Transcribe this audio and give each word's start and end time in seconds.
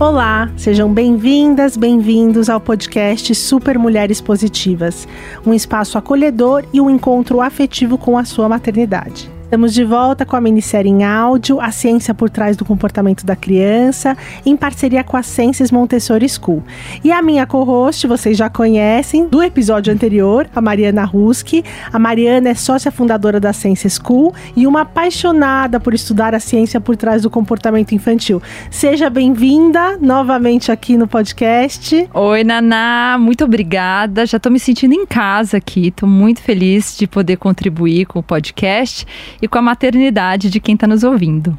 Olá, 0.00 0.48
sejam 0.56 0.94
bem-vindas, 0.94 1.76
bem-vindos 1.76 2.48
ao 2.48 2.60
podcast 2.60 3.34
Super 3.34 3.76
Mulheres 3.76 4.20
Positivas, 4.20 5.08
um 5.44 5.52
espaço 5.52 5.98
acolhedor 5.98 6.64
e 6.72 6.80
um 6.80 6.88
encontro 6.88 7.40
afetivo 7.40 7.98
com 7.98 8.16
a 8.16 8.24
sua 8.24 8.48
maternidade. 8.48 9.28
Estamos 9.48 9.72
de 9.72 9.82
volta 9.82 10.26
com 10.26 10.36
a 10.36 10.42
minissérie 10.42 10.90
em 10.90 11.02
áudio, 11.02 11.58
A 11.58 11.70
Ciência 11.70 12.12
por 12.12 12.28
Trás 12.28 12.54
do 12.54 12.66
Comportamento 12.66 13.24
da 13.24 13.34
Criança, 13.34 14.14
em 14.44 14.54
parceria 14.54 15.02
com 15.02 15.16
a 15.16 15.22
Ciências 15.22 15.70
Montessori 15.70 16.28
School. 16.28 16.62
E 17.02 17.10
a 17.10 17.22
minha 17.22 17.46
co-host, 17.46 18.06
vocês 18.06 18.36
já 18.36 18.50
conhecem, 18.50 19.26
do 19.26 19.42
episódio 19.42 19.90
anterior, 19.90 20.46
a 20.54 20.60
Mariana 20.60 21.02
Ruski. 21.02 21.64
A 21.90 21.98
Mariana 21.98 22.50
é 22.50 22.54
sócia 22.54 22.92
fundadora 22.92 23.40
da 23.40 23.54
Ciência 23.54 23.88
School 23.88 24.34
e 24.54 24.66
uma 24.66 24.82
apaixonada 24.82 25.80
por 25.80 25.94
estudar 25.94 26.34
a 26.34 26.40
ciência 26.40 26.78
por 26.78 26.94
trás 26.94 27.22
do 27.22 27.30
comportamento 27.30 27.92
infantil. 27.92 28.42
Seja 28.70 29.08
bem-vinda 29.08 29.96
novamente 29.96 30.70
aqui 30.70 30.98
no 30.98 31.08
podcast. 31.08 32.06
Oi, 32.12 32.44
Naná, 32.44 33.16
muito 33.18 33.44
obrigada. 33.44 34.26
Já 34.26 34.36
estou 34.36 34.52
me 34.52 34.60
sentindo 34.60 34.92
em 34.92 35.06
casa 35.06 35.56
aqui, 35.56 35.88
estou 35.88 36.06
muito 36.06 36.42
feliz 36.42 36.98
de 36.98 37.06
poder 37.06 37.38
contribuir 37.38 38.04
com 38.04 38.18
o 38.18 38.22
podcast 38.22 39.06
e 39.40 39.48
com 39.48 39.58
a 39.58 39.62
maternidade 39.62 40.50
de 40.50 40.60
quem 40.60 40.74
está 40.74 40.86
nos 40.86 41.04
ouvindo. 41.04 41.58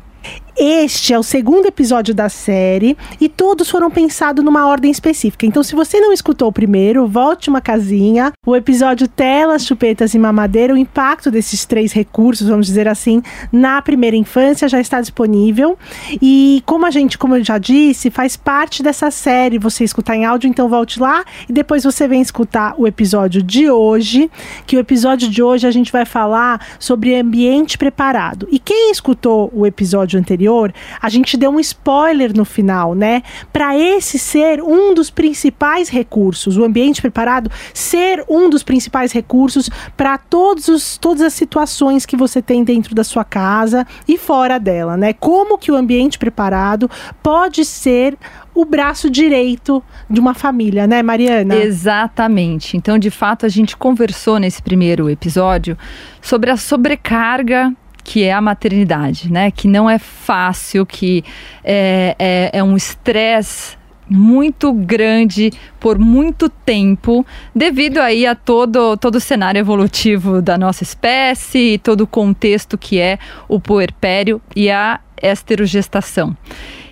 Este 0.62 1.14
é 1.14 1.18
o 1.18 1.24
segundo 1.24 1.68
episódio 1.68 2.14
da 2.14 2.28
série 2.28 2.98
e 3.22 3.30
todos 3.30 3.70
foram 3.70 3.90
pensados 3.90 4.44
numa 4.44 4.68
ordem 4.68 4.92
específica. 4.92 5.46
Então, 5.46 5.64
se 5.64 5.74
você 5.74 6.02
não 6.02 6.12
escutou 6.12 6.50
o 6.50 6.52
primeiro, 6.52 7.08
volte 7.08 7.50
uma 7.50 7.62
casinha. 7.62 8.34
O 8.46 8.54
episódio 8.54 9.08
Telas, 9.08 9.66
Chupetas 9.66 10.14
e 10.14 10.20
Mamadeira, 10.20 10.74
o 10.74 10.78
impacto 10.78 11.32
desses 11.32 11.64
três 11.64 11.94
recursos, 11.94 12.50
vamos 12.50 12.68
dizer 12.68 12.90
assim, 12.90 13.24
na 13.54 13.82
primeira 13.82 14.18
infância 14.18 14.68
já 14.68 14.82
está 14.82 15.00
disponível. 15.00 15.78
E 16.22 16.62
como 16.66 16.86
a 16.86 16.92
gente, 16.92 17.18
como 17.18 17.38
eu 17.38 17.44
já 17.44 17.58
disse, 17.58 18.12
faz 18.12 18.36
parte 18.36 18.84
dessa 18.84 19.10
série 19.10 19.58
você 19.58 19.86
escutar 19.86 20.18
em 20.18 20.26
áudio, 20.26 20.50
então 20.50 20.68
volte 20.68 21.00
lá 21.00 21.24
e 21.48 21.54
depois 21.54 21.86
você 21.86 22.06
vem 22.06 22.20
escutar 22.22 22.76
o 22.78 22.86
episódio 22.86 23.42
de 23.42 23.72
hoje, 23.72 24.30
que 24.68 24.76
o 24.76 24.80
episódio 24.80 25.30
de 25.30 25.42
hoje 25.42 25.66
a 25.66 25.72
gente 25.72 25.90
vai 25.90 26.04
falar 26.04 26.60
sobre 26.78 27.16
ambiente 27.16 27.78
preparado. 27.78 28.46
E 28.52 28.60
quem 28.60 28.92
escutou 28.92 29.50
o 29.56 29.66
episódio 29.66 30.20
anterior 30.20 30.49
anterior, 30.50 30.74
a 31.02 31.10
gente 31.10 31.38
deu 31.38 31.52
um 31.52 31.60
spoiler 31.60 32.36
no 32.36 32.44
final, 32.44 32.96
né? 32.96 33.22
Para 33.54 33.78
esse 33.78 34.18
ser 34.18 34.62
um 34.62 34.94
dos 34.94 35.10
principais 35.10 35.90
recursos, 35.90 36.58
o 36.58 36.64
ambiente 36.64 37.02
preparado 37.02 37.52
ser 37.74 38.26
um 38.28 38.50
dos 38.50 38.64
principais 38.64 39.12
recursos 39.12 39.70
para 39.96 40.18
todos 40.18 40.98
todas 40.98 41.22
as 41.22 41.34
situações 41.34 42.06
que 42.06 42.18
você 42.18 42.42
tem 42.42 42.64
dentro 42.64 42.96
da 42.96 43.04
sua 43.04 43.24
casa 43.24 43.86
e 44.08 44.18
fora 44.18 44.60
dela, 44.60 44.98
né? 44.98 45.14
Como 45.14 45.58
que 45.58 45.72
o 45.72 45.76
ambiente 45.76 46.18
preparado 46.18 46.90
pode 47.22 47.64
ser 47.64 48.18
o 48.54 48.66
braço 48.66 49.10
direito 49.10 49.82
de 50.10 50.20
uma 50.20 50.34
família, 50.34 50.88
né, 50.88 51.02
Mariana? 51.02 51.56
Exatamente. 51.56 52.76
Então, 52.76 52.98
de 52.98 53.10
fato, 53.10 53.46
a 53.46 53.50
gente 53.50 53.78
conversou 53.78 54.38
nesse 54.38 54.62
primeiro 54.62 55.10
episódio 55.10 55.78
sobre 56.22 56.50
a 56.50 56.58
sobrecarga 56.58 57.74
que 58.10 58.24
é 58.24 58.34
a 58.34 58.42
maternidade, 58.42 59.32
né? 59.32 59.52
Que 59.52 59.68
não 59.68 59.88
é 59.88 60.00
fácil, 60.00 60.84
que 60.84 61.24
é, 61.64 62.16
é, 62.18 62.50
é 62.54 62.64
um 62.64 62.76
estresse 62.76 63.78
muito 64.10 64.74
grande 64.74 65.52
por 65.80 66.00
muito 66.00 66.50
tempo, 66.50 67.24
devido 67.54 68.00
aí 68.00 68.26
a 68.26 68.34
todo, 68.34 68.98
todo 68.98 69.18
o 69.18 69.20
cenário 69.20 69.60
evolutivo 69.60 70.42
da 70.42 70.58
nossa 70.58 70.82
espécie 70.82 71.74
e 71.74 71.78
todo 71.78 72.02
o 72.02 72.08
contexto 72.08 72.80
que 72.80 73.00
é 73.00 73.20
o 73.48 73.60
puerpério 73.60 74.42
e 74.56 74.72
a 74.72 75.00
esterogestação. 75.22 76.36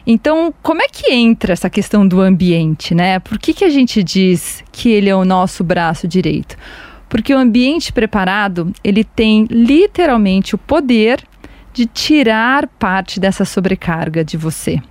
Então, 0.06 0.54
como 0.62 0.84
é 0.84 0.88
que 0.88 1.12
entra 1.12 1.52
essa 1.52 1.68
questão 1.68 2.08
do 2.08 2.22
ambiente, 2.22 2.94
né? 2.94 3.18
Por 3.18 3.40
que, 3.40 3.56
que 3.56 3.66
a 3.66 3.70
gente 3.70 4.04
diz 4.04 4.64
que 4.72 4.92
ele 4.92 5.10
é 5.10 5.16
o 5.16 5.26
nosso 5.26 5.64
braço 5.64 6.08
direito? 6.08 6.56
Porque 7.10 7.34
o 7.34 7.38
ambiente 7.38 7.94
preparado, 7.94 8.72
ele 8.84 9.04
tem 9.04 9.48
literalmente 9.50 10.56
o 10.56 10.58
poder 10.58 11.24
de 11.74 11.86
tirar 11.86 12.68
parte 12.68 13.20
dessa 13.20 13.46
sobrecarga 13.46 14.24
de 14.24 14.36
você. 14.36 14.82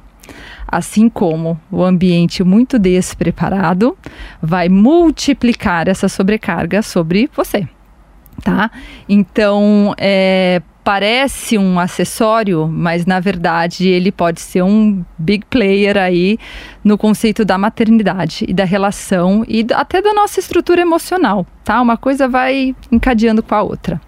Assim 0.67 1.09
como 1.09 1.61
o 1.71 1.83
ambiente 1.83 2.43
muito 2.43 2.79
despreparado 2.79 3.97
vai 4.43 4.69
multiplicar 4.69 5.89
essa 5.89 6.09
sobrecarga 6.09 6.83
sobre 6.83 7.31
você, 7.37 7.69
tá? 8.43 8.71
Então, 9.09 9.95
é, 9.97 10.61
parece 10.87 11.59
um 11.59 11.81
acessório, 11.81 12.69
mas 12.69 13.05
na 13.05 13.19
verdade 13.19 13.89
ele 13.89 14.13
pode 14.13 14.41
ser 14.41 14.63
um 14.63 15.05
big 15.19 15.45
player 15.51 15.97
aí 15.97 16.39
no 16.85 16.97
conceito 16.97 17.45
da 17.45 17.59
maternidade 17.59 18.45
e 18.47 18.55
da 18.55 18.65
relação 18.65 19.45
e 19.49 19.67
até 19.73 20.01
da 20.01 20.15
nossa 20.15 20.39
estrutura 20.39 20.81
emocional, 20.81 21.45
tá? 21.67 21.83
Uma 21.83 21.97
coisa 21.97 22.29
vai 22.29 22.77
encadeando 22.93 23.43
com 23.43 23.53
a 23.53 23.61
outra. 23.61 24.01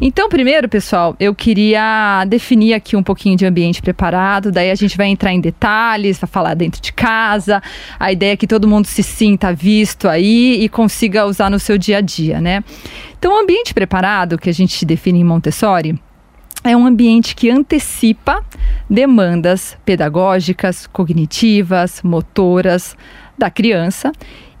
Então, 0.00 0.26
primeiro, 0.30 0.70
pessoal, 0.70 1.14
eu 1.20 1.34
queria 1.34 2.24
definir 2.26 2.72
aqui 2.72 2.96
um 2.96 3.02
pouquinho 3.02 3.36
de 3.36 3.44
ambiente 3.44 3.82
preparado, 3.82 4.50
daí 4.50 4.70
a 4.70 4.74
gente 4.74 4.96
vai 4.96 5.08
entrar 5.08 5.30
em 5.30 5.38
detalhes, 5.38 6.18
vai 6.18 6.28
falar 6.28 6.54
dentro 6.54 6.80
de 6.80 6.94
casa. 6.94 7.62
A 8.00 8.10
ideia 8.10 8.32
é 8.32 8.36
que 8.38 8.46
todo 8.46 8.66
mundo 8.66 8.86
se 8.86 9.02
sinta 9.02 9.52
visto 9.52 10.08
aí 10.08 10.64
e 10.64 10.68
consiga 10.70 11.26
usar 11.26 11.50
no 11.50 11.58
seu 11.58 11.76
dia 11.76 11.98
a 11.98 12.00
dia, 12.00 12.40
né? 12.40 12.64
Então, 13.18 13.34
o 13.34 13.38
ambiente 13.38 13.74
preparado, 13.74 14.38
que 14.38 14.48
a 14.48 14.54
gente 14.54 14.82
define 14.86 15.20
em 15.20 15.24
Montessori, 15.24 16.00
é 16.64 16.74
um 16.74 16.86
ambiente 16.86 17.36
que 17.36 17.50
antecipa 17.50 18.42
demandas 18.88 19.76
pedagógicas, 19.84 20.86
cognitivas, 20.86 22.00
motoras 22.02 22.96
da 23.36 23.50
criança 23.50 24.10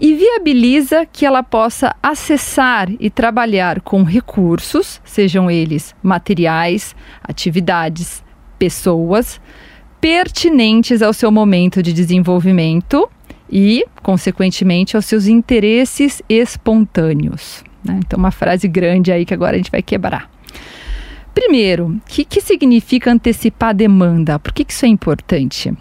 e 0.00 0.14
viabiliza 0.14 1.06
que 1.06 1.24
ela 1.24 1.42
possa 1.42 1.94
acessar 2.02 2.88
e 2.98 3.08
trabalhar 3.08 3.80
com 3.80 4.02
recursos, 4.02 5.00
sejam 5.04 5.50
eles 5.50 5.94
materiais, 6.02 6.94
atividades, 7.22 8.22
pessoas, 8.58 9.40
pertinentes 10.00 11.00
ao 11.00 11.12
seu 11.12 11.30
momento 11.30 11.82
de 11.82 11.92
desenvolvimento 11.92 13.08
e, 13.50 13.84
consequentemente, 14.02 14.96
aos 14.96 15.06
seus 15.06 15.26
interesses 15.26 16.22
espontâneos. 16.28 17.62
Né? 17.84 18.00
Então, 18.04 18.18
uma 18.18 18.30
frase 18.30 18.66
grande 18.66 19.12
aí 19.12 19.24
que 19.24 19.34
agora 19.34 19.54
a 19.54 19.56
gente 19.56 19.70
vai 19.70 19.82
quebrar. 19.82 20.30
Primeiro, 21.34 21.86
o 21.86 22.00
que, 22.06 22.24
que 22.24 22.40
significa 22.40 23.10
antecipar 23.10 23.74
demanda? 23.74 24.38
Por 24.38 24.52
que, 24.52 24.64
que 24.64 24.72
isso 24.72 24.86
é 24.86 24.88
importante? 24.88 25.72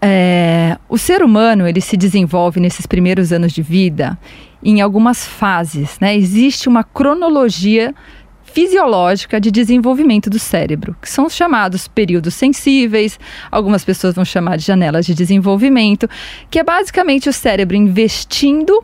É, 0.00 0.76
o 0.88 0.96
ser 0.96 1.22
humano 1.22 1.66
ele 1.66 1.80
se 1.80 1.96
desenvolve 1.96 2.60
nesses 2.60 2.86
primeiros 2.86 3.32
anos 3.32 3.52
de 3.52 3.62
vida 3.62 4.18
em 4.62 4.80
algumas 4.80 5.26
fases, 5.26 5.98
né? 6.00 6.16
Existe 6.16 6.68
uma 6.68 6.82
cronologia 6.82 7.94
fisiológica 8.52 9.40
de 9.40 9.50
desenvolvimento 9.50 10.30
do 10.30 10.38
cérebro, 10.38 10.96
que 11.00 11.08
são 11.08 11.26
os 11.26 11.34
chamados 11.34 11.86
períodos 11.86 12.34
sensíveis, 12.34 13.18
algumas 13.50 13.84
pessoas 13.84 14.14
vão 14.14 14.24
chamar 14.24 14.56
de 14.56 14.64
janelas 14.64 15.06
de 15.06 15.14
desenvolvimento, 15.14 16.08
que 16.50 16.58
é 16.58 16.64
basicamente 16.64 17.28
o 17.28 17.32
cérebro 17.32 17.76
investindo 17.76 18.82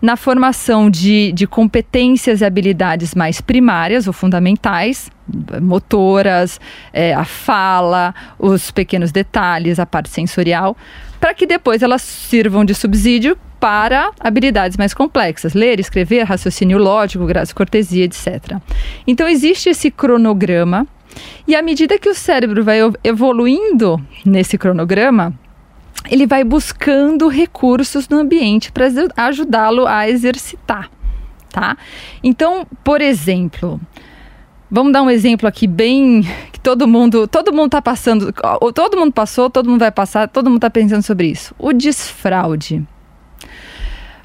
na 0.00 0.16
formação 0.16 0.90
de, 0.90 1.30
de 1.32 1.46
competências 1.46 2.40
e 2.40 2.44
habilidades 2.44 3.14
mais 3.14 3.40
primárias 3.40 4.06
ou 4.06 4.12
fundamentais, 4.12 5.10
motoras, 5.60 6.60
é, 6.92 7.14
a 7.14 7.24
fala, 7.24 8.14
os 8.38 8.70
pequenos 8.70 9.12
detalhes, 9.12 9.78
a 9.78 9.86
parte 9.86 10.10
sensorial, 10.10 10.76
para 11.20 11.34
que 11.34 11.46
depois 11.46 11.82
elas 11.82 12.02
sirvam 12.02 12.64
de 12.64 12.74
subsídio 12.74 13.36
para 13.60 14.10
habilidades 14.18 14.76
mais 14.76 14.92
complexas, 14.92 15.54
ler, 15.54 15.78
escrever, 15.78 16.24
raciocínio 16.24 16.78
lógico, 16.78 17.24
graça, 17.24 17.54
cortesia, 17.54 18.04
etc. 18.04 18.58
Então 19.06 19.28
existe 19.28 19.68
esse 19.68 19.88
cronograma 19.88 20.86
e 21.46 21.54
à 21.54 21.62
medida 21.62 21.98
que 21.98 22.08
o 22.08 22.14
cérebro 22.14 22.64
vai 22.64 22.78
evoluindo 23.04 24.04
nesse 24.24 24.58
cronograma, 24.58 25.32
ele 26.10 26.26
vai 26.26 26.42
buscando 26.42 27.28
recursos 27.28 28.08
no 28.08 28.18
ambiente 28.18 28.72
para 28.72 28.88
ajudá-lo 29.16 29.86
a 29.86 30.08
exercitar. 30.08 30.90
tá? 31.50 31.76
Então, 32.22 32.66
por 32.82 33.00
exemplo, 33.00 33.80
vamos 34.72 34.90
dar 34.90 35.02
um 35.02 35.10
exemplo 35.10 35.46
aqui 35.46 35.66
bem 35.66 36.22
que 36.50 36.58
todo 36.58 36.88
mundo, 36.88 37.28
todo 37.28 37.52
mundo 37.52 37.68
tá 37.68 37.82
passando, 37.82 38.32
todo 38.74 38.96
mundo 38.96 39.12
passou, 39.12 39.50
todo 39.50 39.68
mundo 39.68 39.80
vai 39.80 39.92
passar, 39.92 40.26
todo 40.26 40.48
mundo 40.48 40.60
tá 40.60 40.70
pensando 40.70 41.02
sobre 41.02 41.26
isso. 41.26 41.54
O 41.58 41.74
desfraude. 41.74 42.82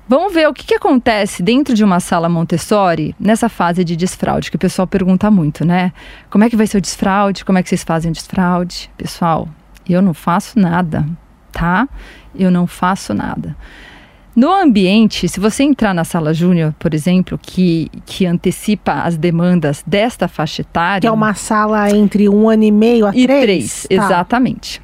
Vamos 0.07 0.33
ver 0.33 0.47
o 0.47 0.53
que, 0.53 0.65
que 0.65 0.73
acontece 0.73 1.43
dentro 1.43 1.75
de 1.75 1.83
uma 1.83 1.99
sala 1.99 2.29
Montessori 2.29 3.13
nessa 3.19 3.49
fase 3.49 3.83
de 3.83 3.97
desfraude, 3.97 4.49
que 4.49 4.55
o 4.55 4.59
pessoal 4.59 4.87
pergunta 4.87 5.29
muito, 5.29 5.65
né? 5.65 5.91
Como 6.29 6.45
é 6.45 6.49
que 6.49 6.55
vai 6.55 6.65
ser 6.65 6.77
o 6.77 6.81
desfraude? 6.81 7.43
Como 7.43 7.57
é 7.57 7.63
que 7.63 7.67
vocês 7.67 7.83
fazem 7.83 8.09
o 8.09 8.13
desfraude? 8.13 8.89
Pessoal, 8.95 9.49
eu 9.87 10.01
não 10.01 10.13
faço 10.13 10.57
nada, 10.57 11.05
tá? 11.51 11.89
Eu 12.33 12.49
não 12.49 12.65
faço 12.65 13.13
nada. 13.13 13.53
No 14.39 14.53
ambiente, 14.53 15.27
se 15.27 15.39
você 15.39 15.63
entrar 15.63 15.95
na 15.95 16.03
sala 16.03 16.31
júnior, 16.31 16.71
por 16.77 16.93
exemplo, 16.93 17.39
que, 17.41 17.89
que 18.05 18.23
antecipa 18.23 18.93
as 19.01 19.17
demandas 19.17 19.83
desta 19.85 20.27
faixa 20.27 20.61
etária. 20.61 21.01
Que 21.01 21.07
é 21.07 21.11
uma 21.11 21.33
sala 21.33 21.89
entre 21.89 22.29
um 22.29 22.47
ano 22.47 22.63
e 22.63 22.71
meio 22.71 23.07
a 23.07 23.09
e 23.15 23.25
três? 23.25 23.41
três, 23.41 23.87
Tá. 23.89 23.95
exatamente. 23.95 24.79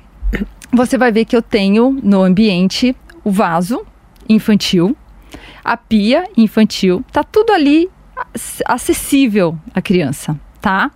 Você 0.71 0.97
vai 0.97 1.11
ver 1.11 1.25
que 1.25 1.35
eu 1.35 1.41
tenho 1.43 1.99
no 2.01 2.23
ambiente 2.23 2.95
o 3.23 3.29
vaso 3.29 3.85
infantil, 4.27 4.97
a 5.63 5.77
pia 5.77 6.23
infantil, 6.35 7.05
tá 7.11 7.23
tudo 7.23 7.53
ali 7.53 7.87
ac- 8.17 8.63
acessível 8.65 9.55
à 9.71 9.83
criança, 9.83 10.35
tá? 10.59 10.89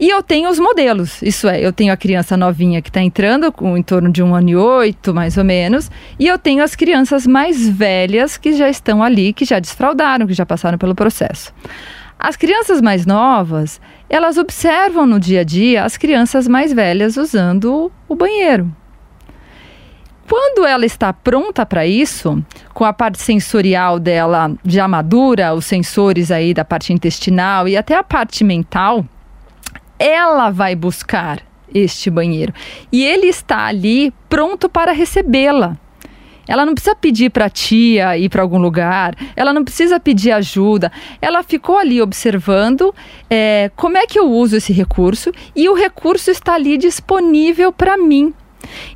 E 0.00 0.08
eu 0.08 0.22
tenho 0.22 0.48
os 0.48 0.58
modelos, 0.58 1.20
isso 1.20 1.46
é, 1.46 1.60
eu 1.60 1.74
tenho 1.74 1.92
a 1.92 1.96
criança 1.96 2.34
novinha 2.34 2.80
que 2.80 2.88
está 2.88 3.02
entrando, 3.02 3.52
com 3.52 3.76
em 3.76 3.82
torno 3.82 4.10
de 4.10 4.22
um 4.22 4.34
ano 4.34 4.48
e 4.48 4.56
oito, 4.56 5.12
mais 5.12 5.36
ou 5.36 5.44
menos, 5.44 5.90
e 6.18 6.26
eu 6.26 6.38
tenho 6.38 6.64
as 6.64 6.74
crianças 6.74 7.26
mais 7.26 7.68
velhas 7.68 8.38
que 8.38 8.54
já 8.54 8.70
estão 8.70 9.02
ali, 9.02 9.34
que 9.34 9.44
já 9.44 9.58
desfraudaram, 9.58 10.26
que 10.26 10.32
já 10.32 10.46
passaram 10.46 10.78
pelo 10.78 10.94
processo. 10.94 11.52
As 12.18 12.34
crianças 12.34 12.80
mais 12.80 13.04
novas, 13.04 13.78
elas 14.08 14.38
observam 14.38 15.04
no 15.06 15.20
dia 15.20 15.42
a 15.42 15.44
dia 15.44 15.84
as 15.84 15.98
crianças 15.98 16.48
mais 16.48 16.72
velhas 16.72 17.18
usando 17.18 17.92
o 18.08 18.16
banheiro. 18.16 18.74
Quando 20.26 20.64
ela 20.64 20.86
está 20.86 21.12
pronta 21.12 21.66
para 21.66 21.86
isso, 21.86 22.42
com 22.72 22.86
a 22.86 22.92
parte 22.94 23.20
sensorial 23.20 23.98
dela 23.98 24.50
já 24.64 24.88
madura, 24.88 25.52
os 25.52 25.66
sensores 25.66 26.30
aí 26.30 26.54
da 26.54 26.64
parte 26.64 26.90
intestinal 26.90 27.68
e 27.68 27.76
até 27.76 27.94
a 27.94 28.02
parte 28.02 28.42
mental, 28.44 29.04
ela 30.00 30.50
vai 30.50 30.74
buscar 30.74 31.42
este 31.72 32.10
banheiro 32.10 32.54
e 32.90 33.04
ele 33.04 33.26
está 33.26 33.66
ali 33.66 34.12
pronto 34.30 34.66
para 34.68 34.92
recebê-la. 34.92 35.76
Ela 36.48 36.66
não 36.66 36.74
precisa 36.74 36.96
pedir 36.96 37.30
para 37.30 37.44
a 37.44 37.50
tia 37.50 38.18
ir 38.18 38.28
para 38.28 38.42
algum 38.42 38.58
lugar, 38.58 39.14
ela 39.36 39.52
não 39.52 39.62
precisa 39.62 40.00
pedir 40.00 40.32
ajuda. 40.32 40.90
Ela 41.20 41.44
ficou 41.44 41.76
ali 41.76 42.02
observando 42.02 42.92
é, 43.28 43.70
como 43.76 43.98
é 43.98 44.06
que 44.06 44.18
eu 44.18 44.28
uso 44.28 44.56
esse 44.56 44.72
recurso 44.72 45.30
e 45.54 45.68
o 45.68 45.74
recurso 45.74 46.30
está 46.30 46.54
ali 46.54 46.76
disponível 46.76 47.70
para 47.70 47.96
mim. 47.96 48.34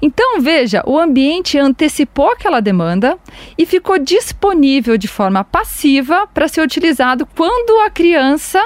Então, 0.00 0.40
veja, 0.40 0.82
o 0.86 0.98
ambiente 0.98 1.58
antecipou 1.58 2.30
aquela 2.32 2.60
demanda 2.60 3.18
e 3.56 3.66
ficou 3.66 3.98
disponível 3.98 4.96
de 4.96 5.06
forma 5.06 5.44
passiva 5.44 6.26
para 6.32 6.48
ser 6.48 6.60
utilizado 6.60 7.26
quando 7.36 7.80
a 7.82 7.90
criança 7.90 8.60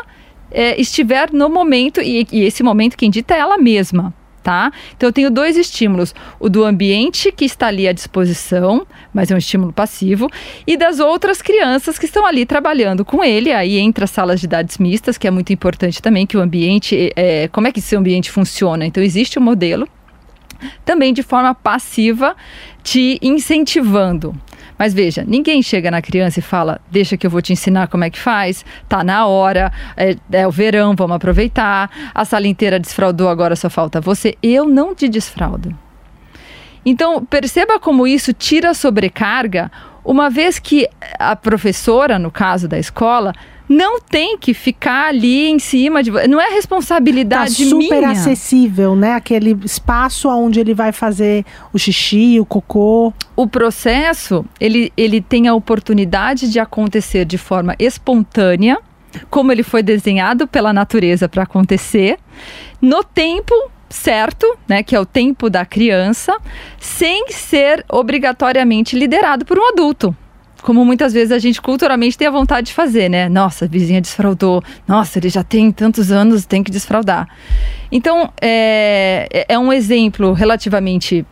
é, 0.51 0.81
estiver 0.81 1.33
no 1.33 1.49
momento, 1.49 2.01
e, 2.01 2.27
e 2.33 2.45
esse 2.45 2.63
momento 2.63 2.97
quem 2.97 3.11
dita 3.11 3.35
é 3.35 3.39
ela 3.39 3.59
mesma. 3.59 4.15
Tá? 4.41 4.73
Então 4.97 5.09
eu 5.09 5.13
tenho 5.13 5.31
dois 5.31 5.59
estímulos: 5.59 6.15
o 6.41 6.49
do 6.49 6.65
ambiente 6.65 7.31
que 7.31 7.45
está 7.45 7.67
ali 7.67 7.87
à 7.87 7.93
disposição, 7.93 8.87
mas 9.13 9.31
é 9.31 9.35
um 9.35 9.39
estímulo 9.39 9.75
passivo, 9.75 10.31
e 10.67 10.75
das 10.75 11.01
outras 11.01 11.43
crianças 11.43 11.99
que 11.99 12.07
estão 12.07 12.25
ali 12.25 12.47
trabalhando 12.47 13.05
com 13.05 13.23
ele. 13.23 13.53
Aí 13.53 13.79
entra 13.79 14.05
as 14.05 14.11
salas 14.11 14.41
de 14.41 14.47
idades 14.47 14.79
mistas, 14.79 15.19
que 15.19 15.27
é 15.27 15.31
muito 15.31 15.53
importante 15.53 16.01
também 16.01 16.27
que 16.27 16.37
o 16.37 16.41
ambiente, 16.41 17.13
é, 17.15 17.49
como 17.49 17.67
é 17.67 17.73
que 17.73 17.81
esse 17.81 17.95
ambiente 17.95 18.31
funciona? 18.31 18.87
Então 18.87 19.03
existe 19.03 19.39
um 19.39 19.43
modelo 19.43 19.87
também 20.85 21.13
de 21.13 21.23
forma 21.23 21.55
passiva, 21.55 22.37
te 22.83 23.19
incentivando. 23.23 24.35
Mas 24.79 24.95
veja, 24.95 25.25
ninguém 25.27 25.61
chega 25.61 25.91
na 25.91 26.01
criança 26.01 26.39
e 26.39 26.43
fala: 26.43 26.81
Deixa 26.91 27.17
que 27.17 27.27
eu 27.27 27.31
vou 27.31 27.43
te 27.43 27.53
ensinar 27.53 27.89
como 27.89 28.05
é 28.05 28.11
que 28.11 28.19
faz, 28.19 28.65
tá 28.89 29.03
na 29.03 29.27
hora, 29.27 29.73
é, 29.97 30.17
é 30.31 30.47
o 30.47 30.51
verão, 30.51 30.95
vamos 30.95 31.17
aproveitar, 31.17 31.91
a 32.15 32.25
sala 32.25 32.47
inteira 32.47 32.79
desfraudou, 32.79 33.29
agora 33.29 33.57
só 33.57 33.69
falta 33.69 34.01
você. 34.01 34.37
Eu 34.43 34.67
não 34.67 34.95
te 34.95 35.09
desfraudo. 35.09 35.77
Então, 36.87 37.25
perceba 37.25 37.79
como 37.79 38.07
isso 38.07 38.33
tira 38.33 38.71
a 38.71 38.75
sobrecarga, 38.75 39.71
uma 40.05 40.31
vez 40.31 40.59
que 40.59 40.89
a 41.19 41.37
professora, 41.37 42.19
no 42.19 42.31
caso 42.31 42.67
da 42.67 42.79
escola, 42.79 43.35
não 43.69 44.01
tem 44.01 44.39
que 44.39 44.55
ficar 44.55 45.09
ali 45.09 45.49
em 45.49 45.59
cima 45.59 46.03
de. 46.03 46.11
Não 46.11 46.41
é 46.41 46.49
Tá 46.49 46.55
responsabilidade 46.55 47.69
super 47.69 47.99
minha. 47.99 48.11
acessível, 48.11 48.97
né? 48.97 49.13
Aquele 49.15 49.57
espaço 49.65 50.29
onde 50.29 50.59
ele 50.59 50.75
vai 50.75 50.93
fazer 50.93 51.45
o 51.73 51.79
xixi, 51.79 52.41
o 52.41 52.47
cocô. 52.47 53.13
o 53.37 53.47
processo 53.47 54.45
ele, 54.61 54.93
ele 54.97 55.21
tem 55.21 55.47
a 55.49 55.55
oportunidade 55.55 56.51
de 56.51 56.59
acontecer 56.59 57.25
de 57.25 57.37
forma 57.37 57.75
espontânea, 57.79 58.79
como 59.31 59.53
ele 59.53 59.63
foi 59.63 59.83
desenhado 59.83 60.47
pela 60.47 60.73
natureza 60.73 61.29
para 61.29 61.43
acontecer, 61.43 62.19
no 62.81 63.05
tempo 63.05 63.55
certo, 63.89 64.47
né, 64.69 64.83
que 64.83 64.95
é 64.95 65.01
o 65.01 65.07
tempo 65.07 65.49
da 65.49 65.65
criança, 65.65 66.37
sem 66.79 67.29
ser 67.31 67.85
obrigatoriamente 67.89 68.97
liderado 68.97 69.45
por 69.45 69.59
um 69.59 69.69
adulto. 69.69 70.15
Como 70.69 70.85
muitas 70.85 71.15
vezes 71.15 71.33
a 71.33 71.39
gente 71.39 71.63
culturalmente 71.63 72.19
tem 72.19 72.29
a 72.29 72.31
vontade 72.31 72.67
de 72.67 72.75
fazer, 72.75 73.09
né? 73.09 73.27
Nossa, 73.27 73.65
a 73.65 73.69
vizinha 73.69 74.03
desfraudou. 74.03 74.63
Nossa, 74.87 75.19
ele 75.19 75.31
já 75.31 75.43
tem 75.43 75.73
tantos 75.73 76.13
anos, 76.13 76.45
tem 76.45 76.63
que 76.63 76.71
desfraudar. 76.71 77.27
Então, 77.91 78.31
é, 78.39 79.47
é 79.49 79.59
um 79.59 79.73
exemplo 79.73 80.35
relativamente 80.35 81.25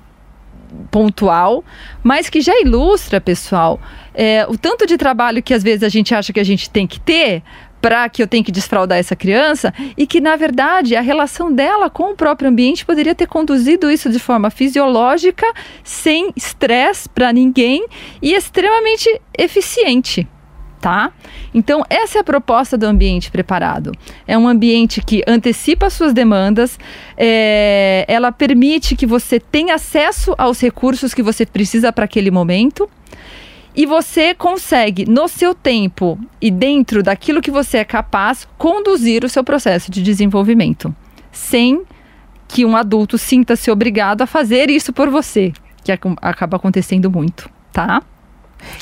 pontual, 0.90 1.62
mas 2.02 2.30
que 2.30 2.40
já 2.40 2.58
ilustra, 2.62 3.20
pessoal, 3.20 3.78
é, 4.14 4.46
o 4.48 4.56
tanto 4.56 4.86
de 4.86 4.96
trabalho 4.96 5.42
que 5.42 5.52
às 5.52 5.62
vezes 5.62 5.82
a 5.82 5.90
gente 5.90 6.14
acha 6.14 6.32
que 6.32 6.40
a 6.40 6.44
gente 6.44 6.70
tem 6.70 6.86
que 6.86 6.98
ter 6.98 7.42
para 7.86 8.08
que 8.08 8.20
eu 8.20 8.26
tenha 8.26 8.42
que 8.42 8.50
desfraudar 8.50 8.98
essa 8.98 9.14
criança 9.14 9.72
e 9.96 10.08
que 10.08 10.20
na 10.20 10.34
verdade 10.34 10.96
a 10.96 11.00
relação 11.00 11.52
dela 11.52 11.88
com 11.88 12.10
o 12.10 12.16
próprio 12.16 12.50
ambiente 12.50 12.84
poderia 12.84 13.14
ter 13.14 13.28
conduzido 13.28 13.88
isso 13.88 14.10
de 14.10 14.18
forma 14.18 14.50
fisiológica, 14.50 15.46
sem 15.84 16.32
estresse 16.34 17.08
para 17.08 17.32
ninguém 17.32 17.86
e 18.20 18.34
extremamente 18.34 19.08
eficiente. 19.38 20.26
Tá? 20.80 21.12
Então, 21.54 21.84
essa 21.88 22.18
é 22.18 22.20
a 22.20 22.24
proposta 22.24 22.76
do 22.76 22.86
ambiente 22.86 23.30
preparado. 23.30 23.92
É 24.26 24.36
um 24.36 24.48
ambiente 24.48 25.00
que 25.00 25.22
antecipa 25.24 25.86
as 25.86 25.92
suas 25.92 26.12
demandas, 26.12 26.78
é, 27.16 28.04
ela 28.08 28.32
permite 28.32 28.96
que 28.96 29.06
você 29.06 29.38
tenha 29.38 29.76
acesso 29.76 30.34
aos 30.36 30.60
recursos 30.60 31.14
que 31.14 31.22
você 31.22 31.46
precisa 31.46 31.92
para 31.92 32.04
aquele 32.04 32.32
momento 32.32 32.90
e 33.76 33.84
você 33.84 34.34
consegue, 34.34 35.04
no 35.04 35.28
seu 35.28 35.54
tempo 35.54 36.18
e 36.40 36.50
dentro 36.50 37.02
daquilo 37.02 37.42
que 37.42 37.50
você 37.50 37.78
é 37.78 37.84
capaz, 37.84 38.48
conduzir 38.56 39.22
o 39.22 39.28
seu 39.28 39.44
processo 39.44 39.90
de 39.90 40.02
desenvolvimento, 40.02 40.94
sem 41.30 41.82
que 42.48 42.64
um 42.64 42.74
adulto 42.76 43.18
sinta-se 43.18 43.70
obrigado 43.70 44.22
a 44.22 44.26
fazer 44.26 44.70
isso 44.70 44.92
por 44.92 45.10
você, 45.10 45.52
que 45.84 45.92
ac- 45.92 46.16
acaba 46.22 46.56
acontecendo 46.56 47.10
muito, 47.10 47.50
tá? 47.72 48.02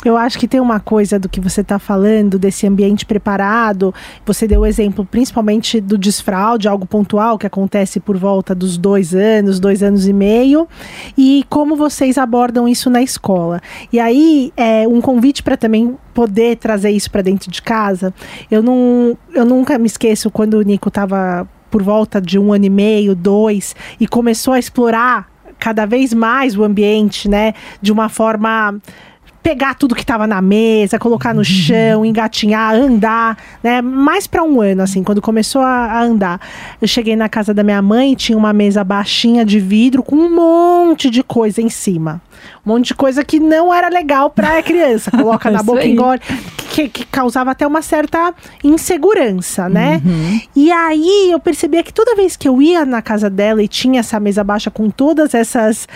Eu 0.05 0.17
acho 0.17 0.39
que 0.39 0.49
tem 0.49 0.61
uma 0.61 0.81
coisa 0.81 1.19
do 1.19 1.29
que 1.29 1.41
você 1.41 1.61
está 1.61 1.79
falando, 1.79 2.39
desse 2.39 2.67
ambiente 2.67 3.07
preparado. 3.07 3.95
Você 4.25 4.47
deu 4.47 4.61
o 4.61 4.67
exemplo 4.67 5.05
principalmente 5.05 5.81
do 5.81 5.97
desfraude, 5.97 6.69
algo 6.69 6.87
pontual 6.87 7.39
que 7.39 7.47
acontece 7.47 8.01
por 8.01 8.17
volta 8.17 8.55
dos 8.55 8.77
dois 8.77 9.15
anos, 9.15 9.61
dois 9.61 9.83
anos 9.83 10.07
e 10.07 10.13
meio, 10.13 10.69
e 11.17 11.45
como 11.49 11.77
vocês 11.77 12.19
abordam 12.19 12.69
isso 12.69 12.89
na 12.91 13.03
escola. 13.03 13.61
E 13.93 13.99
aí, 13.99 14.53
é 14.57 14.87
um 14.87 15.01
convite 15.01 15.43
para 15.43 15.57
também 15.57 15.97
poder 16.13 16.57
trazer 16.57 16.91
isso 16.91 17.11
para 17.11 17.23
dentro 17.23 17.51
de 17.51 17.61
casa. 17.61 18.15
Eu, 18.51 18.63
não, 18.63 19.17
eu 19.33 19.45
nunca 19.45 19.79
me 19.79 19.87
esqueço 19.87 20.31
quando 20.31 20.55
o 20.55 20.63
Nico 20.63 20.89
estava 20.89 21.49
por 21.71 21.83
volta 21.83 22.21
de 22.21 22.39
um 22.39 22.53
ano 22.53 22.67
e 22.67 22.71
meio, 22.71 23.17
dois, 23.17 23.75
e 23.99 24.07
começou 24.07 24.55
a 24.55 24.59
explorar 24.59 25.29
cada 25.59 25.87
vez 25.87 26.15
mais 26.15 26.57
o 26.57 26.63
ambiente, 26.63 27.29
né, 27.29 27.55
de 27.81 27.91
uma 27.91 28.09
forma 28.09 28.77
pegar 29.45 29.75
tudo 29.75 29.95
que 29.95 30.01
estava 30.01 30.27
na 30.27 30.41
mesa, 30.41 30.99
colocar 30.99 31.35
no 31.35 31.45
chão, 31.45 32.03
engatinhar, 32.03 32.75
andar, 32.75 33.37
né? 33.63 33.83
Mais 33.83 34.27
para 34.27 34.43
um 34.43 34.59
ano, 34.59 34.83
assim, 34.83 35.05
quando 35.05 35.21
começou 35.21 35.61
a, 35.61 35.85
a 35.85 36.03
andar. 36.03 36.41
Eu 36.81 36.89
cheguei 36.89 37.15
na 37.15 37.29
casa 37.29 37.53
da 37.53 37.63
minha 37.63 37.83
mãe 37.83 38.15
e 38.15 38.17
tinha 38.17 38.39
uma 38.39 38.55
mesa 38.55 38.83
baixinha 38.83 39.45
de 39.45 39.61
vidro 39.61 40.03
com 40.03 40.17
um 40.17 40.35
monte 40.35 41.11
de 41.11 41.23
coisa 41.23 41.61
em 41.61 41.69
cima. 41.69 42.23
Um 42.65 42.73
monte 42.73 42.89
de 42.89 42.95
coisa 42.95 43.23
que 43.23 43.39
não 43.39 43.73
era 43.73 43.91
legal 43.91 44.31
para 44.31 44.61
criança. 44.65 45.11
Coloca 45.11 45.51
na 45.51 45.63
boca, 45.63 45.81
aí. 45.81 45.93
engole. 45.93 46.21
Que, 46.71 46.89
que 46.89 47.05
causava 47.05 47.51
até 47.51 47.67
uma 47.67 47.83
certa 47.83 48.35
insegurança, 48.65 49.69
né? 49.69 50.03
E 50.57 50.73
aí 50.73 51.31
eu 51.31 51.39
percebia 51.39 51.83
que 51.85 51.93
toda 51.93 52.17
vez 52.17 52.35
que 52.35 52.49
eu 52.49 52.61
ia 52.61 52.85
na 52.85 53.03
casa 53.03 53.29
dela 53.29 53.63
e 53.63 53.69
tinha 53.69 54.01
essa 54.01 54.19
mesa 54.19 54.43
baixa 54.43 54.71
com 54.71 54.91
todas 54.91 55.35
essas 55.35 55.87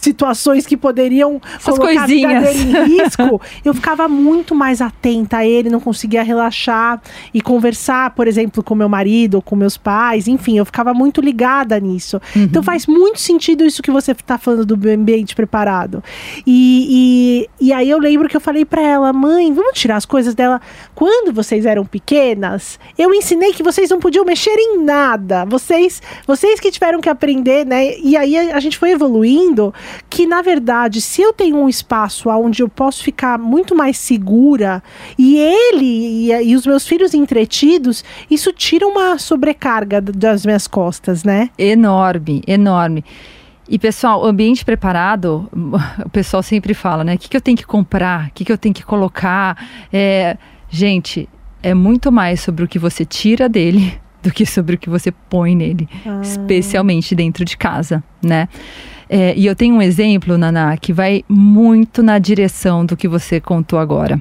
situações 0.00 0.66
que 0.66 0.76
poderiam 0.76 1.40
Essas 1.56 1.76
colocar 1.76 2.02
a 2.02 2.06
vida 2.06 2.28
coisinhas. 2.28 2.56
dele 2.56 2.78
em 2.78 2.98
risco, 3.02 3.40
eu 3.64 3.74
ficava 3.74 4.08
muito 4.08 4.54
mais 4.54 4.80
atenta 4.80 5.38
a 5.38 5.46
ele, 5.46 5.68
não 5.68 5.80
conseguia 5.80 6.22
relaxar 6.22 7.00
e 7.32 7.40
conversar, 7.40 8.10
por 8.10 8.26
exemplo, 8.26 8.62
com 8.62 8.74
meu 8.74 8.88
marido 8.88 9.36
ou 9.36 9.42
com 9.42 9.56
meus 9.56 9.76
pais, 9.76 10.28
enfim, 10.28 10.58
eu 10.58 10.64
ficava 10.64 10.94
muito 10.94 11.20
ligada 11.20 11.78
nisso. 11.78 12.20
Então 12.34 12.62
faz 12.62 12.86
muito 12.86 13.20
sentido 13.20 13.64
isso 13.64 13.82
que 13.82 13.90
você 13.90 14.12
está 14.12 14.38
falando 14.38 14.64
do 14.64 14.88
ambiente 14.88 15.34
preparado. 15.34 16.02
E, 16.46 17.46
e, 17.60 17.66
e 17.66 17.72
aí 17.72 17.88
eu 17.88 17.98
lembro 17.98 18.28
que 18.28 18.36
eu 18.36 18.40
falei 18.40 18.64
para 18.64 18.82
ela, 18.82 19.12
mãe, 19.12 19.52
vamos 19.52 19.78
tirar 19.78 19.96
as 19.96 20.06
coisas 20.06 20.34
dela. 20.34 20.60
Quando 20.94 21.32
vocês 21.32 21.66
eram 21.66 21.84
pequenas, 21.84 22.78
eu 22.96 23.12
ensinei 23.12 23.52
que 23.52 23.62
vocês 23.62 23.90
não 23.90 23.98
podiam 23.98 24.24
mexer 24.24 24.54
em 24.56 24.82
nada. 24.82 25.44
Vocês, 25.44 26.00
vocês 26.26 26.60
que 26.60 26.70
tiveram 26.70 27.00
que 27.00 27.08
aprender, 27.08 27.66
né? 27.66 27.98
E 27.98 28.16
aí 28.16 28.36
a 28.36 28.60
gente 28.60 28.78
foi 28.78 28.90
evoluindo 28.90 29.72
que 30.08 30.26
na 30.26 30.42
verdade, 30.42 31.00
se 31.00 31.22
eu 31.22 31.32
tenho 31.32 31.56
um 31.56 31.68
espaço 31.68 32.28
onde 32.28 32.62
eu 32.62 32.68
posso 32.68 33.02
ficar 33.02 33.38
muito 33.38 33.74
mais 33.74 33.98
segura 33.98 34.82
e 35.18 35.36
ele 35.36 36.30
e, 36.30 36.50
e 36.50 36.56
os 36.56 36.66
meus 36.66 36.86
filhos 36.86 37.14
entretidos, 37.14 38.04
isso 38.30 38.52
tira 38.52 38.86
uma 38.86 39.18
sobrecarga 39.18 40.00
das 40.00 40.44
minhas 40.44 40.66
costas, 40.66 41.24
né? 41.24 41.50
Enorme, 41.58 42.42
enorme. 42.46 43.04
E, 43.68 43.78
pessoal, 43.78 44.24
ambiente 44.24 44.64
preparado, 44.64 45.48
o 46.04 46.08
pessoal 46.08 46.42
sempre 46.42 46.72
fala, 46.72 47.04
né? 47.04 47.14
O 47.14 47.18
que, 47.18 47.28
que 47.28 47.36
eu 47.36 47.40
tenho 47.40 47.56
que 47.56 47.66
comprar? 47.66 48.28
O 48.28 48.30
que, 48.32 48.44
que 48.44 48.52
eu 48.52 48.58
tenho 48.58 48.74
que 48.74 48.82
colocar? 48.82 49.62
É, 49.92 50.38
gente, 50.70 51.28
é 51.62 51.74
muito 51.74 52.10
mais 52.10 52.40
sobre 52.40 52.64
o 52.64 52.68
que 52.68 52.78
você 52.78 53.04
tira 53.04 53.48
dele 53.48 53.98
do 54.22 54.32
que 54.32 54.44
sobre 54.44 54.74
o 54.74 54.78
que 54.78 54.90
você 54.90 55.12
põe 55.12 55.54
nele, 55.54 55.88
especialmente 56.22 57.14
dentro 57.14 57.44
de 57.44 57.56
casa, 57.56 58.02
né? 58.20 58.48
É, 59.08 59.34
e 59.36 59.46
eu 59.46 59.56
tenho 59.56 59.74
um 59.76 59.82
exemplo, 59.82 60.36
Naná, 60.36 60.76
que 60.76 60.92
vai 60.92 61.24
muito 61.28 62.02
na 62.02 62.18
direção 62.18 62.84
do 62.84 62.96
que 62.96 63.08
você 63.08 63.40
contou 63.40 63.78
agora. 63.78 64.20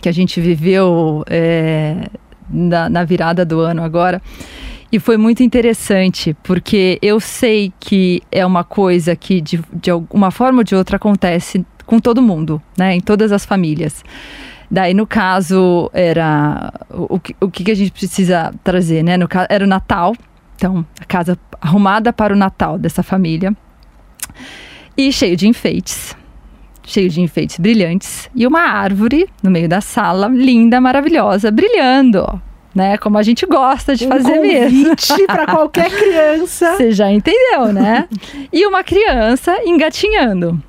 Que 0.00 0.08
a 0.08 0.12
gente 0.12 0.40
viveu 0.40 1.24
é, 1.28 2.08
na, 2.48 2.88
na 2.88 3.04
virada 3.04 3.44
do 3.44 3.60
ano 3.60 3.82
agora. 3.82 4.22
E 4.92 5.00
foi 5.00 5.16
muito 5.16 5.42
interessante, 5.42 6.36
porque 6.44 6.98
eu 7.02 7.18
sei 7.18 7.72
que 7.80 8.22
é 8.30 8.46
uma 8.46 8.62
coisa 8.62 9.16
que 9.16 9.40
de, 9.40 9.60
de 9.72 9.90
alguma 9.90 10.30
forma 10.30 10.58
ou 10.60 10.64
de 10.64 10.76
outra 10.76 10.96
acontece 10.96 11.66
com 11.84 11.98
todo 11.98 12.22
mundo, 12.22 12.62
né? 12.78 12.94
Em 12.94 13.00
todas 13.00 13.32
as 13.32 13.44
famílias. 13.44 14.04
Daí, 14.70 14.94
no 14.94 15.06
caso, 15.06 15.90
era 15.92 16.72
o, 16.90 17.18
que- 17.18 17.34
o 17.40 17.50
que 17.50 17.70
a 17.70 17.74
gente 17.74 17.90
precisa 17.90 18.54
trazer, 18.62 19.02
né? 19.02 19.16
No 19.16 19.26
caso, 19.26 19.46
era 19.50 19.64
o 19.64 19.68
Natal. 19.68 20.14
Então, 20.56 20.86
a 21.00 21.04
casa 21.04 21.36
arrumada 21.60 22.12
para 22.12 22.32
o 22.32 22.36
Natal 22.36 22.78
dessa 22.78 23.02
família. 23.02 23.52
E 24.96 25.12
cheio 25.12 25.36
de 25.36 25.48
enfeites. 25.48 26.16
Cheio 26.82 27.08
de 27.08 27.20
enfeites 27.20 27.58
brilhantes. 27.58 28.28
E 28.34 28.46
uma 28.46 28.60
árvore 28.60 29.28
no 29.42 29.50
meio 29.50 29.68
da 29.68 29.80
sala, 29.80 30.28
linda, 30.28 30.80
maravilhosa, 30.80 31.50
brilhando. 31.50 32.40
Né? 32.74 32.98
Como 32.98 33.16
a 33.16 33.22
gente 33.22 33.46
gosta 33.46 33.94
de 33.94 34.04
Um 34.06 34.08
fazer 34.08 34.40
mesmo. 34.40 34.84
convite 34.84 35.26
para 35.26 35.46
qualquer 35.50 35.90
criança. 35.90 36.76
Você 36.76 36.92
já 36.92 37.10
entendeu, 37.10 37.72
né? 37.72 38.08
e 38.52 38.66
uma 38.66 38.82
criança 38.82 39.56
engatinhando, 39.64 40.60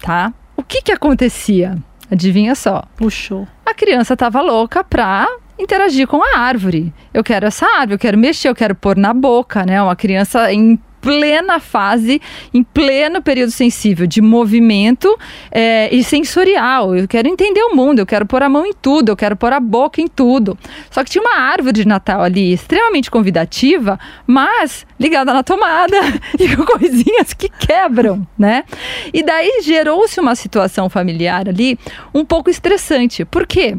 tá? 0.00 0.32
O 0.56 0.62
que 0.62 0.80
que 0.82 0.92
acontecia? 0.92 1.76
Adivinha 2.10 2.54
só. 2.54 2.82
Puxou. 2.96 3.46
A 3.64 3.72
criança 3.74 4.16
tava 4.16 4.40
louca 4.40 4.82
pra 4.82 5.28
interagir 5.58 6.06
com 6.08 6.22
a 6.22 6.38
árvore. 6.40 6.92
Eu 7.14 7.22
quero 7.22 7.46
essa 7.46 7.66
árvore, 7.66 7.92
eu 7.94 7.98
quero 7.98 8.18
mexer, 8.18 8.48
eu 8.48 8.54
quero 8.54 8.74
pôr 8.74 8.96
na 8.96 9.12
boca, 9.14 9.64
né? 9.64 9.80
Uma 9.82 9.94
criança 9.94 10.50
em 10.52 10.78
plena 11.00 11.58
fase, 11.58 12.20
em 12.52 12.62
pleno 12.62 13.22
período 13.22 13.50
sensível 13.50 14.06
de 14.06 14.20
movimento 14.20 15.18
é, 15.50 15.94
e 15.94 16.04
sensorial. 16.04 16.94
Eu 16.94 17.08
quero 17.08 17.28
entender 17.28 17.62
o 17.62 17.74
mundo, 17.74 18.00
eu 18.00 18.06
quero 18.06 18.26
pôr 18.26 18.42
a 18.42 18.48
mão 18.48 18.66
em 18.66 18.72
tudo, 18.72 19.10
eu 19.10 19.16
quero 19.16 19.36
pôr 19.36 19.52
a 19.52 19.60
boca 19.60 20.00
em 20.00 20.08
tudo. 20.08 20.58
Só 20.90 21.02
que 21.02 21.10
tinha 21.10 21.22
uma 21.22 21.38
árvore 21.38 21.72
de 21.72 21.86
Natal 21.86 22.22
ali, 22.22 22.52
extremamente 22.52 23.10
convidativa, 23.10 23.98
mas 24.26 24.86
ligada 24.98 25.32
na 25.32 25.42
tomada 25.42 25.96
e 26.38 26.54
com 26.54 26.64
coisinhas 26.64 27.32
que 27.32 27.48
quebram, 27.48 28.26
né? 28.38 28.64
E 29.12 29.22
daí 29.22 29.60
gerou-se 29.62 30.20
uma 30.20 30.34
situação 30.34 30.88
familiar 30.88 31.48
ali 31.48 31.78
um 32.14 32.24
pouco 32.24 32.50
estressante. 32.50 33.24
Por 33.24 33.46
quê? 33.46 33.76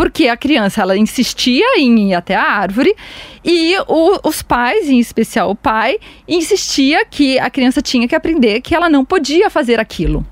Porque 0.00 0.28
a 0.28 0.36
criança 0.36 0.80
ela 0.80 0.96
insistia 0.96 1.78
em 1.78 2.08
ir 2.08 2.14
até 2.14 2.34
a 2.34 2.42
árvore 2.42 2.96
e 3.44 3.76
o- 3.86 4.18
os 4.26 4.40
pais, 4.40 4.88
em 4.88 4.98
especial 4.98 5.50
o 5.50 5.54
pai, 5.54 5.98
insistia 6.26 7.04
que 7.04 7.38
a 7.38 7.50
criança 7.50 7.82
tinha 7.82 8.08
que 8.08 8.14
aprender 8.14 8.62
que 8.62 8.74
ela 8.74 8.88
não 8.88 9.04
podia 9.04 9.50
fazer 9.50 9.78
aquilo. 9.78 10.24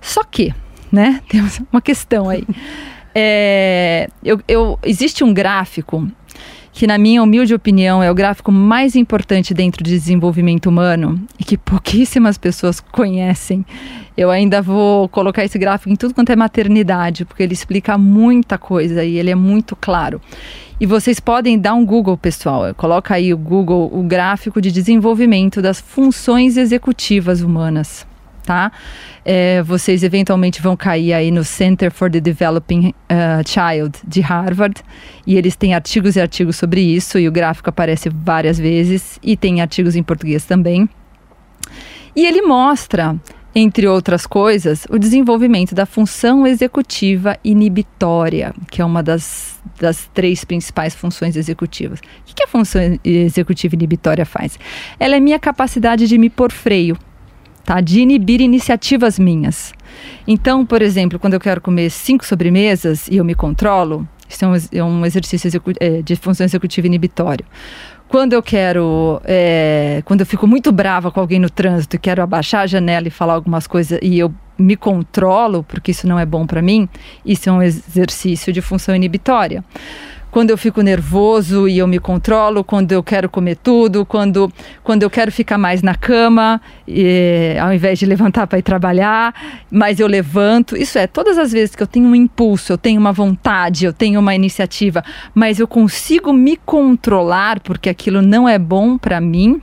Só 0.00 0.24
que, 0.24 0.52
né, 0.90 1.20
temos 1.30 1.60
uma 1.70 1.80
questão 1.80 2.28
aí. 2.28 2.42
É, 3.14 4.08
eu, 4.24 4.40
eu- 4.48 4.76
existe 4.82 5.22
um 5.22 5.32
gráfico 5.32 6.10
que, 6.80 6.86
na 6.86 6.96
minha 6.96 7.22
humilde 7.22 7.52
opinião, 7.52 8.02
é 8.02 8.10
o 8.10 8.14
gráfico 8.14 8.50
mais 8.50 8.96
importante 8.96 9.52
dentro 9.52 9.84
de 9.84 9.90
desenvolvimento 9.90 10.64
humano 10.64 11.20
e 11.38 11.44
que 11.44 11.58
pouquíssimas 11.58 12.38
pessoas 12.38 12.80
conhecem. 12.80 13.66
Eu 14.16 14.30
ainda 14.30 14.62
vou 14.62 15.06
colocar 15.10 15.44
esse 15.44 15.58
gráfico 15.58 15.92
em 15.92 15.94
tudo 15.94 16.14
quanto 16.14 16.32
é 16.32 16.36
maternidade, 16.36 17.26
porque 17.26 17.42
ele 17.42 17.52
explica 17.52 17.98
muita 17.98 18.56
coisa 18.56 19.04
e 19.04 19.18
ele 19.18 19.28
é 19.28 19.34
muito 19.34 19.76
claro. 19.76 20.22
E 20.80 20.86
vocês 20.86 21.20
podem 21.20 21.58
dar 21.58 21.74
um 21.74 21.84
Google, 21.84 22.16
pessoal. 22.16 22.74
Coloca 22.74 23.14
aí 23.14 23.34
o 23.34 23.36
Google, 23.36 23.90
o 23.92 24.02
gráfico 24.02 24.58
de 24.58 24.72
desenvolvimento 24.72 25.60
das 25.60 25.82
funções 25.82 26.56
executivas 26.56 27.42
humanas 27.42 28.08
tá? 28.50 28.72
É, 29.24 29.62
vocês 29.62 30.02
eventualmente 30.02 30.60
vão 30.60 30.76
cair 30.76 31.12
aí 31.12 31.30
no 31.30 31.44
Center 31.44 31.88
for 31.92 32.10
the 32.10 32.18
Developing 32.18 32.88
uh, 32.88 33.48
Child 33.48 33.96
de 34.04 34.20
Harvard 34.20 34.82
e 35.24 35.36
eles 35.36 35.54
têm 35.54 35.72
artigos 35.72 36.16
e 36.16 36.20
artigos 36.20 36.56
sobre 36.56 36.80
isso 36.80 37.16
e 37.16 37.28
o 37.28 37.30
gráfico 37.30 37.70
aparece 37.70 38.08
várias 38.08 38.58
vezes 38.58 39.20
e 39.22 39.36
tem 39.36 39.60
artigos 39.60 39.94
em 39.94 40.02
português 40.02 40.44
também. 40.44 40.88
E 42.16 42.26
ele 42.26 42.42
mostra, 42.42 43.14
entre 43.54 43.86
outras 43.86 44.26
coisas, 44.26 44.84
o 44.90 44.98
desenvolvimento 44.98 45.72
da 45.72 45.86
função 45.86 46.44
executiva 46.44 47.38
inibitória, 47.44 48.52
que 48.68 48.82
é 48.82 48.84
uma 48.84 49.00
das, 49.00 49.60
das 49.78 50.10
três 50.12 50.44
principais 50.44 50.92
funções 50.92 51.36
executivas. 51.36 52.00
O 52.28 52.34
que 52.34 52.42
a 52.42 52.48
função 52.48 52.98
executiva 53.04 53.76
inibitória 53.76 54.26
faz? 54.26 54.58
Ela 54.98 55.14
é 55.14 55.20
minha 55.20 55.38
capacidade 55.38 56.08
de 56.08 56.18
me 56.18 56.28
pôr 56.28 56.50
freio 56.50 56.98
tá? 57.70 57.80
De 57.80 58.00
inibir 58.00 58.40
iniciativas 58.40 59.16
minhas. 59.16 59.72
Então, 60.26 60.66
por 60.66 60.82
exemplo, 60.82 61.20
quando 61.20 61.34
eu 61.34 61.40
quero 61.40 61.60
comer 61.60 61.88
cinco 61.88 62.26
sobremesas 62.26 63.06
e 63.06 63.18
eu 63.18 63.24
me 63.24 63.32
controlo, 63.32 64.08
isso 64.28 64.44
é 64.44 64.48
um, 64.48 64.54
é 64.72 64.84
um 64.84 65.06
exercício 65.06 65.62
eh, 65.78 66.02
de 66.02 66.16
função 66.16 66.44
executiva 66.44 66.88
inibitória. 66.88 67.46
Quando 68.08 68.32
eu 68.32 68.42
quero, 68.42 69.22
eh, 69.24 70.02
quando 70.04 70.22
eu 70.22 70.26
fico 70.26 70.48
muito 70.48 70.72
brava 70.72 71.12
com 71.12 71.20
alguém 71.20 71.38
no 71.38 71.48
trânsito 71.48 71.94
e 71.94 71.98
quero 72.00 72.20
abaixar 72.20 72.62
a 72.62 72.66
janela 72.66 73.06
e 73.06 73.10
falar 73.10 73.34
algumas 73.34 73.68
coisas 73.68 74.00
e 74.02 74.18
eu 74.18 74.34
me 74.58 74.74
controlo, 74.74 75.62
porque 75.62 75.92
isso 75.92 76.08
não 76.08 76.18
é 76.18 76.26
bom 76.26 76.44
para 76.48 76.60
mim, 76.60 76.88
isso 77.24 77.48
é 77.48 77.52
um 77.52 77.62
exercício 77.62 78.52
de 78.52 78.60
função 78.60 78.96
inibitória 78.96 79.64
quando 80.30 80.50
eu 80.50 80.58
fico 80.58 80.80
nervoso 80.80 81.68
e 81.68 81.78
eu 81.78 81.86
me 81.86 81.98
controlo, 81.98 82.62
quando 82.62 82.92
eu 82.92 83.02
quero 83.02 83.28
comer 83.28 83.56
tudo, 83.56 84.06
quando, 84.06 84.50
quando 84.82 85.02
eu 85.02 85.10
quero 85.10 85.32
ficar 85.32 85.58
mais 85.58 85.82
na 85.82 85.94
cama, 85.94 86.60
e, 86.86 87.56
ao 87.60 87.72
invés 87.72 87.98
de 87.98 88.06
levantar 88.06 88.46
para 88.46 88.58
ir 88.58 88.62
trabalhar, 88.62 89.34
mas 89.70 89.98
eu 89.98 90.06
levanto. 90.06 90.76
Isso 90.76 90.98
é, 90.98 91.06
todas 91.06 91.38
as 91.38 91.52
vezes 91.52 91.74
que 91.74 91.82
eu 91.82 91.86
tenho 91.86 92.06
um 92.06 92.14
impulso, 92.14 92.72
eu 92.72 92.78
tenho 92.78 93.00
uma 93.00 93.12
vontade, 93.12 93.84
eu 93.84 93.92
tenho 93.92 94.20
uma 94.20 94.34
iniciativa, 94.34 95.04
mas 95.34 95.58
eu 95.58 95.66
consigo 95.66 96.32
me 96.32 96.56
controlar 96.56 97.60
porque 97.60 97.88
aquilo 97.88 98.22
não 98.22 98.48
é 98.48 98.58
bom 98.58 98.96
para 98.96 99.20
mim. 99.20 99.60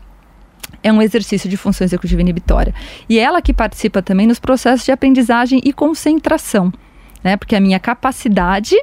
É 0.83 0.91
um 0.91 1.01
exercício 1.01 1.49
de 1.49 1.57
função 1.57 1.83
executiva 1.85 2.21
inibitória. 2.21 2.73
E 3.09 3.17
ela 3.17 3.41
que 3.41 3.53
participa 3.53 4.01
também 4.01 4.27
nos 4.27 4.39
processos 4.39 4.85
de 4.85 4.91
aprendizagem 4.91 5.59
e 5.63 5.73
concentração 5.73 6.71
né? 7.27 7.35
Porque 7.35 7.57
a 7.57 7.59
minha 7.59 7.77
capacidade 7.77 8.73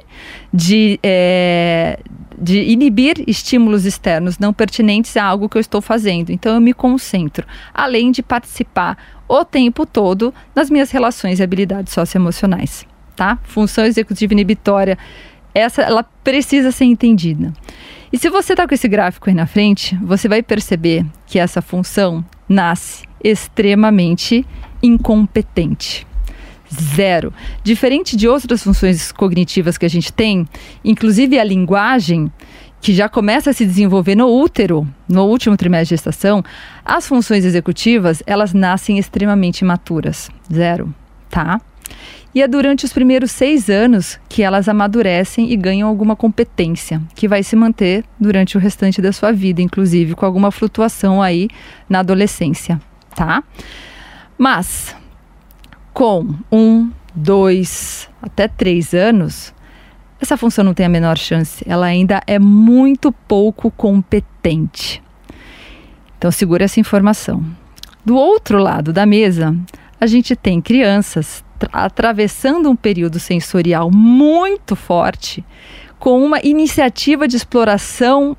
de, 0.53 0.99
é, 1.01 1.97
de 2.39 2.59
inibir 2.61 3.23
estímulos 3.25 3.85
externos 3.85 4.37
não 4.37 4.53
pertinentes 4.53 5.17
a 5.17 5.23
algo 5.23 5.49
que 5.49 5.57
eu 5.57 5.59
estou 5.59 5.81
fazendo. 5.81 6.29
Então 6.29 6.53
eu 6.53 6.61
me 6.61 6.71
concentro, 6.71 7.43
além 7.73 8.11
de 8.11 8.21
participar 8.21 8.97
o 9.27 9.43
tempo 9.43 9.83
todo 9.83 10.31
nas 10.53 10.69
minhas 10.69 10.91
relações 10.91 11.39
e 11.39 11.43
habilidades 11.43 11.91
socioemocionais, 11.91 12.85
tá? 13.15 13.39
Função 13.41 13.83
executiva 13.83 14.33
inibitória, 14.33 14.95
essa 15.51 15.81
ela 15.81 16.03
precisa 16.23 16.71
ser 16.71 16.85
entendida. 16.85 17.51
E 18.13 18.17
se 18.19 18.29
você 18.29 18.53
está 18.53 18.67
com 18.67 18.75
esse 18.75 18.87
gráfico 18.87 19.27
aí 19.27 19.35
na 19.35 19.47
frente, 19.47 19.97
você 20.03 20.27
vai 20.29 20.43
perceber 20.43 21.03
que 21.25 21.39
essa 21.39 21.63
função 21.63 22.23
nasce 22.47 23.05
extremamente 23.23 24.45
incompetente 24.83 26.05
zero. 26.73 27.33
Diferente 27.63 28.15
de 28.15 28.27
outras 28.27 28.63
funções 28.63 29.11
cognitivas 29.11 29.77
que 29.77 29.85
a 29.85 29.89
gente 29.89 30.11
tem, 30.11 30.47
inclusive 30.83 31.39
a 31.39 31.43
linguagem, 31.43 32.31
que 32.81 32.93
já 32.93 33.09
começa 33.09 33.49
a 33.49 33.53
se 33.53 33.65
desenvolver 33.65 34.15
no 34.15 34.27
útero, 34.27 34.87
no 35.09 35.25
último 35.25 35.57
trimestre 35.57 35.85
de 35.85 35.89
gestação, 35.89 36.43
as 36.83 37.07
funções 37.07 37.43
executivas, 37.43 38.21
elas 38.27 38.53
nascem 38.53 38.99
extremamente 38.99 39.61
imaturas. 39.61 40.29
Zero, 40.53 40.93
tá? 41.29 41.59
E 42.33 42.41
é 42.41 42.47
durante 42.47 42.83
os 42.83 42.91
primeiros 42.91 43.31
seis 43.31 43.69
anos 43.69 44.19
que 44.27 44.43
elas 44.43 44.67
amadurecem 44.67 45.51
e 45.51 45.55
ganham 45.55 45.87
alguma 45.87 46.15
competência, 46.15 47.01
que 47.15 47.29
vai 47.29 47.41
se 47.41 47.55
manter 47.55 48.03
durante 48.19 48.57
o 48.57 48.59
restante 48.59 49.01
da 49.01 49.13
sua 49.13 49.31
vida, 49.31 49.61
inclusive 49.61 50.13
com 50.15 50.25
alguma 50.25 50.51
flutuação 50.51 51.21
aí 51.21 51.47
na 51.87 51.99
adolescência, 51.99 52.79
tá? 53.15 53.41
Mas 54.37 54.93
com 55.95 56.27
um, 56.51 56.91
dois, 57.15 58.09
até 58.21 58.49
três 58.49 58.93
anos, 58.93 59.53
essa 60.19 60.35
função 60.35 60.61
não 60.61 60.73
tem 60.73 60.85
a 60.85 60.89
menor 60.89 61.17
chance. 61.17 61.63
Ela 61.65 61.85
ainda 61.85 62.21
é 62.27 62.37
muito 62.37 63.13
pouco 63.13 63.71
competente. 63.71 65.01
Então 66.17 66.29
segura 66.31 66.65
essa 66.65 66.81
informação. 66.81 67.45
Do 68.03 68.17
outro 68.17 68.57
lado 68.57 68.91
da 68.91 69.05
mesa, 69.05 69.55
a 69.99 70.05
gente 70.05 70.35
tem 70.35 70.59
crianças 70.59 71.45
atravessando 71.71 72.69
um 72.69 72.75
período 72.75 73.17
sensorial 73.17 73.89
muito 73.89 74.75
forte, 74.75 75.45
com 75.97 76.21
uma 76.21 76.41
iniciativa 76.43 77.25
de 77.25 77.37
exploração 77.37 78.35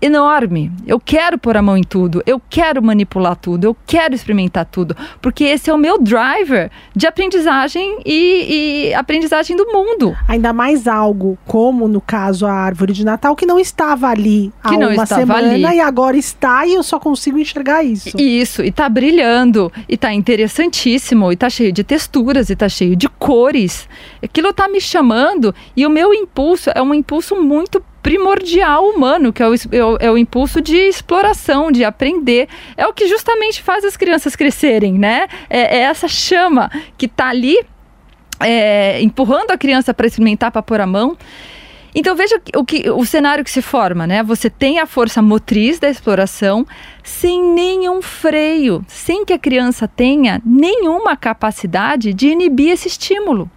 enorme. 0.00 0.70
Eu 0.86 1.00
quero 1.00 1.38
pôr 1.38 1.56
a 1.56 1.62
mão 1.62 1.76
em 1.76 1.82
tudo, 1.82 2.22
eu 2.26 2.40
quero 2.48 2.82
manipular 2.82 3.36
tudo, 3.36 3.64
eu 3.64 3.76
quero 3.86 4.14
experimentar 4.14 4.64
tudo, 4.64 4.96
porque 5.20 5.44
esse 5.44 5.70
é 5.70 5.74
o 5.74 5.78
meu 5.78 5.98
driver 5.98 6.70
de 6.94 7.06
aprendizagem 7.06 7.98
e, 8.04 8.90
e, 8.90 8.94
aprendizagem 8.94 9.56
do 9.56 9.66
mundo. 9.66 10.16
Ainda 10.26 10.52
mais 10.52 10.86
algo 10.86 11.38
como, 11.46 11.88
no 11.88 12.00
caso, 12.00 12.46
a 12.46 12.52
árvore 12.52 12.92
de 12.92 13.04
Natal, 13.04 13.34
que 13.34 13.46
não 13.46 13.58
estava 13.58 14.08
ali 14.08 14.52
há 14.62 14.70
que 14.70 14.76
não 14.76 14.92
uma 14.92 15.06
semana 15.06 15.52
ali. 15.52 15.62
e 15.62 15.80
agora 15.80 16.16
está 16.16 16.66
e 16.66 16.74
eu 16.74 16.82
só 16.82 16.98
consigo 16.98 17.38
enxergar 17.38 17.82
isso. 17.82 18.16
Isso, 18.18 18.62
e 18.62 18.70
tá 18.70 18.88
brilhando, 18.88 19.72
e 19.88 19.96
tá 19.96 20.12
interessantíssimo, 20.12 21.32
e 21.32 21.36
tá 21.36 21.50
cheio 21.50 21.72
de 21.72 21.82
texturas, 21.82 22.50
e 22.50 22.56
tá 22.56 22.68
cheio 22.68 22.94
de 22.94 23.08
cores. 23.08 23.88
Aquilo 24.22 24.52
tá 24.52 24.68
me 24.68 24.80
chamando, 24.80 25.54
e 25.76 25.86
o 25.86 25.90
meu 25.90 26.14
impulso 26.14 26.70
é 26.74 26.82
um 26.82 26.94
impulso 26.94 27.36
muito 27.36 27.82
primordial 28.08 28.88
humano, 28.88 29.34
que 29.34 29.42
é 29.42 29.46
o, 29.46 29.54
é 29.54 29.84
o, 29.84 29.96
é 30.00 30.10
o 30.10 30.16
impulso 30.16 30.62
de 30.62 30.74
exploração, 30.74 31.70
de 31.70 31.84
aprender. 31.84 32.48
É 32.74 32.86
o 32.86 32.92
que 32.94 33.06
justamente 33.06 33.62
faz 33.62 33.84
as 33.84 33.98
crianças 33.98 34.34
crescerem, 34.34 34.94
né? 34.94 35.28
É, 35.50 35.76
é 35.76 35.80
essa 35.80 36.08
chama 36.08 36.70
que 36.96 37.04
está 37.04 37.28
ali 37.28 37.58
é, 38.40 38.98
empurrando 39.02 39.50
a 39.50 39.58
criança 39.58 39.92
para 39.92 40.06
experimentar, 40.06 40.50
para 40.50 40.62
pôr 40.62 40.80
a 40.80 40.86
mão. 40.86 41.18
Então 41.94 42.16
veja 42.16 42.40
o, 42.56 42.64
que, 42.64 42.88
o 42.88 43.04
cenário 43.04 43.44
que 43.44 43.50
se 43.50 43.60
forma, 43.60 44.06
né? 44.06 44.22
Você 44.22 44.48
tem 44.48 44.78
a 44.78 44.86
força 44.86 45.20
motriz 45.20 45.78
da 45.78 45.90
exploração 45.90 46.66
sem 47.02 47.42
nenhum 47.42 48.00
freio, 48.00 48.82
sem 48.88 49.22
que 49.22 49.34
a 49.34 49.38
criança 49.38 49.86
tenha 49.86 50.40
nenhuma 50.46 51.14
capacidade 51.14 52.14
de 52.14 52.28
inibir 52.28 52.70
esse 52.70 52.88
estímulo 52.88 53.50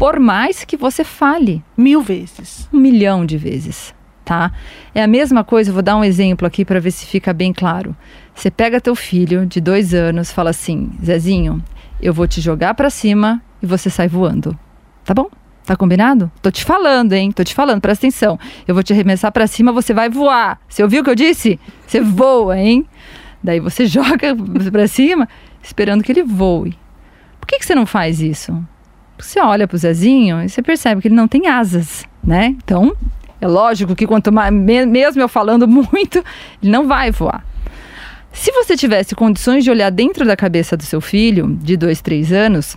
por 0.00 0.18
mais 0.18 0.64
que 0.64 0.78
você 0.78 1.04
fale. 1.04 1.62
Mil 1.76 2.00
vezes. 2.00 2.66
Um 2.72 2.78
milhão 2.78 3.26
de 3.26 3.36
vezes, 3.36 3.94
tá? 4.24 4.50
É 4.94 5.02
a 5.02 5.06
mesma 5.06 5.44
coisa, 5.44 5.68
eu 5.68 5.74
vou 5.74 5.82
dar 5.82 5.94
um 5.94 6.02
exemplo 6.02 6.46
aqui 6.46 6.64
para 6.64 6.80
ver 6.80 6.90
se 6.90 7.04
fica 7.04 7.34
bem 7.34 7.52
claro. 7.52 7.94
Você 8.34 8.50
pega 8.50 8.80
teu 8.80 8.94
filho 8.94 9.44
de 9.44 9.60
dois 9.60 9.92
anos, 9.92 10.32
fala 10.32 10.48
assim, 10.48 10.90
Zezinho, 11.04 11.62
eu 12.00 12.14
vou 12.14 12.26
te 12.26 12.40
jogar 12.40 12.72
para 12.72 12.88
cima 12.88 13.42
e 13.62 13.66
você 13.66 13.90
sai 13.90 14.08
voando, 14.08 14.58
tá 15.04 15.12
bom? 15.12 15.28
Tá 15.66 15.76
combinado? 15.76 16.32
Tô 16.40 16.50
te 16.50 16.64
falando, 16.64 17.12
hein? 17.12 17.30
Tô 17.30 17.44
te 17.44 17.54
falando, 17.54 17.82
presta 17.82 18.06
atenção. 18.06 18.38
Eu 18.66 18.74
vou 18.74 18.82
te 18.82 18.94
arremessar 18.94 19.30
para 19.30 19.46
cima, 19.46 19.70
você 19.70 19.92
vai 19.92 20.08
voar. 20.08 20.58
Você 20.66 20.82
ouviu 20.82 21.02
o 21.02 21.04
que 21.04 21.10
eu 21.10 21.14
disse? 21.14 21.60
Você 21.86 22.00
voa, 22.00 22.58
hein? 22.58 22.86
Daí 23.44 23.60
você 23.60 23.84
joga 23.86 24.34
para 24.72 24.88
cima, 24.88 25.28
esperando 25.62 26.02
que 26.02 26.10
ele 26.10 26.22
voe. 26.22 26.74
Por 27.38 27.46
que, 27.46 27.58
que 27.58 27.66
você 27.66 27.74
não 27.74 27.84
faz 27.84 28.22
isso? 28.22 28.64
Você 29.20 29.40
olha 29.40 29.68
para 29.68 29.74
o 29.74 29.78
Zezinho 29.78 30.42
e 30.42 30.48
você 30.48 30.62
percebe 30.62 31.00
que 31.00 31.08
ele 31.08 31.14
não 31.14 31.28
tem 31.28 31.46
asas, 31.46 32.04
né? 32.22 32.54
Então, 32.64 32.96
é 33.40 33.46
lógico 33.46 33.94
que 33.96 34.06
quanto 34.06 34.32
mais, 34.32 34.52
mesmo 34.52 35.20
eu 35.20 35.28
falando 35.28 35.66
muito, 35.68 36.24
ele 36.62 36.70
não 36.70 36.86
vai 36.86 37.10
voar. 37.10 37.44
Se 38.32 38.52
você 38.52 38.76
tivesse 38.76 39.14
condições 39.14 39.64
de 39.64 39.70
olhar 39.70 39.90
dentro 39.90 40.24
da 40.24 40.36
cabeça 40.36 40.76
do 40.76 40.84
seu 40.84 41.00
filho, 41.00 41.58
de 41.62 41.76
dois, 41.76 42.00
três 42.00 42.32
anos, 42.32 42.76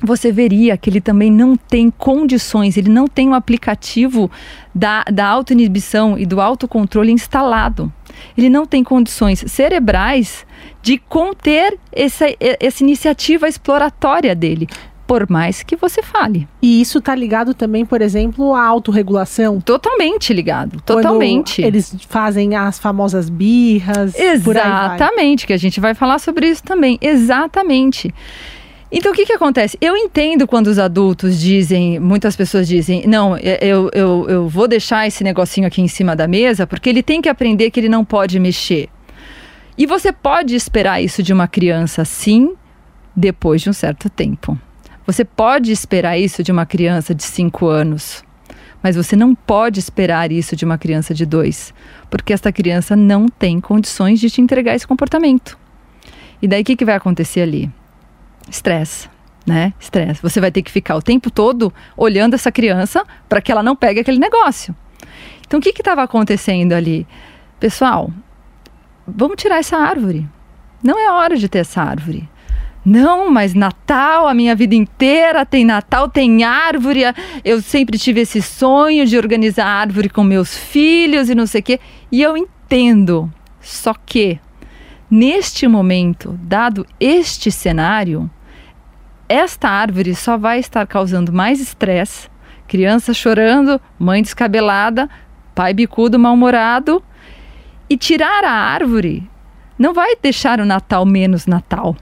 você 0.00 0.32
veria 0.32 0.76
que 0.76 0.90
ele 0.90 1.00
também 1.00 1.30
não 1.30 1.56
tem 1.56 1.90
condições, 1.90 2.76
ele 2.76 2.90
não 2.90 3.06
tem 3.06 3.28
um 3.28 3.34
aplicativo 3.34 4.30
da, 4.74 5.04
da 5.04 5.26
autoinibição 5.26 6.18
e 6.18 6.26
do 6.26 6.40
autocontrole 6.40 7.12
instalado. 7.12 7.92
Ele 8.36 8.48
não 8.48 8.66
tem 8.66 8.82
condições 8.84 9.44
cerebrais 9.46 10.46
de 10.80 10.98
conter 10.98 11.78
essa, 11.92 12.26
essa 12.40 12.82
iniciativa 12.82 13.48
exploratória 13.48 14.34
dele 14.34 14.68
por 15.12 15.28
mais 15.28 15.62
que 15.62 15.76
você 15.76 16.02
fale. 16.02 16.48
E 16.62 16.80
isso 16.80 16.96
está 16.96 17.14
ligado 17.14 17.52
também, 17.52 17.84
por 17.84 18.00
exemplo, 18.00 18.54
à 18.54 18.64
autorregulação? 18.64 19.60
Totalmente 19.60 20.32
ligado, 20.32 20.80
totalmente. 20.80 21.60
Quando 21.60 21.66
eles 21.66 21.94
fazem 22.08 22.56
as 22.56 22.78
famosas 22.78 23.28
birras. 23.28 24.18
Exatamente, 24.18 25.46
que 25.46 25.52
a 25.52 25.58
gente 25.58 25.80
vai 25.80 25.92
falar 25.92 26.18
sobre 26.18 26.48
isso 26.48 26.62
também. 26.62 26.98
Exatamente. 26.98 28.14
Então, 28.90 29.12
o 29.12 29.14
que, 29.14 29.26
que 29.26 29.34
acontece? 29.34 29.76
Eu 29.82 29.94
entendo 29.98 30.46
quando 30.46 30.68
os 30.68 30.78
adultos 30.78 31.38
dizem, 31.38 32.00
muitas 32.00 32.34
pessoas 32.34 32.66
dizem, 32.66 33.06
não, 33.06 33.36
eu, 33.36 33.90
eu, 33.92 34.26
eu 34.30 34.48
vou 34.48 34.66
deixar 34.66 35.06
esse 35.06 35.22
negocinho 35.22 35.66
aqui 35.66 35.82
em 35.82 35.88
cima 35.88 36.16
da 36.16 36.26
mesa, 36.26 36.66
porque 36.66 36.88
ele 36.88 37.02
tem 37.02 37.20
que 37.20 37.28
aprender 37.28 37.70
que 37.70 37.78
ele 37.78 37.88
não 37.90 38.02
pode 38.02 38.40
mexer. 38.40 38.88
E 39.76 39.84
você 39.84 40.10
pode 40.10 40.54
esperar 40.54 41.02
isso 41.02 41.22
de 41.22 41.34
uma 41.34 41.46
criança, 41.46 42.02
sim, 42.02 42.54
depois 43.14 43.60
de 43.60 43.68
um 43.68 43.74
certo 43.74 44.08
tempo. 44.08 44.58
Você 45.06 45.24
pode 45.24 45.72
esperar 45.72 46.16
isso 46.16 46.42
de 46.42 46.52
uma 46.52 46.64
criança 46.64 47.12
de 47.12 47.24
5 47.24 47.66
anos, 47.66 48.24
mas 48.80 48.94
você 48.94 49.16
não 49.16 49.34
pode 49.34 49.80
esperar 49.80 50.30
isso 50.30 50.54
de 50.54 50.64
uma 50.64 50.78
criança 50.78 51.12
de 51.12 51.26
2, 51.26 51.74
porque 52.08 52.32
esta 52.32 52.52
criança 52.52 52.94
não 52.94 53.28
tem 53.28 53.60
condições 53.60 54.20
de 54.20 54.30
te 54.30 54.40
entregar 54.40 54.74
esse 54.74 54.86
comportamento. 54.86 55.58
E 56.40 56.46
daí 56.46 56.62
o 56.62 56.64
que, 56.64 56.76
que 56.76 56.84
vai 56.84 56.94
acontecer 56.94 57.40
ali? 57.40 57.70
Estresse, 58.48 59.08
né? 59.46 59.72
Estresse. 59.78 60.22
Você 60.22 60.40
vai 60.40 60.52
ter 60.52 60.62
que 60.62 60.70
ficar 60.70 60.96
o 60.96 61.02
tempo 61.02 61.30
todo 61.30 61.72
olhando 61.96 62.34
essa 62.34 62.52
criança 62.52 63.04
para 63.28 63.40
que 63.40 63.50
ela 63.50 63.62
não 63.62 63.74
pegue 63.74 64.00
aquele 64.00 64.18
negócio. 64.18 64.74
Então 65.46 65.58
o 65.58 65.62
que 65.62 65.70
estava 65.70 66.02
acontecendo 66.02 66.72
ali? 66.72 67.06
Pessoal, 67.58 68.10
vamos 69.06 69.36
tirar 69.36 69.58
essa 69.58 69.76
árvore. 69.76 70.28
Não 70.82 70.98
é 70.98 71.10
hora 71.12 71.36
de 71.36 71.48
ter 71.48 71.58
essa 71.58 71.82
árvore. 71.82 72.28
Não, 72.84 73.30
mas 73.30 73.54
Natal, 73.54 74.26
a 74.26 74.34
minha 74.34 74.56
vida 74.56 74.74
inteira 74.74 75.46
tem 75.46 75.64
Natal, 75.64 76.08
tem 76.08 76.42
árvore. 76.42 77.02
Eu 77.44 77.62
sempre 77.62 77.96
tive 77.96 78.22
esse 78.22 78.42
sonho 78.42 79.06
de 79.06 79.16
organizar 79.16 79.66
árvore 79.66 80.08
com 80.08 80.24
meus 80.24 80.56
filhos 80.56 81.30
e 81.30 81.34
não 81.34 81.46
sei 81.46 81.60
o 81.60 81.64
quê. 81.64 81.80
E 82.10 82.20
eu 82.20 82.36
entendo. 82.36 83.32
Só 83.60 83.94
que, 83.94 84.40
neste 85.08 85.68
momento, 85.68 86.36
dado 86.42 86.84
este 86.98 87.52
cenário, 87.52 88.28
esta 89.28 89.68
árvore 89.68 90.16
só 90.16 90.36
vai 90.36 90.58
estar 90.58 90.84
causando 90.84 91.32
mais 91.32 91.60
estresse, 91.60 92.28
criança 92.66 93.14
chorando, 93.14 93.80
mãe 93.96 94.22
descabelada, 94.22 95.08
pai 95.54 95.72
bicudo 95.72 96.18
mal-humorado. 96.18 97.00
E 97.88 97.96
tirar 97.96 98.42
a 98.42 98.50
árvore 98.50 99.30
não 99.78 99.94
vai 99.94 100.16
deixar 100.20 100.58
o 100.58 100.66
Natal 100.66 101.06
menos 101.06 101.46
Natal 101.46 101.94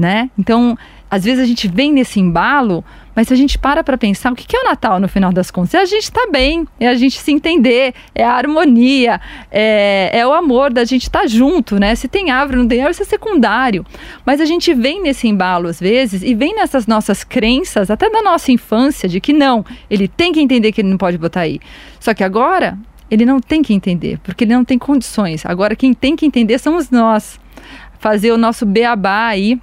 né? 0.00 0.30
Então, 0.38 0.76
às 1.10 1.24
vezes 1.24 1.42
a 1.42 1.46
gente 1.46 1.68
vem 1.68 1.92
nesse 1.92 2.18
embalo, 2.18 2.82
mas 3.14 3.28
se 3.28 3.34
a 3.34 3.36
gente 3.36 3.58
para 3.58 3.84
para 3.84 3.98
pensar, 3.98 4.32
o 4.32 4.34
que 4.34 4.56
é 4.56 4.60
o 4.60 4.64
Natal 4.64 4.98
no 4.98 5.08
final 5.08 5.30
das 5.30 5.50
contas? 5.50 5.74
É 5.74 5.78
a 5.78 5.84
gente 5.84 6.04
estar 6.04 6.24
tá 6.24 6.30
bem, 6.30 6.66
é 6.78 6.88
a 6.88 6.94
gente 6.94 7.20
se 7.20 7.30
entender, 7.30 7.92
é 8.14 8.24
a 8.24 8.32
harmonia, 8.32 9.20
é, 9.50 10.10
é 10.12 10.26
o 10.26 10.32
amor 10.32 10.72
da 10.72 10.84
gente 10.84 11.02
estar 11.02 11.20
tá 11.20 11.26
junto, 11.26 11.78
né? 11.78 11.94
Se 11.94 12.08
tem 12.08 12.30
árvore, 12.30 12.58
não 12.58 12.66
tem 12.66 12.78
árvore, 12.78 12.92
isso 12.92 13.02
é 13.02 13.06
secundário. 13.06 13.84
Mas 14.24 14.40
a 14.40 14.46
gente 14.46 14.72
vem 14.72 15.02
nesse 15.02 15.28
embalo 15.28 15.68
às 15.68 15.78
vezes 15.78 16.22
e 16.22 16.34
vem 16.34 16.54
nessas 16.54 16.86
nossas 16.86 17.22
crenças, 17.22 17.90
até 17.90 18.08
da 18.08 18.22
nossa 18.22 18.50
infância, 18.50 19.08
de 19.08 19.20
que 19.20 19.32
não, 19.32 19.64
ele 19.90 20.08
tem 20.08 20.32
que 20.32 20.40
entender 20.40 20.72
que 20.72 20.80
ele 20.80 20.88
não 20.88 20.98
pode 20.98 21.18
botar 21.18 21.40
aí. 21.40 21.60
Só 21.98 22.14
que 22.14 22.24
agora 22.24 22.78
ele 23.10 23.26
não 23.26 23.40
tem 23.40 23.60
que 23.62 23.74
entender, 23.74 24.18
porque 24.22 24.44
ele 24.44 24.54
não 24.54 24.64
tem 24.64 24.78
condições. 24.78 25.44
Agora 25.44 25.76
quem 25.76 25.92
tem 25.92 26.16
que 26.16 26.24
entender 26.24 26.58
somos 26.58 26.88
nós. 26.90 27.38
Fazer 27.98 28.30
o 28.30 28.38
nosso 28.38 28.64
beabá 28.64 29.26
aí 29.26 29.60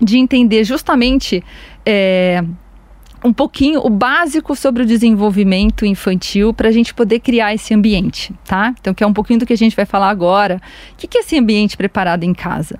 de 0.00 0.18
entender 0.18 0.64
justamente 0.64 1.42
é, 1.84 2.42
um 3.24 3.32
pouquinho 3.32 3.80
o 3.80 3.88
básico 3.88 4.54
sobre 4.54 4.82
o 4.82 4.86
desenvolvimento 4.86 5.86
infantil 5.86 6.52
para 6.52 6.68
a 6.68 6.72
gente 6.72 6.92
poder 6.92 7.20
criar 7.20 7.54
esse 7.54 7.72
ambiente, 7.72 8.34
tá? 8.44 8.74
Então, 8.78 8.92
que 8.92 9.02
é 9.02 9.06
um 9.06 9.14
pouquinho 9.14 9.40
do 9.40 9.46
que 9.46 9.52
a 9.54 9.56
gente 9.56 9.74
vai 9.74 9.86
falar 9.86 10.10
agora. 10.10 10.60
O 10.92 10.96
que 10.96 11.16
é 11.16 11.20
esse 11.20 11.38
ambiente 11.38 11.76
preparado 11.76 12.22
em 12.24 12.34
casa? 12.34 12.78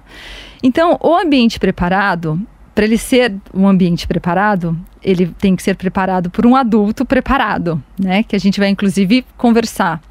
Então, 0.62 0.98
o 1.03 1.16
ambiente 1.16 1.59
preparado, 1.59 2.38
para 2.74 2.85
ele 2.85 2.98
ser 2.98 3.35
um 3.55 3.66
ambiente 3.66 4.07
preparado, 4.07 4.79
ele 5.03 5.27
tem 5.38 5.57
que 5.57 5.62
ser 5.62 5.77
preparado 5.77 6.29
por 6.29 6.44
um 6.46 6.55
adulto 6.55 7.07
preparado, 7.07 7.83
né? 7.98 8.22
Que 8.22 8.37
a 8.37 8.38
gente 8.38 8.61
vai 8.61 8.68
inclusive 8.68 9.24
conversar 9.38 10.03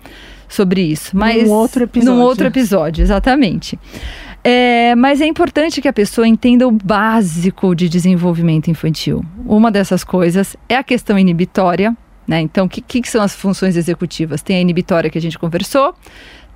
sobre 0.49 0.81
isso. 0.81 1.15
Mas 1.15 1.43
Num 1.43 1.51
outro 1.51 1.83
episódio. 1.83 2.13
Num 2.13 2.21
outro 2.21 2.47
episódio, 2.47 3.01
exatamente. 3.01 3.77
É, 4.43 4.93
mas 4.95 5.21
é 5.21 5.25
importante 5.25 5.81
que 5.81 5.87
a 5.87 5.93
pessoa 5.93 6.27
entenda 6.27 6.67
o 6.67 6.71
básico 6.71 7.73
de 7.73 7.87
desenvolvimento 7.87 8.69
infantil. 8.69 9.23
Uma 9.45 9.71
dessas 9.71 10.03
coisas 10.03 10.57
é 10.67 10.75
a 10.75 10.83
questão 10.83 11.17
inibitória. 11.17 11.95
Né? 12.27 12.41
Então, 12.41 12.65
o 12.65 12.69
que, 12.69 12.81
que 13.01 13.09
são 13.09 13.21
as 13.21 13.33
funções 13.33 13.77
executivas? 13.77 14.41
Tem 14.41 14.57
a 14.57 14.61
inibitória 14.61 15.09
que 15.09 15.17
a 15.17 15.21
gente 15.21 15.39
conversou, 15.39 15.95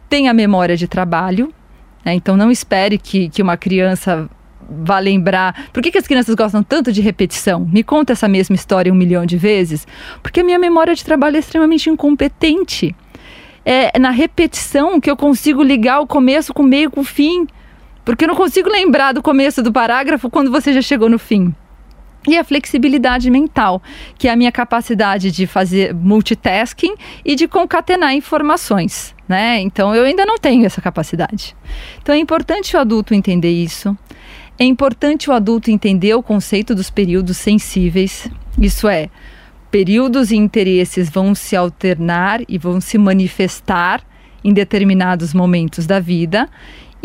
tem 0.10 0.28
a 0.28 0.34
memória 0.34 0.76
de 0.76 0.88
trabalho. 0.88 1.54
Né? 2.04 2.13
Então, 2.13 2.36
não 2.36 2.52
espere 2.52 2.97
que, 2.97 3.30
que 3.30 3.41
uma 3.41 3.56
criança 3.56 4.30
vá 4.69 5.00
lembrar. 5.00 5.69
Por 5.71 5.82
que, 5.82 5.91
que 5.91 5.97
as 5.97 6.08
crianças 6.08 6.36
gostam 6.36 6.62
tanto 6.62 6.91
de 6.91 7.02
repetição? 7.02 7.65
Me 7.71 7.84
conta 7.84 8.13
essa 8.13 8.28
mesma 8.28 8.56
história 8.56 8.91
um 8.91 8.95
milhão 8.95 9.26
de 9.26 9.38
vezes. 9.38 9.88
Porque 10.21 10.41
a 10.41 10.43
minha 10.43 10.60
memória 10.60 10.93
de 10.93 11.06
trabalho 11.06 11.38
é 11.38 11.39
extremamente 11.39 11.89
incompetente. 11.89 12.95
É 13.65 13.97
na 14.00 14.10
repetição 14.10 15.00
que 15.00 15.10
eu 15.10 15.17
consigo 15.17 15.62
ligar 15.62 16.00
o 16.00 16.08
começo 16.08 16.54
com 16.54 16.63
o 16.63 16.67
meio 16.67 16.91
com 16.91 17.02
o 17.02 17.06
fim. 17.06 17.47
Porque 18.08 18.24
eu 18.24 18.30
não 18.30 18.36
consigo 18.36 18.70
lembrar 18.70 19.12
do 19.12 19.22
começo 19.22 19.62
do 19.62 19.70
parágrafo 19.70 20.30
quando 20.30 20.50
você 20.50 20.72
já 20.72 20.82
chegou 20.82 21.10
no 21.10 21.20
fim. 21.20 21.54
E 22.26 22.38
a 22.38 22.43
flexibilidade 22.46 23.30
mental, 23.30 23.84
que 24.17 24.30
é 24.30 24.32
a 24.32 24.36
minha 24.38 24.50
capacidade 24.50 25.30
de 25.30 25.46
fazer 25.46 25.93
multitasking 25.93 26.96
e 27.26 27.36
de 27.36 27.50
concatenar 27.50 28.13
informações, 28.15 29.13
né? 29.28 29.60
Então 29.60 29.93
eu 29.93 30.06
ainda 30.06 30.26
não 30.26 30.38
tenho 30.38 30.65
essa 30.65 30.82
capacidade. 30.82 31.54
Então 32.02 32.15
é 32.15 32.17
importante 32.17 32.78
o 32.78 32.80
adulto 32.80 33.13
entender 33.13 33.52
isso. 33.52 33.93
É 34.58 34.63
importante 34.63 35.30
o 35.30 35.34
adulto 35.34 35.70
entender 35.70 36.13
o 36.13 36.24
conceito 36.24 36.74
dos 36.74 36.89
períodos 36.89 37.36
sensíveis. 37.36 38.32
Isso 38.58 38.88
é, 38.88 39.10
períodos 39.70 40.32
e 40.32 40.38
interesses 40.38 41.10
vão 41.10 41.36
se 41.36 41.58
alternar 41.58 42.39
e 42.48 42.58
vão 42.58 42.80
se 42.80 42.98
manifestar 42.98 44.02
em 44.46 44.54
determinados 44.54 45.34
momentos 45.34 45.86
da 45.86 46.00
vida 46.00 46.50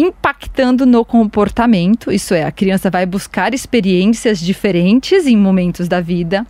impactando 0.02 0.84
no 0.84 1.04
comportamento, 1.04 2.10
isso 2.10 2.34
é, 2.34 2.44
a 2.44 2.52
criança 2.52 2.90
vai 2.90 3.06
buscar 3.06 3.54
experiências 3.54 4.40
diferentes 4.40 5.26
em 5.26 5.36
momentos 5.36 5.88
da 5.88 6.00
vida 6.00 6.46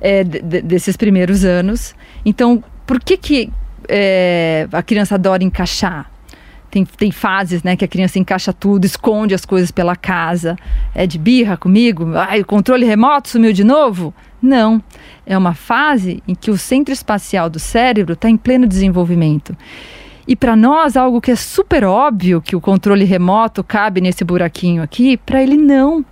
é, 0.00 0.24
desses 0.24 0.96
primeiros 0.96 1.44
anos. 1.44 1.94
Então, 2.24 2.62
por 2.86 3.00
que, 3.00 3.16
que 3.16 3.50
é, 3.88 4.68
a 4.72 4.82
criança 4.82 5.14
adora 5.14 5.42
encaixar? 5.42 6.10
Tem, 6.70 6.84
tem 6.84 7.10
fases 7.10 7.62
né, 7.62 7.76
que 7.76 7.84
a 7.84 7.88
criança 7.88 8.18
encaixa 8.18 8.52
tudo, 8.52 8.84
esconde 8.84 9.34
as 9.34 9.44
coisas 9.44 9.70
pela 9.70 9.96
casa. 9.96 10.56
É 10.94 11.06
de 11.06 11.18
birra 11.18 11.56
comigo? 11.56 12.14
Ai, 12.14 12.40
o 12.42 12.46
controle 12.46 12.84
remoto 12.84 13.28
sumiu 13.30 13.52
de 13.52 13.64
novo? 13.64 14.12
Não. 14.40 14.82
É 15.24 15.36
uma 15.36 15.54
fase 15.54 16.22
em 16.28 16.34
que 16.34 16.50
o 16.50 16.58
centro 16.58 16.92
espacial 16.92 17.48
do 17.48 17.58
cérebro 17.58 18.12
está 18.12 18.28
em 18.28 18.36
pleno 18.36 18.66
desenvolvimento. 18.66 19.56
E 20.28 20.36
para 20.36 20.54
nós, 20.54 20.94
algo 20.96 21.20
que 21.22 21.30
é 21.30 21.36
super 21.36 21.84
óbvio 21.84 22.42
que 22.42 22.54
o 22.54 22.60
controle 22.60 23.04
remoto 23.06 23.64
cabe 23.64 24.00
nesse 24.02 24.22
buraquinho 24.24 24.82
aqui, 24.82 25.16
para 25.16 25.42
ele 25.42 25.56
não. 25.56 26.04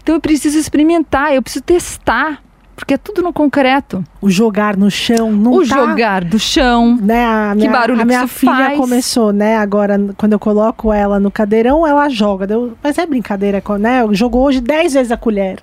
Então 0.00 0.14
eu 0.14 0.20
preciso 0.20 0.56
experimentar, 0.56 1.34
eu 1.34 1.42
preciso 1.42 1.64
testar, 1.64 2.40
porque 2.76 2.94
é 2.94 2.96
tudo 2.96 3.20
no 3.20 3.32
concreto. 3.32 4.04
O 4.20 4.30
jogar 4.30 4.76
no 4.76 4.88
chão 4.90 5.32
não 5.32 5.54
O 5.54 5.68
tá, 5.68 5.74
jogar 5.76 6.24
do 6.24 6.38
chão. 6.38 6.96
né? 7.02 7.24
A 7.24 7.50
Que 7.50 7.56
minha, 7.58 7.70
barulho 7.72 7.98
a 7.98 8.02
que 8.02 8.06
minha 8.06 8.26
filha 8.28 8.52
faz? 8.54 8.78
começou, 8.78 9.32
né? 9.32 9.56
Agora, 9.56 9.98
quando 10.16 10.32
eu 10.34 10.38
coloco 10.38 10.92
ela 10.92 11.18
no 11.18 11.30
cadeirão, 11.30 11.84
ela 11.84 12.08
joga. 12.08 12.46
Deu, 12.46 12.74
mas 12.82 12.96
é 12.96 13.04
brincadeira, 13.06 13.60
né? 13.80 14.06
Jogou 14.12 14.44
hoje 14.44 14.60
10 14.60 14.94
vezes 14.94 15.10
a 15.10 15.16
colher. 15.16 15.58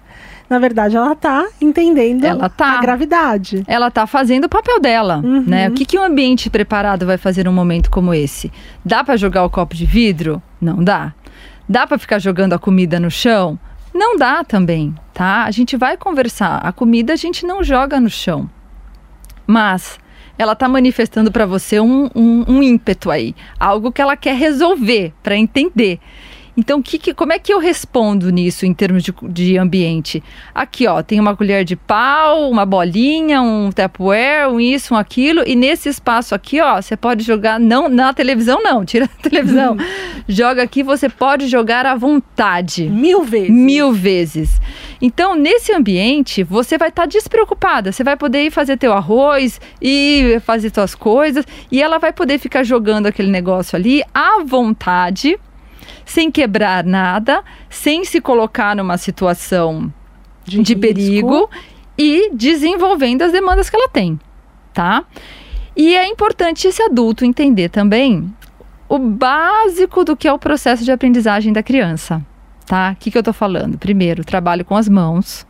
Na 0.49 0.57
verdade, 0.57 0.97
ela 0.97 1.15
tá 1.15 1.47
entendendo 1.61 2.25
Ela 2.25 2.49
tá. 2.49 2.77
a 2.79 2.81
gravidade. 2.81 3.63
Ela 3.67 3.89
está 3.89 4.07
fazendo 4.07 4.45
o 4.45 4.49
papel 4.49 4.79
dela, 4.79 5.17
Uhum. 5.23 5.43
né? 5.45 5.69
O 5.69 5.73
que, 5.73 5.85
que 5.85 5.97
um 5.99 6.03
ambiente 6.03 6.49
preparado 6.49 7.05
vai 7.05 7.17
fazer 7.17 7.45
num 7.45 7.53
momento 7.53 7.91
como 7.91 8.13
esse? 8.13 8.51
Dá 8.83 9.03
para 9.03 9.15
jogar 9.15 9.43
o 9.43 9.49
copo 9.49 9.75
de 9.75 9.85
vidro? 9.85 10.41
Não 10.59 10.83
dá. 10.83 11.13
Dá 11.67 11.85
para 11.85 11.99
ficar 11.99 12.17
jogando 12.17 12.53
a 12.53 12.59
comida 12.59 12.99
no 12.99 13.11
chão? 13.11 13.59
Não 13.93 14.17
dá 14.17 14.43
também, 14.43 14.95
tá? 15.13 15.43
A 15.43 15.51
gente 15.51 15.77
vai 15.77 15.95
conversar. 15.97 16.57
A 16.63 16.71
comida 16.71 17.13
a 17.13 17.15
gente 17.15 17.45
não 17.45 17.63
joga 17.63 17.99
no 17.99 18.09
chão. 18.09 18.49
Mas 19.45 19.99
ela 20.37 20.53
está 20.53 20.67
manifestando 20.67 21.31
para 21.31 21.45
você 21.45 21.79
um, 21.79 22.09
um, 22.15 22.45
um 22.47 22.63
ímpeto 22.63 23.11
aí, 23.11 23.35
algo 23.59 23.91
que 23.91 24.01
ela 24.01 24.15
quer 24.15 24.35
resolver 24.35 25.13
para 25.21 25.35
entender. 25.35 25.99
Então, 26.59 26.81
que, 26.81 26.99
que- 26.99 27.13
como 27.13 27.31
é 27.31 27.39
que 27.39 27.53
eu 27.53 27.57
respondo 27.59 28.29
nisso 28.29 28.65
em 28.65 28.73
termos 28.73 29.01
de, 29.01 29.13
de 29.29 29.57
ambiente? 29.57 30.21
Aqui, 30.53 30.85
ó, 30.87 31.01
tem 31.01 31.17
uma 31.17 31.33
colher 31.33 31.63
de 31.63 31.77
pau, 31.77 32.49
uma 32.51 32.65
bolinha, 32.65 33.41
um 33.41 33.69
Tupperware, 33.71 34.49
um 34.51 34.59
isso, 34.59 34.93
um 34.93 34.97
aquilo, 34.97 35.41
e 35.47 35.55
nesse 35.55 35.87
espaço 35.87 36.35
aqui, 36.35 36.59
ó, 36.59 36.81
você 36.81 36.97
pode 36.97 37.23
jogar, 37.23 37.57
não 37.59 37.87
na 37.87 38.13
televisão, 38.13 38.61
não, 38.61 38.83
tira 38.83 39.05
a 39.05 39.21
televisão. 39.29 39.77
Joga 40.27 40.61
aqui, 40.61 40.83
você 40.83 41.07
pode 41.07 41.47
jogar 41.47 41.85
à 41.85 41.95
vontade. 41.95 42.89
Mil 42.89 43.23
vezes. 43.23 43.49
Mil 43.49 43.93
vezes. 43.93 44.59
Então, 45.01 45.35
nesse 45.35 45.71
ambiente, 45.73 46.43
você 46.43 46.77
vai 46.77 46.89
estar 46.89 47.05
despreocupada. 47.07 47.91
Você 47.93 48.03
vai 48.03 48.17
poder 48.17 48.43
ir 48.43 48.51
fazer 48.51 48.75
teu 48.77 48.91
arroz 48.91 49.61
e 49.81 50.39
fazer 50.45 50.71
suas 50.73 50.93
coisas. 50.93 51.45
E 51.71 51.81
ela 51.81 51.97
vai 51.99 52.11
poder 52.11 52.37
ficar 52.37 52.63
jogando 52.63 53.05
aquele 53.07 53.31
negócio 53.31 53.75
ali 53.77 54.03
à 54.13 54.43
vontade, 54.45 55.39
sem 56.09 56.31
quebrar 56.31 56.83
nada, 56.83 57.43
sem 57.69 58.03
se 58.03 58.19
colocar 58.19 58.75
numa 58.75 58.97
situação 58.97 59.93
de, 60.43 60.57
risco. 60.57 60.79
perigo 60.79 61.49
e 61.95 62.31
desenvolvendo 62.33 63.21
as 63.21 63.31
demandas 63.31 63.69
que 63.69 63.75
ela 63.75 63.87
tem, 63.87 64.19
tá? 64.73 65.03
E 65.75 65.95
é 65.95 66.07
importante 66.07 66.67
esse 66.67 66.81
adulto 66.81 67.23
entender 67.23 67.69
também 67.69 68.33
o 68.87 68.97
básico 68.97 70.03
do 70.03 70.17
que 70.17 70.27
é 70.27 70.33
o 70.33 70.39
processo 70.39 70.83
de 70.83 70.91
aprendizagem 70.91 71.53
da 71.53 71.61
criança, 71.61 72.25
tá? 72.65 72.93
O 72.93 72.95
que, 72.95 73.11
que 73.11 73.17
eu 73.17 73.23
tô 73.23 73.31
falando? 73.31 73.77
Primeiro, 73.77 74.25
trabalho 74.25 74.65
com 74.65 74.75
as 74.75 74.89
mãos. 74.89 75.45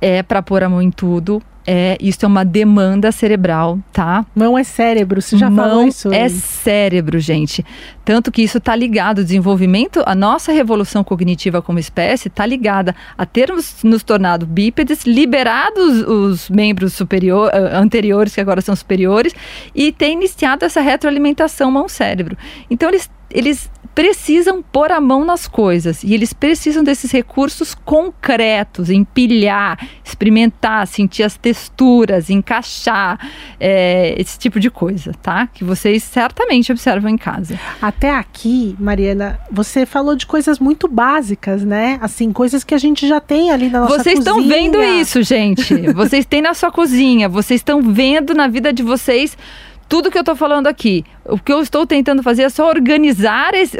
É 0.00 0.22
para 0.22 0.40
pôr 0.40 0.62
a 0.62 0.68
mão 0.68 0.80
em 0.80 0.90
tudo. 0.90 1.42
É, 1.66 1.96
isso 2.00 2.24
é 2.24 2.28
uma 2.28 2.44
demanda 2.44 3.12
cerebral, 3.12 3.78
tá? 3.92 4.26
Mão 4.34 4.58
é 4.58 4.64
cérebro, 4.64 5.22
você 5.22 5.36
já 5.36 5.48
Mão 5.48 5.64
falou 5.64 5.86
isso? 5.86 6.12
É 6.12 6.24
antes. 6.24 6.42
cérebro, 6.42 7.20
gente. 7.20 7.64
Tanto 8.04 8.32
que 8.32 8.42
isso 8.42 8.58
está 8.58 8.74
ligado, 8.74 9.18
o 9.18 9.24
desenvolvimento, 9.24 10.02
a 10.04 10.14
nossa 10.14 10.50
revolução 10.50 11.04
cognitiva 11.04 11.62
como 11.62 11.78
espécie 11.78 12.28
está 12.28 12.44
ligada 12.44 12.94
a 13.16 13.24
termos 13.24 13.76
nos 13.84 14.02
tornado 14.02 14.44
bípedes, 14.44 15.04
liberados 15.04 16.02
os 16.02 16.50
membros 16.50 16.94
superior, 16.94 17.50
ah, 17.52 17.78
anteriores, 17.78 18.34
que 18.34 18.40
agora 18.40 18.60
são 18.60 18.74
superiores, 18.74 19.32
e 19.74 19.92
ter 19.92 20.10
iniciado 20.10 20.64
essa 20.64 20.80
retroalimentação 20.80 21.70
mão-cérebro. 21.70 22.36
Então, 22.68 22.88
eles, 22.88 23.08
eles 23.30 23.70
precisam 23.94 24.62
pôr 24.62 24.90
a 24.90 25.00
mão 25.00 25.24
nas 25.24 25.46
coisas 25.46 26.02
e 26.02 26.14
eles 26.14 26.32
precisam 26.32 26.82
desses 26.82 27.10
recursos 27.10 27.74
concretos, 27.74 28.90
empilhar, 28.90 29.78
experimentar, 30.04 30.86
sentir 30.86 31.22
as 31.22 31.36
texturas, 31.36 32.30
encaixar, 32.30 33.18
é, 33.60 34.14
esse 34.18 34.38
tipo 34.38 34.58
de 34.58 34.70
coisa, 34.70 35.12
tá? 35.22 35.46
Que 35.46 35.64
vocês 35.64 36.02
certamente 36.02 36.72
observam 36.72 37.10
em 37.10 37.18
casa. 37.18 37.58
Até 37.80 38.10
aqui, 38.10 38.74
Mariana, 38.78 39.38
você 39.50 39.84
falou 39.84 40.16
de 40.16 40.26
coisas 40.26 40.58
muito 40.58 40.88
básicas, 40.88 41.64
né? 41.64 41.98
Assim, 42.00 42.32
coisas 42.32 42.64
que 42.64 42.74
a 42.74 42.78
gente 42.78 43.06
já 43.06 43.20
tem 43.20 43.50
ali 43.50 43.68
na 43.68 43.80
nossa 43.80 43.98
vocês 43.98 44.18
estão 44.18 44.36
cozinha. 44.36 44.54
vendo 44.54 44.82
isso, 44.82 45.22
gente. 45.22 45.92
Vocês 45.92 46.24
têm 46.24 46.40
na 46.40 46.54
sua 46.54 46.70
cozinha, 46.70 47.28
vocês 47.28 47.60
estão 47.60 47.82
vendo 47.82 48.34
na 48.34 48.48
vida 48.48 48.72
de 48.72 48.82
vocês 48.82 49.36
tudo 49.92 50.10
que 50.10 50.16
eu 50.16 50.22
estou 50.22 50.34
falando 50.34 50.68
aqui. 50.68 51.04
O 51.26 51.36
que 51.38 51.52
eu 51.52 51.60
estou 51.60 51.86
tentando 51.86 52.22
fazer 52.22 52.44
é 52.44 52.48
só 52.48 52.66
organizar 52.66 53.52
esse- 53.52 53.76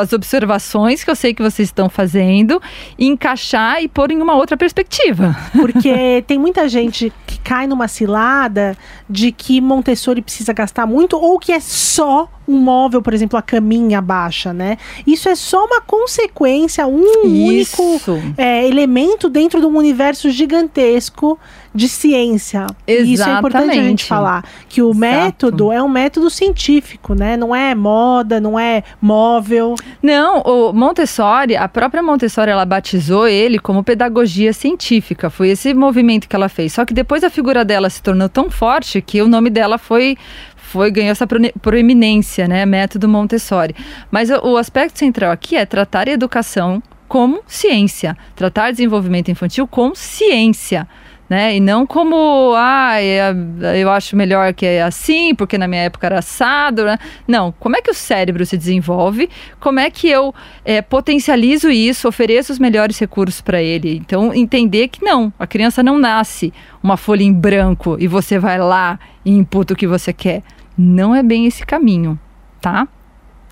as 0.00 0.12
observações 0.12 1.04
que 1.04 1.10
eu 1.10 1.14
sei 1.14 1.32
que 1.32 1.40
vocês 1.40 1.68
estão 1.68 1.88
fazendo, 1.88 2.60
encaixar 2.98 3.80
e 3.80 3.86
pôr 3.86 4.10
em 4.10 4.20
uma 4.20 4.34
outra 4.34 4.56
perspectiva. 4.56 5.36
Porque 5.52 6.24
tem 6.26 6.36
muita 6.36 6.68
gente 6.68 7.12
que 7.24 7.38
cai 7.38 7.68
numa 7.68 7.86
cilada 7.86 8.76
de 9.08 9.30
que 9.30 9.60
Montessori 9.60 10.20
precisa 10.20 10.52
gastar 10.52 10.84
muito 10.84 11.16
ou 11.16 11.38
que 11.38 11.52
é 11.52 11.60
só 11.60 12.28
um 12.48 12.58
móvel, 12.58 13.00
por 13.02 13.14
exemplo, 13.14 13.38
a 13.38 13.42
caminha 13.42 14.00
baixa, 14.00 14.52
né? 14.52 14.78
Isso 15.06 15.28
é 15.28 15.34
só 15.34 15.64
uma 15.64 15.80
consequência, 15.80 16.86
um 16.86 17.02
único 17.24 17.82
Isso. 17.96 18.18
é, 18.36 18.66
elemento 18.66 19.28
dentro 19.28 19.60
de 19.60 19.66
um 19.66 19.76
universo 19.76 20.28
gigantesco 20.30 21.38
de 21.76 21.88
ciência. 21.88 22.66
E 22.86 23.12
isso 23.12 23.28
é 23.28 23.38
importante 23.38 23.70
a 23.70 23.74
gente 23.74 24.04
Exatamente. 24.04 24.04
falar. 24.04 24.44
Que 24.68 24.82
o 24.82 24.90
Exato. 24.90 24.98
método 24.98 25.72
é 25.72 25.82
um 25.82 25.88
método 25.88 26.30
científico, 26.30 27.14
né? 27.14 27.36
Não 27.36 27.54
é 27.54 27.74
moda, 27.74 28.40
não 28.40 28.58
é 28.58 28.82
móvel. 29.00 29.74
Não, 30.02 30.40
o 30.40 30.72
Montessori, 30.72 31.56
a 31.56 31.68
própria 31.68 32.02
Montessori, 32.02 32.50
ela 32.50 32.64
batizou 32.64 33.28
ele 33.28 33.58
como 33.58 33.84
pedagogia 33.84 34.52
científica. 34.52 35.30
Foi 35.30 35.50
esse 35.50 35.74
movimento 35.74 36.28
que 36.28 36.34
ela 36.34 36.48
fez. 36.48 36.72
Só 36.72 36.84
que 36.84 36.94
depois 36.94 37.22
a 37.22 37.30
figura 37.30 37.64
dela 37.64 37.90
se 37.90 38.02
tornou 38.02 38.28
tão 38.28 38.50
forte 38.50 39.00
que 39.00 39.20
o 39.20 39.28
nome 39.28 39.50
dela 39.50 39.78
foi 39.78 40.16
foi 40.56 40.90
ganhou 40.90 41.12
essa 41.12 41.26
proeminência, 41.62 42.48
né? 42.48 42.66
Método 42.66 43.08
Montessori. 43.08 43.74
Mas 44.10 44.30
o, 44.30 44.52
o 44.52 44.56
aspecto 44.56 44.98
central 44.98 45.30
aqui 45.30 45.54
é 45.56 45.64
tratar 45.64 46.08
a 46.08 46.10
educação 46.10 46.82
como 47.08 47.40
ciência, 47.46 48.16
tratar 48.34 48.72
desenvolvimento 48.72 49.30
infantil 49.30 49.66
com 49.66 49.94
ciência. 49.94 50.86
Né? 51.28 51.56
E 51.56 51.60
não 51.60 51.84
como, 51.84 52.54
ah, 52.56 53.02
eu 53.02 53.90
acho 53.90 54.14
melhor 54.16 54.54
que 54.54 54.64
é 54.64 54.82
assim, 54.82 55.34
porque 55.34 55.58
na 55.58 55.66
minha 55.66 55.82
época 55.82 56.06
era 56.06 56.20
assado. 56.20 56.84
Né? 56.84 56.98
Não, 57.26 57.52
como 57.58 57.76
é 57.76 57.82
que 57.82 57.90
o 57.90 57.94
cérebro 57.94 58.46
se 58.46 58.56
desenvolve? 58.56 59.28
Como 59.58 59.80
é 59.80 59.90
que 59.90 60.08
eu 60.08 60.32
é, 60.64 60.80
potencializo 60.80 61.68
isso, 61.68 62.06
ofereço 62.06 62.52
os 62.52 62.58
melhores 62.58 62.98
recursos 62.98 63.40
para 63.40 63.60
ele? 63.60 63.96
Então, 63.96 64.32
entender 64.32 64.88
que 64.88 65.04
não, 65.04 65.32
a 65.38 65.46
criança 65.46 65.82
não 65.82 65.98
nasce 65.98 66.52
uma 66.80 66.96
folha 66.96 67.24
em 67.24 67.32
branco 67.32 67.96
e 67.98 68.06
você 68.06 68.38
vai 68.38 68.58
lá 68.58 68.98
e 69.24 69.32
imputa 69.32 69.74
o 69.74 69.76
que 69.76 69.86
você 69.86 70.12
quer. 70.12 70.42
Não 70.78 71.14
é 71.14 71.22
bem 71.22 71.46
esse 71.46 71.66
caminho, 71.66 72.18
tá? 72.60 72.86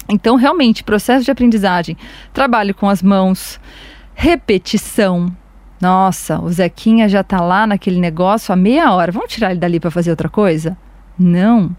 Então, 0.08 0.37
realmente, 0.37 0.84
processo 0.84 1.24
de 1.24 1.30
aprendizagem, 1.30 1.96
trabalho 2.32 2.74
com 2.74 2.88
as 2.88 3.02
mãos, 3.02 3.58
repetição. 4.14 5.34
Nossa, 5.80 6.40
o 6.40 6.48
Zequinha 6.50 7.08
já 7.08 7.20
está 7.20 7.40
lá 7.40 7.66
naquele 7.66 8.00
negócio 8.00 8.52
há 8.52 8.56
meia 8.56 8.92
hora. 8.92 9.12
Vamos 9.12 9.32
tirar 9.32 9.50
ele 9.50 9.60
dali 9.60 9.78
para 9.78 9.90
fazer 9.90 10.10
outra 10.10 10.28
coisa? 10.28 10.76
Não, 11.18 11.74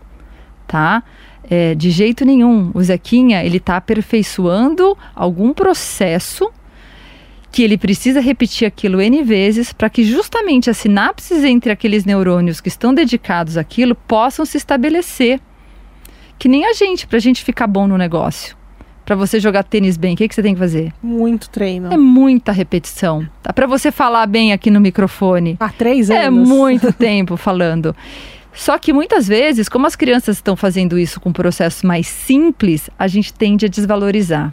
tá? 0.67 1.03
É, 1.49 1.75
de 1.75 1.89
jeito 1.91 2.25
nenhum. 2.25 2.71
O 2.73 2.81
Zequinha 2.83 3.43
ele 3.43 3.57
está 3.57 3.77
aperfeiçoando 3.77 4.97
algum 5.15 5.53
processo 5.53 6.51
que 7.51 7.63
ele 7.63 7.77
precisa 7.77 8.19
repetir 8.19 8.67
aquilo 8.67 9.01
N 9.01 9.23
vezes 9.23 9.71
para 9.71 9.89
que 9.89 10.03
justamente 10.03 10.69
as 10.69 10.77
sinapses 10.77 11.43
entre 11.43 11.71
aqueles 11.71 12.03
neurônios 12.03 12.59
que 12.59 12.67
estão 12.67 12.93
dedicados 12.93 13.57
àquilo 13.57 13.95
possam 13.95 14.45
se 14.45 14.57
estabelecer 14.57 15.39
que 16.37 16.47
nem 16.47 16.65
a 16.65 16.73
gente, 16.73 17.07
pra 17.07 17.19
gente 17.19 17.43
ficar 17.43 17.67
bom 17.67 17.87
no 17.87 17.97
negócio. 17.97 18.55
Para 19.05 19.15
você 19.15 19.39
jogar 19.39 19.63
tênis 19.63 19.97
bem, 19.97 20.15
o 20.15 20.17
que, 20.17 20.27
que 20.27 20.33
você 20.33 20.41
tem 20.41 20.53
que 20.55 20.59
fazer? 20.59 20.91
Muito 21.01 21.47
treino. 21.49 21.93
É 21.93 21.97
muita 21.97 22.51
repetição. 22.51 23.27
Tá? 23.43 23.53
Para 23.53 23.67
você 23.67 23.91
falar 23.91 24.25
bem 24.25 24.51
aqui 24.51 24.71
no 24.71 24.81
microfone. 24.81 25.55
Há 25.59 25.69
três 25.69 26.09
É 26.09 26.25
anos. 26.25 26.49
muito 26.49 26.91
tempo 26.97 27.37
falando. 27.37 27.95
Só 28.51 28.77
que 28.79 28.91
muitas 28.91 29.27
vezes, 29.27 29.69
como 29.69 29.85
as 29.85 29.95
crianças 29.95 30.37
estão 30.37 30.55
fazendo 30.55 30.97
isso 30.97 31.19
com 31.19 31.31
processos 31.31 31.83
mais 31.83 32.07
simples, 32.07 32.89
a 32.97 33.07
gente 33.07 33.31
tende 33.33 33.65
a 33.65 33.69
desvalorizar. 33.69 34.51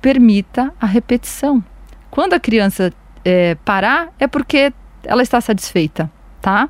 Permita 0.00 0.72
a 0.80 0.86
repetição. 0.86 1.64
Quando 2.10 2.34
a 2.34 2.38
criança 2.40 2.92
é, 3.24 3.56
parar, 3.64 4.12
é 4.20 4.26
porque 4.28 4.72
ela 5.02 5.22
está 5.22 5.40
satisfeita, 5.40 6.10
tá? 6.40 6.68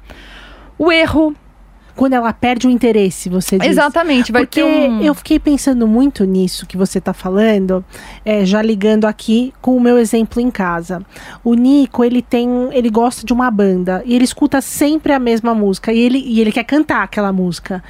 O 0.79 0.91
erro 0.91 1.35
Quando 1.97 2.15
ela 2.15 2.33
perde 2.33 2.67
o 2.67 2.71
interesse, 2.71 3.29
você 3.29 3.59
diz. 3.59 3.69
Exatamente, 3.69 4.33
vai 4.33 4.43
Porque 4.45 4.61
ter 4.61 4.67
um... 4.67 5.03
eu 5.03 5.15
fiquei 5.15 5.39
pensando 5.39 5.87
muito 5.87 6.25
nisso 6.25 6.67
que 6.67 6.77
você 6.77 6.99
está 6.99 7.13
falando, 7.13 7.85
é, 8.25 8.45
já 8.45 8.61
ligando 8.61 9.05
aqui 9.05 9.53
com 9.61 9.77
o 9.77 9.81
meu 9.81 9.99
exemplo 9.99 10.41
em 10.41 10.51
casa. 10.51 11.05
O 11.43 11.55
Nico, 11.55 12.05
ele 12.05 12.21
tem, 12.21 12.49
ele 12.73 12.91
gosta 12.91 13.25
de 13.25 13.33
uma 13.33 13.51
banda 13.51 14.03
e 14.05 14.15
ele 14.15 14.25
escuta 14.25 14.61
sempre 14.61 15.13
a 15.13 15.19
mesma 15.19 15.55
música 15.55 15.93
e 15.93 15.99
ele, 15.99 16.19
e 16.19 16.41
ele 16.41 16.51
quer 16.51 16.65
cantar 16.65 17.03
aquela 17.03 17.33
música. 17.33 17.83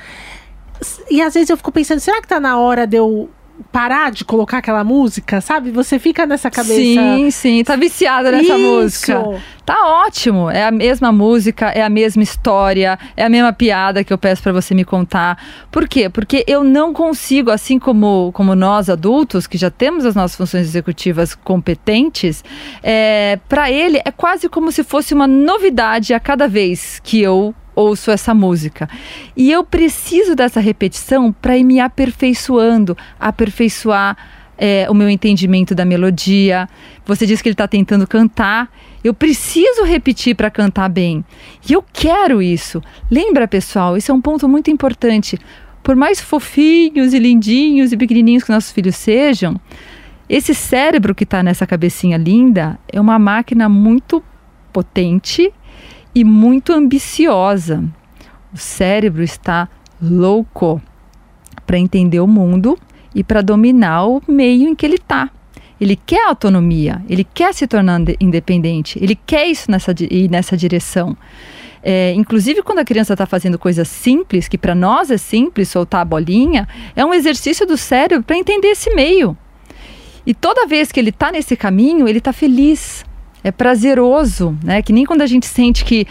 E 1.11 1.23
às 1.23 1.35
vezes 1.35 1.51
eu 1.51 1.57
fico 1.57 1.73
pensando, 1.73 2.01
será 2.01 2.21
que 2.21 2.29
tá 2.29 2.39
na 2.39 2.59
hora 2.59 2.87
de 2.87 2.97
eu 2.97 3.31
parar 3.71 4.11
de 4.11 4.25
colocar 4.25 4.59
aquela 4.59 4.85
música, 4.85 5.41
sabe? 5.41 5.71
Você 5.71 5.99
fica 5.99 6.27
nessa 6.27 6.51
cabeça. 6.51 6.75
Sim, 6.75 7.31
sim, 7.31 7.65
tá 7.65 7.77
viciada 7.77 8.31
nessa 8.31 8.57
Isso. 8.57 8.59
música. 8.59 9.43
Tá 9.65 10.05
ótimo, 10.05 10.51
é 10.51 10.65
a 10.65 10.71
mesma 10.71 11.11
música, 11.11 11.69
é 11.69 11.83
a 11.83 11.89
mesma 11.89 12.23
história, 12.23 12.99
é 13.17 13.25
a 13.25 13.29
mesma 13.29 13.53
piada 13.53 14.05
que 14.05 14.13
eu 14.13 14.19
peço 14.19 14.43
pra 14.43 14.53
você 14.53 14.75
me 14.75 14.85
contar. 14.85 15.43
Por 15.71 15.89
quê? 15.89 16.09
Porque 16.09 16.45
eu 16.47 16.63
não 16.63 16.93
consigo, 16.93 17.51
assim 17.51 17.79
como, 17.79 18.31
como 18.33 18.55
nós 18.55 18.91
adultos, 18.91 19.47
que 19.47 19.57
já 19.57 19.71
temos 19.71 20.05
as 20.05 20.15
nossas 20.15 20.37
funções 20.37 20.67
executivas 20.67 21.35
competentes, 21.35 22.45
é, 22.83 23.39
para 23.49 23.71
ele 23.71 24.01
é 24.05 24.11
quase 24.11 24.49
como 24.49 24.71
se 24.71 24.85
fosse 24.85 25.15
uma 25.15 25.27
novidade 25.27 26.13
a 26.13 26.21
cada 26.21 26.47
vez 26.47 27.01
que 27.03 27.21
eu 27.21 27.55
ouço 27.75 28.11
essa 28.11 28.35
música. 28.35 28.89
E 29.37 29.51
eu 29.51 29.65
preciso 29.65 30.35
dessa 30.35 30.61
repetição 30.61 31.33
para 31.33 31.57
ir 31.57 31.65
me 31.65 31.81
aperfeiçoando, 31.81 32.97
aperfeiçoar 33.19 34.17
é, 34.57 34.87
o 34.89 34.95
meu 34.95 35.09
entendimento 35.09 35.75
da 35.75 35.85
melodia. 35.85 36.69
Você 37.05 37.27
disse 37.27 37.43
que 37.43 37.49
ele 37.49 37.55
está 37.55 37.69
tentando 37.69 38.07
cantar. 38.07 38.71
Eu 39.03 39.13
preciso 39.13 39.85
repetir 39.85 40.35
para 40.35 40.51
cantar 40.51 40.89
bem. 40.89 41.25
E 41.69 41.73
eu 41.73 41.85
quero 41.93 42.41
isso. 42.41 42.83
Lembra, 43.11 43.47
pessoal? 43.47 43.97
Isso 43.97 44.11
é 44.11 44.15
um 44.15 44.21
ponto 44.21 44.49
muito 44.49 44.71
importante. 44.71 45.39
Por 45.83 45.95
mais 45.95 46.21
fofinhos 46.21 47.13
e 47.13 47.19
lindinhos 47.19 47.93
e 47.93 47.97
pequenininhos 47.97 48.45
que 48.45 48.51
nossos 48.51 48.73
filhos 48.73 48.97
sejam, 48.97 49.61
esse 50.29 50.55
cérebro 50.55 51.15
que 51.15 51.25
está 51.25 51.43
nessa 51.43 51.67
cabecinha 51.67 52.17
linda 52.17 52.79
é 52.91 52.99
uma 52.99 53.19
máquina 53.19 53.69
muito 53.69 54.23
potente 54.73 55.53
e 56.15 56.25
muito 56.25 56.73
ambiciosa. 56.73 57.85
O 58.53 58.57
cérebro 58.57 59.23
está 59.23 59.69
louco 60.01 60.81
para 61.67 61.79
entender 61.79 62.21
o 62.21 62.27
mundo 62.27 62.79
e 63.15 63.25
para 63.25 63.43
dominar 63.43 64.07
o 64.07 64.23
meio 64.29 64.69
em 64.69 64.75
que 64.75 64.87
ele 64.87 64.97
está. 64.97 65.31
Ele 65.81 65.97
quer 65.97 66.29
autonomia, 66.29 67.03
ele 67.09 67.25
quer 67.25 67.53
se 67.53 67.67
tornar 67.67 68.01
inde- 68.01 68.17
independente, 68.21 68.99
ele 69.03 69.17
quer 69.27 69.47
isso 69.47 69.71
nessa, 69.71 69.93
ir 69.99 70.31
nessa 70.31 70.57
direção. 70.57 71.17
É, 71.83 72.15
inclusive, 72.15 72.63
quando 72.63 72.79
a 72.79 72.85
criança 72.85 73.13
está 73.13 73.27
fazendo 73.27 73.59
coisas 73.59 73.89
simples, 73.89 74.49
que 74.49 74.57
para 74.57 74.75
nós 74.75 75.11
é 75.11 75.19
simples, 75.19 75.69
soltar 75.69 76.01
a 76.01 76.05
bolinha, 76.05 76.67
é 76.97 77.05
um 77.05 77.13
exercício 77.13 77.67
do 77.67 77.77
cérebro 77.77 78.25
para 78.25 78.39
entender 78.39 78.69
esse 78.69 78.95
meio. 78.95 79.37
E 80.25 80.33
toda 80.33 80.67
vez 80.67 80.91
que 80.91 80.99
ele 80.99 81.11
está 81.11 81.31
nesse 81.31 81.55
caminho, 81.57 82.09
ele 82.09 82.19
está 82.19 82.33
feliz, 82.33 83.05
é 83.45 83.53
prazeroso, 83.53 84.57
né? 84.65 84.83
Que 84.83 84.93
nem 84.93 85.05
quando 85.05 85.21
a 85.23 85.27
gente 85.27 85.47
sente 85.47 85.85
que, 85.85 86.07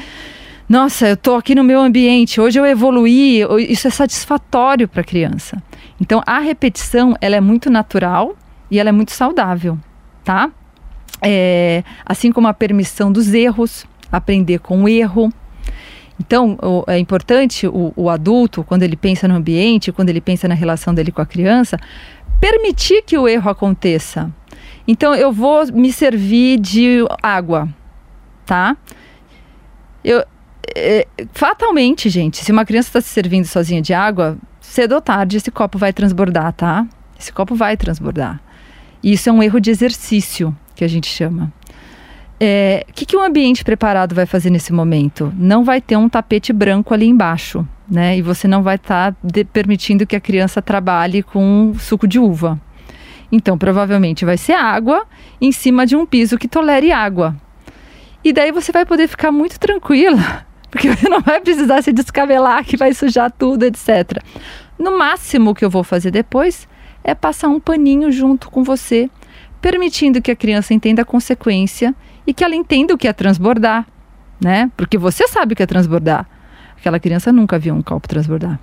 nossa, 0.69 1.08
eu 1.10 1.13
estou 1.15 1.36
aqui 1.36 1.54
no 1.56 1.63
meu 1.63 1.82
ambiente, 1.82 2.39
hoje 2.39 2.60
eu 2.60 2.65
evoluí, 2.65 3.41
isso 3.67 3.88
é 3.88 3.91
satisfatório 3.91 4.88
para 4.88 5.02
a 5.02 5.04
criança. 5.04 5.62
Então, 6.00 6.22
a 6.26 6.39
repetição, 6.39 7.15
ela 7.19 7.36
é 7.36 7.41
muito 7.41 7.69
natural 7.69 8.36
e 8.69 8.80
ela 8.80 8.89
é 8.89 8.91
muito 8.91 9.12
saudável, 9.12 9.78
tá? 10.24 10.50
É, 11.22 11.84
assim 12.06 12.32
como 12.32 12.48
a 12.48 12.54
permissão 12.54 13.12
dos 13.12 13.34
erros, 13.34 13.86
aprender 14.12 14.60
com 14.60 14.84
o 14.84 14.89
erro. 14.89 15.32
Então, 16.19 16.58
o- 16.62 16.84
é 16.88 17.00
importante 17.00 17.65
o, 17.67 17.91
o 17.96 18.10
adulto, 18.10 18.63
quando 18.63 18.84
ele 18.84 18.96
pensa 18.96 19.28
no 19.28 19.36
ambiente, 19.36 19.91
quando 19.91 20.10
ele 20.10 20.22
pensa 20.22 20.48
na 20.48 20.54
relação 20.54 20.93
dele 20.93 21.12
com 21.12 21.22
a 21.22 21.26
criança, 21.26 21.80
permitir 22.39 23.04
que 23.04 23.17
o 23.17 23.28
erro 23.28 23.50
aconteça. 23.50 24.30
Então, 24.88 25.15
eu 25.15 25.32
vou 25.32 25.65
me 25.72 25.91
servir 25.93 26.60
de 26.60 27.06
água, 27.22 27.69
tá? 28.46 28.76
Eu, 30.04 30.24
é, 30.76 31.08
fatalmente, 31.32 32.10
gente, 32.10 32.43
se 32.43 32.52
uma 32.52 32.65
criança 32.65 32.89
está 32.89 33.02
se 33.02 33.10
servindo 33.10 33.46
sozinha 33.46 33.82
de 33.82 33.93
água, 33.93 34.38
cedo 34.60 34.96
ou 34.96 35.02
tarde 35.02 35.38
esse 35.38 35.52
copo 35.52 35.78
vai 35.78 35.93
transbordar, 35.93 36.52
tá? 36.54 36.86
Esse 37.17 37.32
copo 37.32 37.56
vai 37.56 37.78
transbordar. 37.78 38.41
E 39.02 39.13
isso 39.13 39.30
é 39.30 39.32
um 39.32 39.41
erro 39.41 39.60
de 39.60 39.69
exercício, 39.69 40.56
que 40.76 40.84
a 40.84 40.88
gente 40.88 41.08
chama. 41.08 41.52
É, 42.39 42.86
O 42.89 42.93
que, 42.93 43.06
que 43.06 43.15
um 43.15 43.22
ambiente 43.22 43.63
preparado 43.63 44.13
vai 44.13 44.26
fazer 44.26 44.50
nesse 44.50 44.74
momento? 44.74 45.32
Não 45.38 45.63
vai 45.63 45.80
ter 45.80 45.96
um 45.96 46.10
tapete 46.10 46.52
branco 46.52 46.93
ali 46.93 47.08
embaixo, 47.08 47.65
né? 47.89 48.17
E 48.17 48.22
você 48.22 48.48
não 48.48 48.63
vai 48.63 48.76
estar 48.76 49.15
permitindo 49.54 50.06
que 50.06 50.15
a 50.15 50.19
criança 50.19 50.62
trabalhe 50.62 51.24
com 51.24 51.74
suco 51.80 52.08
de 52.08 52.19
uva. 52.19 52.60
Então, 53.36 53.58
provavelmente 53.58 54.26
vai 54.26 54.38
ser 54.38 54.54
água 54.54 55.08
em 55.41 55.52
cima 55.52 55.88
de 55.88 55.96
um 55.96 56.06
piso 56.06 56.38
que 56.38 56.48
tolere 56.48 56.91
água. 56.91 57.36
E 58.24 58.32
daí 58.32 58.52
você 58.52 58.72
vai 58.72 58.86
poder 58.86 59.08
ficar 59.08 59.32
muito 59.32 59.60
tranquila, 59.60 60.46
porque 60.69 60.88
você 60.88 61.10
não 61.10 61.19
vai 61.19 61.41
precisar 61.41 61.82
se 61.82 61.91
descabelar 61.91 62.63
que 62.63 62.78
vai 62.78 62.93
sujar 62.93 63.32
tudo, 63.32 63.63
etc. 63.63 64.22
No 64.78 65.00
máximo 65.00 65.50
o 65.50 65.56
que 65.56 65.65
eu 65.65 65.69
vou 65.69 65.84
fazer 65.84 66.12
depois 66.12 66.67
é 67.04 67.15
passar 67.15 67.48
um 67.48 67.60
paninho 67.60 68.12
junto 68.12 68.52
com 68.52 68.63
você, 68.63 69.10
permitindo 69.60 70.22
que 70.22 70.30
a 70.30 70.36
criança 70.36 70.72
entenda 70.72 71.02
a 71.02 71.06
consequência 71.06 71.96
e 72.28 72.36
que 72.36 72.43
ela 72.43 72.54
entenda 72.54 72.93
o 72.93 72.98
que 73.00 73.08
é 73.08 73.13
transbordar, 73.13 73.88
né? 74.39 74.69
Porque 74.78 74.96
você 74.96 75.28
sabe 75.28 75.54
o 75.54 75.56
que 75.56 75.63
é 75.63 75.65
transbordar. 75.65 76.30
Aquela 76.78 77.00
criança 77.00 77.34
nunca 77.34 77.58
viu 77.58 77.74
um 77.74 77.82
copo 77.82 78.08
transbordar. 78.08 78.60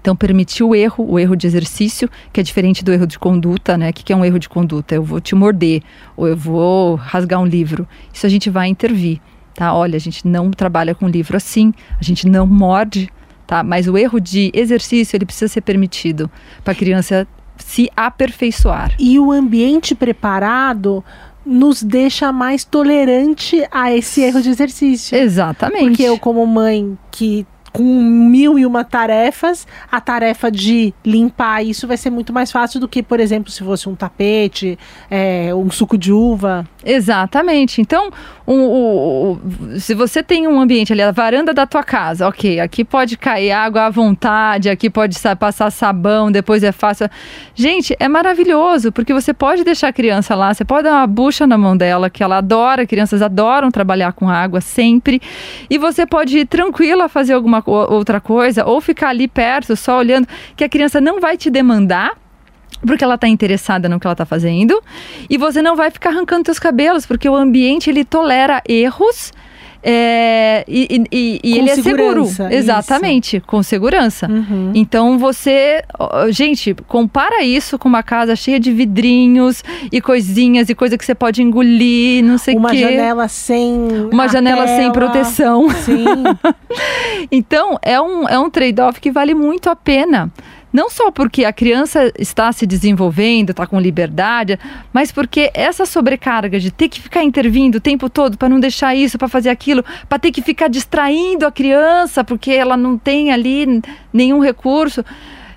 Então, 0.00 0.14
permitir 0.14 0.62
o 0.62 0.74
erro, 0.74 1.04
o 1.08 1.18
erro 1.18 1.34
de 1.34 1.46
exercício, 1.46 2.08
que 2.32 2.40
é 2.40 2.42
diferente 2.42 2.84
do 2.84 2.92
erro 2.92 3.06
de 3.06 3.18
conduta, 3.18 3.76
né? 3.76 3.90
O 3.90 3.92
que 3.92 4.12
é 4.12 4.16
um 4.16 4.24
erro 4.24 4.38
de 4.38 4.48
conduta? 4.48 4.94
Eu 4.94 5.02
vou 5.02 5.20
te 5.20 5.34
morder, 5.34 5.82
ou 6.16 6.28
eu 6.28 6.36
vou 6.36 6.94
rasgar 6.94 7.40
um 7.40 7.46
livro. 7.46 7.88
Isso 8.12 8.24
a 8.24 8.28
gente 8.28 8.48
vai 8.48 8.68
intervir, 8.68 9.20
tá? 9.54 9.74
Olha, 9.74 9.96
a 9.96 10.00
gente 10.00 10.26
não 10.26 10.50
trabalha 10.50 10.94
com 10.94 11.08
livro 11.08 11.36
assim, 11.36 11.74
a 12.00 12.04
gente 12.04 12.28
não 12.28 12.46
morde, 12.46 13.10
tá? 13.46 13.62
Mas 13.62 13.88
o 13.88 13.98
erro 13.98 14.20
de 14.20 14.50
exercício, 14.54 15.16
ele 15.16 15.26
precisa 15.26 15.52
ser 15.52 15.60
permitido 15.60 16.30
para 16.62 16.72
a 16.72 16.76
criança 16.76 17.26
se 17.56 17.90
aperfeiçoar. 17.96 18.94
E 18.98 19.18
o 19.18 19.32
ambiente 19.32 19.94
preparado 19.94 21.02
nos 21.44 21.82
deixa 21.82 22.32
mais 22.32 22.64
tolerante 22.64 23.64
a 23.70 23.92
esse 23.92 24.20
erro 24.20 24.42
de 24.42 24.50
exercício. 24.50 25.16
Exatamente. 25.16 25.88
Porque 25.88 26.02
eu, 26.02 26.18
como 26.18 26.44
mãe 26.46 26.98
que 27.10 27.46
com 27.76 27.82
mil 28.02 28.58
e 28.58 28.64
uma 28.64 28.82
tarefas, 28.82 29.66
a 29.92 30.00
tarefa 30.00 30.50
de 30.50 30.94
limpar 31.04 31.62
isso 31.62 31.86
vai 31.86 31.98
ser 31.98 32.08
muito 32.08 32.32
mais 32.32 32.50
fácil 32.50 32.80
do 32.80 32.88
que, 32.88 33.02
por 33.02 33.20
exemplo, 33.20 33.50
se 33.50 33.62
fosse 33.62 33.86
um 33.86 33.94
tapete, 33.94 34.78
é, 35.10 35.54
um 35.54 35.70
suco 35.70 35.98
de 35.98 36.10
uva. 36.10 36.66
Exatamente. 36.82 37.82
Então, 37.82 38.10
se 39.78 39.92
você 39.92 40.22
tem 40.22 40.46
um 40.48 40.58
ambiente 40.58 40.92
ali, 40.92 41.02
a 41.02 41.12
varanda 41.12 41.52
da 41.52 41.66
tua 41.66 41.82
casa, 41.82 42.26
ok, 42.26 42.60
aqui 42.60 42.84
pode 42.84 43.18
cair 43.18 43.52
água 43.52 43.86
à 43.86 43.90
vontade, 43.90 44.70
aqui 44.70 44.88
pode 44.88 45.18
passar 45.38 45.70
sabão, 45.70 46.32
depois 46.32 46.62
é 46.62 46.72
fácil. 46.72 47.10
Gente, 47.54 47.94
é 47.98 48.08
maravilhoso, 48.08 48.90
porque 48.90 49.12
você 49.12 49.34
pode 49.34 49.64
deixar 49.64 49.88
a 49.88 49.92
criança 49.92 50.34
lá, 50.34 50.54
você 50.54 50.64
pode 50.64 50.84
dar 50.84 50.94
uma 50.94 51.06
bucha 51.06 51.46
na 51.46 51.58
mão 51.58 51.76
dela, 51.76 52.08
que 52.08 52.22
ela 52.22 52.38
adora, 52.38 52.86
crianças 52.86 53.20
adoram 53.20 53.70
trabalhar 53.70 54.12
com 54.12 54.30
água 54.30 54.60
sempre, 54.60 55.20
e 55.68 55.76
você 55.76 56.06
pode 56.06 56.38
ir 56.38 56.46
tranquila 56.46 57.08
fazer 57.08 57.34
alguma 57.34 57.60
outra 57.70 58.20
coisa, 58.20 58.64
ou 58.64 58.80
ficar 58.80 59.08
ali 59.08 59.28
perto, 59.28 59.76
só 59.76 59.98
olhando, 59.98 60.28
que 60.56 60.64
a 60.64 60.68
criança 60.68 61.00
não 61.00 61.20
vai 61.20 61.36
te 61.36 61.50
demandar 61.50 62.12
porque 62.86 63.02
ela 63.02 63.14
está 63.14 63.26
interessada 63.26 63.88
no 63.88 63.98
que 63.98 64.06
ela 64.06 64.12
está 64.12 64.26
fazendo 64.26 64.82
e 65.30 65.38
você 65.38 65.62
não 65.62 65.74
vai 65.74 65.90
ficar 65.90 66.10
arrancando 66.10 66.46
seus 66.46 66.58
cabelos 66.58 67.06
porque 67.06 67.28
o 67.28 67.34
ambiente 67.34 67.88
ele 67.88 68.04
tolera 68.04 68.62
erros 68.68 69.32
é, 69.88 70.64
e, 70.66 71.04
e, 71.12 71.40
e 71.44 71.58
ele 71.58 71.70
é 71.70 71.76
seguro. 71.76 72.28
Exatamente, 72.50 73.36
isso. 73.36 73.46
com 73.46 73.62
segurança. 73.62 74.28
Uhum. 74.28 74.72
Então 74.74 75.16
você. 75.16 75.80
Gente, 76.30 76.74
compara 76.88 77.44
isso 77.44 77.78
com 77.78 77.88
uma 77.88 78.02
casa 78.02 78.34
cheia 78.34 78.58
de 78.58 78.72
vidrinhos 78.72 79.62
e 79.92 80.00
coisinhas 80.00 80.68
e 80.68 80.74
coisa 80.74 80.98
que 80.98 81.04
você 81.04 81.14
pode 81.14 81.40
engolir, 81.40 82.24
não 82.24 82.36
sei 82.36 82.56
o 82.56 82.56
quê. 82.56 82.66
Uma 82.66 82.74
janela 82.74 83.28
sem. 83.28 83.78
Uma 84.12 84.26
janela 84.26 84.64
tela. 84.64 84.76
sem 84.76 84.92
proteção. 84.92 85.70
Sim. 85.70 86.04
então, 87.30 87.78
é 87.80 88.00
um, 88.00 88.28
é 88.28 88.36
um 88.36 88.50
trade-off 88.50 89.00
que 89.00 89.12
vale 89.12 89.36
muito 89.36 89.70
a 89.70 89.76
pena. 89.76 90.32
Não 90.76 90.90
só 90.90 91.10
porque 91.10 91.46
a 91.46 91.54
criança 91.54 92.12
está 92.18 92.52
se 92.52 92.66
desenvolvendo, 92.66 93.48
está 93.48 93.66
com 93.66 93.80
liberdade, 93.80 94.58
mas 94.92 95.10
porque 95.10 95.50
essa 95.54 95.86
sobrecarga 95.86 96.60
de 96.60 96.70
ter 96.70 96.90
que 96.90 97.00
ficar 97.00 97.22
intervindo 97.22 97.76
o 97.76 97.80
tempo 97.80 98.10
todo 98.10 98.36
para 98.36 98.50
não 98.50 98.60
deixar 98.60 98.94
isso, 98.94 99.16
para 99.16 99.26
fazer 99.26 99.48
aquilo, 99.48 99.82
para 100.06 100.18
ter 100.18 100.30
que 100.30 100.42
ficar 100.42 100.68
distraindo 100.68 101.46
a 101.46 101.50
criança 101.50 102.22
porque 102.22 102.50
ela 102.50 102.76
não 102.76 102.98
tem 102.98 103.32
ali 103.32 103.80
nenhum 104.12 104.38
recurso, 104.38 105.02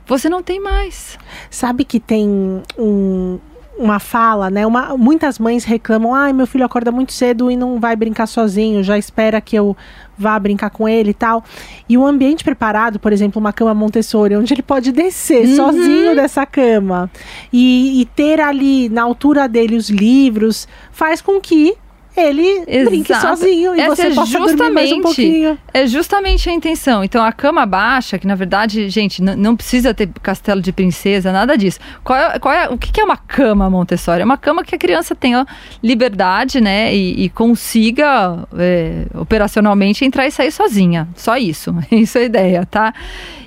você 0.06 0.30
não 0.30 0.42
tem 0.42 0.62
mais. 0.62 1.20
Sabe 1.50 1.84
que 1.84 2.00
tem 2.00 2.62
um, 2.78 3.40
uma 3.78 4.00
fala, 4.00 4.50
né? 4.50 4.66
Uma, 4.66 4.96
muitas 4.96 5.38
mães 5.38 5.66
reclamam: 5.66 6.16
ai, 6.16 6.32
meu 6.32 6.48
filho 6.48 6.64
acorda 6.64 6.94
muito 6.94 7.12
cedo 7.12 7.52
e 7.52 7.58
não 7.58 7.78
vai 7.78 7.94
brincar 7.94 8.26
sozinho, 8.26 8.82
já 8.84 8.98
espera 8.98 9.42
que 9.42 9.58
eu 9.58 9.76
vá 10.20 10.38
brincar 10.38 10.70
com 10.70 10.88
ele 10.88 11.12
e 11.12 11.14
tal. 11.14 11.44
E 11.88 11.98
o 11.98 12.06
ambiente 12.06 12.44
preparado, 12.44 13.00
por 13.00 13.14
exemplo, 13.14 13.40
uma 13.40 13.54
cama 13.54 13.74
Montessori, 13.74 14.36
onde 14.36 14.54
ele 14.54 14.62
pode 14.62 14.92
descer 14.92 15.48
uhum. 15.48 15.56
sozinho 15.56 16.16
dessa 16.16 16.46
cama 16.46 17.10
e, 17.52 18.02
e 18.02 18.06
ter 18.06 18.42
ali 18.42 18.90
na 18.90 19.02
altura 19.02 19.48
dele 19.48 19.78
os 19.78 19.90
livros, 19.90 20.68
faz 20.92 21.22
com 21.22 21.40
que 21.40 21.76
ele 22.16 22.64
Exato. 22.68 22.90
brinque 22.90 23.16
sozinho 23.16 23.76
e 23.76 23.80
Essa 23.80 23.96
você 23.96 24.08
é 24.08 24.14
possa 24.14 24.40
dormir 24.40 24.72
mais 24.72 24.92
um 24.92 25.02
pouquinho. 25.02 25.58
É 25.74 25.88
justamente 25.88 26.50
a 26.50 26.54
intenção. 26.54 27.04
Então, 27.04 27.24
a 27.24 27.32
cama 27.32 27.66
baixa, 27.66 28.18
que 28.18 28.28
na 28.28 28.36
verdade, 28.36 28.90
gente, 28.90 29.22
não 29.22 29.56
precisa 29.56 29.94
ter 29.94 30.10
castelo 30.22 30.62
de 30.62 30.72
princesa, 30.72 31.32
nada 31.32 31.58
disso. 31.58 31.80
Qual 32.04 32.18
é, 32.18 32.40
qual 32.40 32.54
é, 32.54 32.70
o 32.70 32.78
que 32.78 33.00
é 33.00 33.04
uma 33.04 33.18
cama 33.18 33.70
Montessori? 33.70 34.22
É 34.22 34.26
uma 34.26 34.38
cama 34.38 34.64
que 34.64 34.76
a 34.76 34.78
criança 34.78 35.16
tenha 35.16 35.46
liberdade, 35.84 36.60
né, 36.60 36.94
e, 36.94 37.26
e 37.26 37.30
consiga 37.30 38.48
é, 38.58 39.06
operacionalmente 39.16 40.04
entrar 40.04 40.28
e 40.28 40.32
sair 40.32 40.52
sozinha. 40.52 41.08
Só 41.16 41.38
isso. 41.38 41.76
Isso 41.92 42.18
é 42.18 42.22
a 42.22 42.26
ideia, 42.26 42.66
tá? 42.66 42.94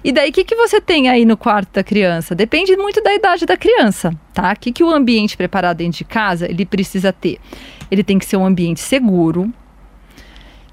E 0.04 0.12
daí, 0.12 0.30
o 0.30 0.32
que, 0.32 0.44
que 0.44 0.56
você 0.56 0.80
tem 0.80 1.08
aí 1.08 1.24
no 1.24 1.36
quarto 1.36 1.74
da 1.74 1.84
criança? 1.84 2.34
Depende 2.34 2.76
muito 2.76 3.02
da 3.02 3.14
idade 3.14 3.46
da 3.46 3.56
criança, 3.56 4.12
tá? 4.32 4.52
O 4.52 4.56
que, 4.58 4.72
que 4.72 4.84
o 4.84 4.90
ambiente 4.90 5.36
preparado 5.36 5.78
dentro 5.78 5.98
de 5.98 6.04
casa, 6.04 6.50
ele 6.50 6.64
precisa 6.66 7.12
ter? 7.12 7.38
ele 7.92 8.02
tem 8.02 8.18
que 8.18 8.24
ser 8.24 8.38
um 8.38 8.46
ambiente 8.46 8.80
seguro, 8.80 9.52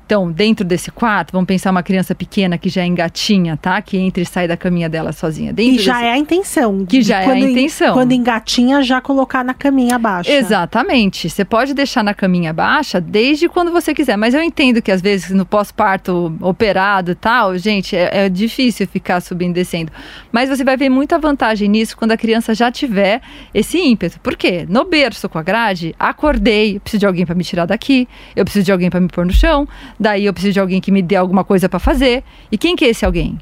então, 0.10 0.32
dentro 0.32 0.66
desse 0.66 0.90
quarto, 0.90 1.32
vamos 1.32 1.46
pensar 1.46 1.70
uma 1.70 1.84
criança 1.84 2.16
pequena 2.16 2.58
que 2.58 2.68
já 2.68 2.84
engatinha, 2.84 3.56
tá? 3.56 3.80
Que 3.80 3.96
entra 3.96 4.24
e 4.24 4.26
sai 4.26 4.48
da 4.48 4.58
caminha 4.58 4.90
dela 4.90 5.12
sozinha. 5.12 5.54
Dentro 5.54 5.76
e 5.76 5.78
já 5.78 5.94
desse... 5.94 6.06
é 6.06 6.12
a 6.12 6.18
intenção. 6.18 6.84
Que 6.84 7.04
já 7.04 7.22
é 7.22 7.30
a 7.30 7.38
intenção. 7.38 7.94
Quando 7.94 8.12
engatinha, 8.12 8.82
já 8.82 9.00
colocar 9.00 9.44
na 9.44 9.54
caminha 9.54 10.00
baixa. 10.00 10.32
Exatamente. 10.32 11.30
Você 11.30 11.46
pode 11.46 11.76
deixar 11.76 12.04
na 12.04 12.16
caminha 12.16 12.52
baixa 12.52 13.00
desde 13.00 13.48
quando 13.48 13.72
você 13.72 13.94
quiser. 13.94 14.18
Mas 14.18 14.34
eu 14.34 14.42
entendo 14.42 14.82
que 14.82 14.92
às 14.92 15.00
vezes 15.00 15.30
no 15.30 15.46
pós-parto 15.46 16.36
operado 16.42 17.12
e 17.12 17.16
tal, 17.16 17.56
gente, 17.56 17.96
é, 17.96 18.26
é, 18.26 18.30
difícil 18.30 18.88
ficar 18.88 19.22
subindo 19.22 19.52
e 19.52 19.54
descendo. 19.60 19.92
Mas 20.32 20.50
você 20.50 20.64
vai 20.64 20.76
ver 20.76 20.90
muita 20.90 21.20
vantagem 21.20 21.70
nisso 21.70 21.96
quando 21.96 22.14
a 22.14 22.18
criança 22.18 22.56
já 22.56 22.72
tiver 22.72 23.22
esse 23.54 23.78
ímpeto. 23.78 24.20
Por 24.22 24.36
quê? 24.36 24.66
No 24.68 24.86
berço 24.86 25.30
com 25.30 25.38
a 25.38 25.44
grade, 25.44 25.94
acordei, 26.00 26.80
preciso 26.80 27.02
de 27.02 27.06
alguém 27.06 27.28
para 27.28 27.36
me 27.36 27.44
tirar 27.44 27.68
daqui, 27.68 28.08
eu 28.36 28.44
preciso 28.44 28.66
de 28.66 28.72
alguém 28.72 28.90
para 28.90 29.00
me 29.00 29.08
pôr 29.08 29.24
no 29.24 29.32
chão 29.32 29.68
Daí 30.00 30.26
eu 30.26 30.34
preciso 30.34 30.54
de 30.54 30.60
alguém 30.60 30.80
que 30.80 30.92
me 30.92 31.02
dê 31.02 31.16
alguma 31.16 31.44
coisa 31.44 31.68
para 31.68 31.80
fazer. 31.80 32.24
E 32.52 32.58
quem 32.58 32.76
que 32.76 32.86
é 32.86 32.90
esse 32.90 33.06
alguém? 33.06 33.38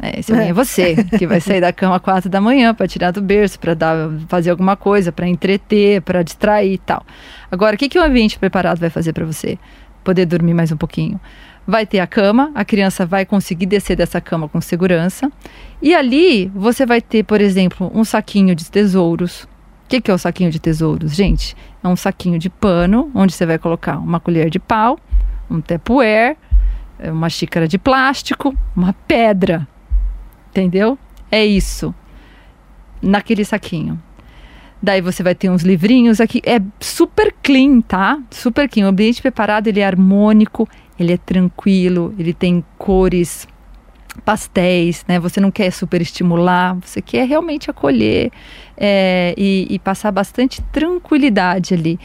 É, 0.00 0.20
esse 0.20 0.32
alguém 0.32 0.48
é, 0.48 0.50
é 0.50 0.52
você, 0.52 0.96
que 1.18 1.26
vai 1.26 1.40
sair 1.40 1.60
da 1.60 1.72
cama 1.72 1.96
às 1.96 2.02
quatro 2.02 2.28
da 2.28 2.40
manhã 2.40 2.74
para 2.74 2.88
tirar 2.88 3.10
do 3.10 3.22
berço, 3.22 3.58
para 3.58 3.74
dar, 3.74 4.10
fazer 4.28 4.50
alguma 4.50 4.76
coisa, 4.76 5.12
para 5.12 5.28
entreter, 5.28 6.02
para 6.02 6.22
distrair 6.22 6.74
e 6.74 6.78
tal. 6.78 7.04
Agora, 7.50 7.76
o 7.76 7.78
que, 7.78 7.88
que 7.88 7.98
o 7.98 8.02
ambiente 8.02 8.38
preparado 8.38 8.78
vai 8.78 8.90
fazer 8.90 9.12
para 9.12 9.24
você? 9.24 9.58
Poder 10.02 10.26
dormir 10.26 10.54
mais 10.54 10.72
um 10.72 10.76
pouquinho. 10.76 11.20
Vai 11.64 11.86
ter 11.86 12.00
a 12.00 12.06
cama, 12.06 12.50
a 12.54 12.64
criança 12.64 13.06
vai 13.06 13.24
conseguir 13.24 13.66
descer 13.66 13.96
dessa 13.96 14.20
cama 14.20 14.48
com 14.48 14.60
segurança. 14.60 15.30
E 15.80 15.94
ali 15.94 16.50
você 16.54 16.84
vai 16.84 17.00
ter, 17.00 17.22
por 17.22 17.40
exemplo, 17.40 17.90
um 17.94 18.04
saquinho 18.04 18.54
de 18.54 18.68
tesouros. 18.68 19.44
O 19.44 19.48
que, 19.88 20.00
que 20.00 20.10
é 20.10 20.14
o 20.14 20.18
saquinho 20.18 20.50
de 20.50 20.58
tesouros, 20.58 21.14
gente? 21.14 21.54
É 21.84 21.86
um 21.86 21.94
saquinho 21.94 22.38
de 22.38 22.50
pano 22.50 23.10
onde 23.14 23.32
você 23.32 23.46
vai 23.46 23.58
colocar 23.58 23.98
uma 23.98 24.18
colher 24.18 24.50
de 24.50 24.58
pau, 24.58 24.98
um 25.52 25.60
Tupperware, 25.60 26.36
é 26.98 27.10
uma 27.10 27.28
xícara 27.28 27.66
de 27.66 27.78
plástico, 27.78 28.56
uma 28.76 28.92
pedra. 29.06 29.66
Entendeu? 30.50 30.98
É 31.30 31.44
isso. 31.44 31.94
Naquele 33.00 33.44
saquinho. 33.44 34.00
Daí 34.82 35.00
você 35.00 35.22
vai 35.22 35.34
ter 35.34 35.48
uns 35.48 35.62
livrinhos 35.62 36.20
aqui. 36.20 36.42
É 36.44 36.60
super 36.80 37.34
clean, 37.42 37.80
tá? 37.80 38.20
Super 38.30 38.68
clean. 38.68 38.86
O 38.86 38.88
ambiente 38.88 39.22
preparado, 39.22 39.68
ele 39.68 39.80
é 39.80 39.86
harmônico, 39.86 40.68
ele 40.98 41.12
é 41.12 41.16
tranquilo, 41.16 42.14
ele 42.18 42.34
tem 42.34 42.64
cores 42.76 43.46
pastéis, 44.24 45.04
né? 45.08 45.18
Você 45.18 45.40
não 45.40 45.50
quer 45.50 45.70
super 45.70 46.00
estimular, 46.02 46.74
você 46.74 47.00
quer 47.00 47.26
realmente 47.26 47.70
acolher 47.70 48.30
é, 48.76 49.34
e, 49.38 49.66
e, 49.70 49.78
passar 49.78 50.10
bastante 50.10 50.60
tranquilidade 50.72 51.74
ali. 51.74 51.98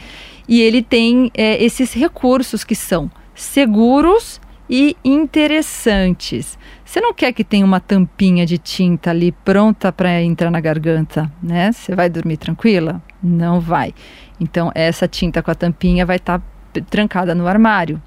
E 0.48 0.60
ele 0.60 0.82
tem 0.82 1.30
é, 1.34 1.62
esses 1.62 1.92
recursos 1.92 2.64
que 2.64 2.74
são 2.74 3.10
seguros 3.38 4.40
e 4.68 4.96
interessantes. 5.04 6.58
Você 6.84 7.00
não 7.00 7.14
quer 7.14 7.32
que 7.32 7.44
tenha 7.44 7.64
uma 7.64 7.80
tampinha 7.80 8.44
de 8.44 8.58
tinta 8.58 9.10
ali 9.10 9.32
pronta 9.32 9.92
para 9.92 10.20
entrar 10.20 10.50
na 10.50 10.60
garganta, 10.60 11.30
né? 11.42 11.72
Você 11.72 11.94
vai 11.94 12.10
dormir 12.10 12.36
tranquila? 12.36 13.00
Não 13.22 13.60
vai. 13.60 13.94
Então, 14.40 14.70
essa 14.74 15.06
tinta 15.06 15.42
com 15.42 15.50
a 15.50 15.54
tampinha 15.54 16.04
vai 16.04 16.16
estar 16.16 16.40
tá 16.40 16.80
trancada 16.90 17.34
no 17.34 17.46
armário. 17.46 18.02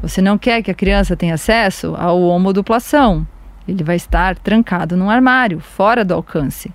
Você 0.00 0.20
não 0.20 0.36
quer 0.38 0.62
que 0.62 0.70
a 0.70 0.74
criança 0.74 1.16
tenha 1.16 1.34
acesso 1.34 1.94
ao 1.96 2.20
homoduplação. 2.20 3.26
Ele 3.68 3.84
vai 3.84 3.96
estar 3.96 4.36
trancado 4.36 4.96
num 4.96 5.08
armário, 5.08 5.60
fora 5.60 6.04
do 6.04 6.14
alcance. 6.14 6.72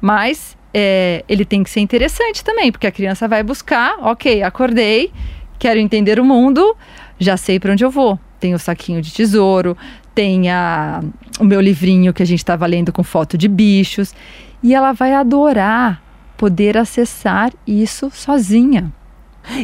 Mas 0.00 0.56
é, 0.72 1.24
ele 1.28 1.44
tem 1.44 1.64
que 1.64 1.70
ser 1.70 1.80
interessante 1.80 2.44
também, 2.44 2.70
porque 2.70 2.86
a 2.86 2.92
criança 2.92 3.26
vai 3.26 3.42
buscar, 3.42 3.96
ok, 4.00 4.42
acordei, 4.42 5.12
quero 5.58 5.78
entender 5.78 6.20
o 6.20 6.24
mundo, 6.24 6.76
já 7.18 7.36
sei 7.36 7.58
para 7.58 7.72
onde 7.72 7.84
eu 7.84 7.90
vou. 7.90 8.18
Tem 8.38 8.54
o 8.54 8.58
saquinho 8.58 9.02
de 9.02 9.12
tesouro, 9.12 9.76
tem 10.14 10.50
a, 10.50 11.02
o 11.40 11.44
meu 11.44 11.60
livrinho 11.60 12.12
que 12.12 12.22
a 12.22 12.26
gente 12.26 12.38
estava 12.38 12.66
lendo 12.66 12.92
com 12.92 13.02
foto 13.02 13.36
de 13.36 13.48
bichos. 13.48 14.14
E 14.62 14.74
ela 14.74 14.92
vai 14.92 15.14
adorar 15.14 16.02
poder 16.36 16.78
acessar 16.78 17.52
isso 17.66 18.10
sozinha. 18.12 18.92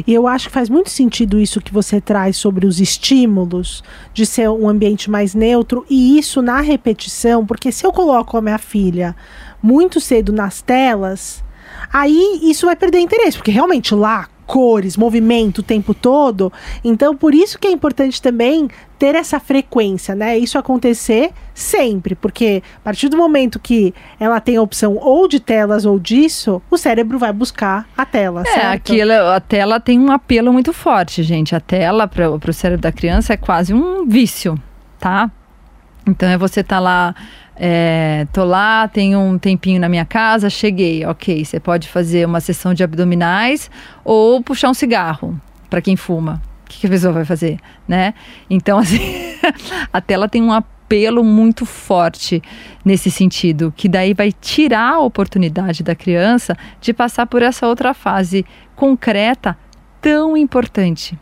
E 0.07 0.12
eu 0.12 0.26
acho 0.26 0.48
que 0.48 0.54
faz 0.54 0.68
muito 0.68 0.90
sentido 0.90 1.38
isso 1.38 1.61
que 1.61 1.72
você 1.72 2.00
traz 2.00 2.37
sobre 2.37 2.66
os 2.66 2.80
estímulos, 2.80 3.83
de 4.12 4.24
ser 4.26 4.48
um 4.48 4.68
ambiente 4.68 5.11
mais 5.11 5.35
neutro, 5.35 5.85
e 5.88 6.18
isso 6.18 6.40
na 6.42 6.61
repetição, 6.61 7.44
porque 7.46 7.70
se 7.70 7.87
eu 7.87 7.92
coloco 7.92 8.37
a 8.37 8.40
minha 8.40 8.59
filha 8.59 9.14
muito 9.62 10.00
cedo 10.00 10.33
nas 10.33 10.62
telas, 10.62 11.44
aí 11.92 12.40
isso 12.42 12.66
vai 12.66 12.76
perder 12.76 13.00
interesse, 13.00 13.37
porque 13.37 13.50
realmente 13.50 13.94
lá 13.94 14.26
cores, 14.46 14.96
movimento 14.96 15.59
o 15.59 15.62
tempo 15.62 15.95
todo. 15.95 16.53
Então, 16.82 17.16
por 17.16 17.34
isso 17.34 17.59
que 17.59 17.66
é 17.66 17.70
importante 17.70 18.20
também 18.20 18.68
ter 18.99 19.14
essa 19.14 19.40
frequência, 19.40 20.14
né? 20.14 20.38
Isso 20.38 20.59
acontecer 20.59 21.32
sempre, 21.53 22.14
porque 22.14 22.62
a 22.76 22.80
partir 22.80 23.09
do 23.09 23.16
momento 23.16 23.59
que 23.59 23.92
ela 24.18 24.40
tem 24.40 24.57
a 24.57 24.62
opção 24.62 24.97
ou 24.97 25.28
de 25.28 25.40
telas 25.40 25.84
ou 25.84 25.99
disso, 25.99 26.62
o 26.70 26.78
cérebro 26.78 27.18
vai 27.18 27.32
buscar 27.32 27.86
a 27.97 28.07
tela, 28.07 28.42
é, 28.47 28.53
certo? 28.53 28.92
Aquilo, 28.92 29.12
a 29.12 29.40
tela 29.40 29.80
tem 29.80 29.99
um 29.99 30.11
apelo 30.11 30.53
muito 30.53 30.72
forte, 30.72 31.22
gente. 31.22 31.55
A 31.55 31.61
tela 31.61 32.09
para 32.09 32.30
o 32.30 32.53
cérebro 32.53 32.82
da 32.82 32.92
criança 32.92 33.32
é 33.32 33.36
quase 33.36 33.74
um 33.74 34.07
vício, 34.07 34.59
tá? 34.99 35.30
Então 36.07 36.28
é 36.28 36.36
você 36.36 36.62
tá 36.62 36.78
lá, 36.78 37.14
é, 37.57 38.26
tô 38.32 38.44
lá, 38.44 38.88
tenho 38.88 39.20
um 39.20 39.38
tempinho 39.38 39.80
na 39.80 39.88
minha 39.88 40.05
casa, 40.05 40.50
cheguei, 40.50 41.05
ok. 41.07 41.44
Você 41.44 41.61
pode 41.61 41.88
fazer 41.88 42.26
uma 42.26 42.40
sessão 42.40 42.74
de 42.74 42.82
abdominais 42.82 43.70
ou 44.05 44.42
puxar 44.42 44.70
um 44.70 44.74
cigarro 44.74 45.40
para 45.70 45.80
quem 45.80 45.96
fuma. 45.96 46.42
O 46.64 46.68
que, 46.68 46.80
que 46.80 46.86
a 46.86 46.90
pessoa 46.90 47.12
vai 47.12 47.24
fazer, 47.24 47.59
né? 47.86 48.14
Então 48.50 48.78
assim, 48.80 48.98
a 49.92 50.00
tela 50.00 50.28
tem 50.28 50.42
um 50.42 50.52
apelo 50.52 51.22
muito 51.22 51.64
forte 51.64 52.42
nesse 52.84 53.11
sentido, 53.11 53.72
que 53.76 53.88
daí 53.88 54.14
vai 54.14 54.32
tirar 54.32 54.94
a 54.94 55.00
oportunidade 55.00 55.82
da 55.82 55.94
criança 55.94 56.57
de 56.80 56.92
passar 56.92 57.26
por 57.26 57.42
essa 57.42 57.66
outra 57.66 57.94
fase 57.94 58.44
concreta 58.74 59.57
tão 60.00 60.36
importante. 60.36 61.18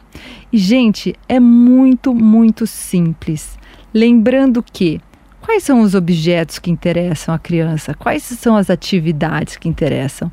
E 0.52 0.58
gente, 0.58 1.14
é 1.28 1.38
muito, 1.38 2.14
muito 2.14 2.66
simples. 2.66 3.58
Lembrando 3.94 4.62
que 4.62 5.00
quais 5.42 5.64
são 5.64 5.80
os 5.80 5.94
objetos 5.94 6.58
que 6.58 6.70
interessam 6.70 7.34
a 7.34 7.38
criança? 7.38 7.92
Quais 7.94 8.22
são 8.22 8.56
as 8.56 8.70
atividades 8.70 9.56
que 9.56 9.68
interessam? 9.68 10.30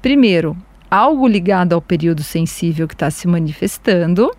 Primeiro, 0.00 0.56
algo 0.90 1.26
ligado 1.26 1.72
ao 1.72 1.80
período 1.80 2.22
sensível 2.22 2.86
que 2.86 2.94
está 2.94 3.10
se 3.10 3.26
manifestando. 3.26 4.30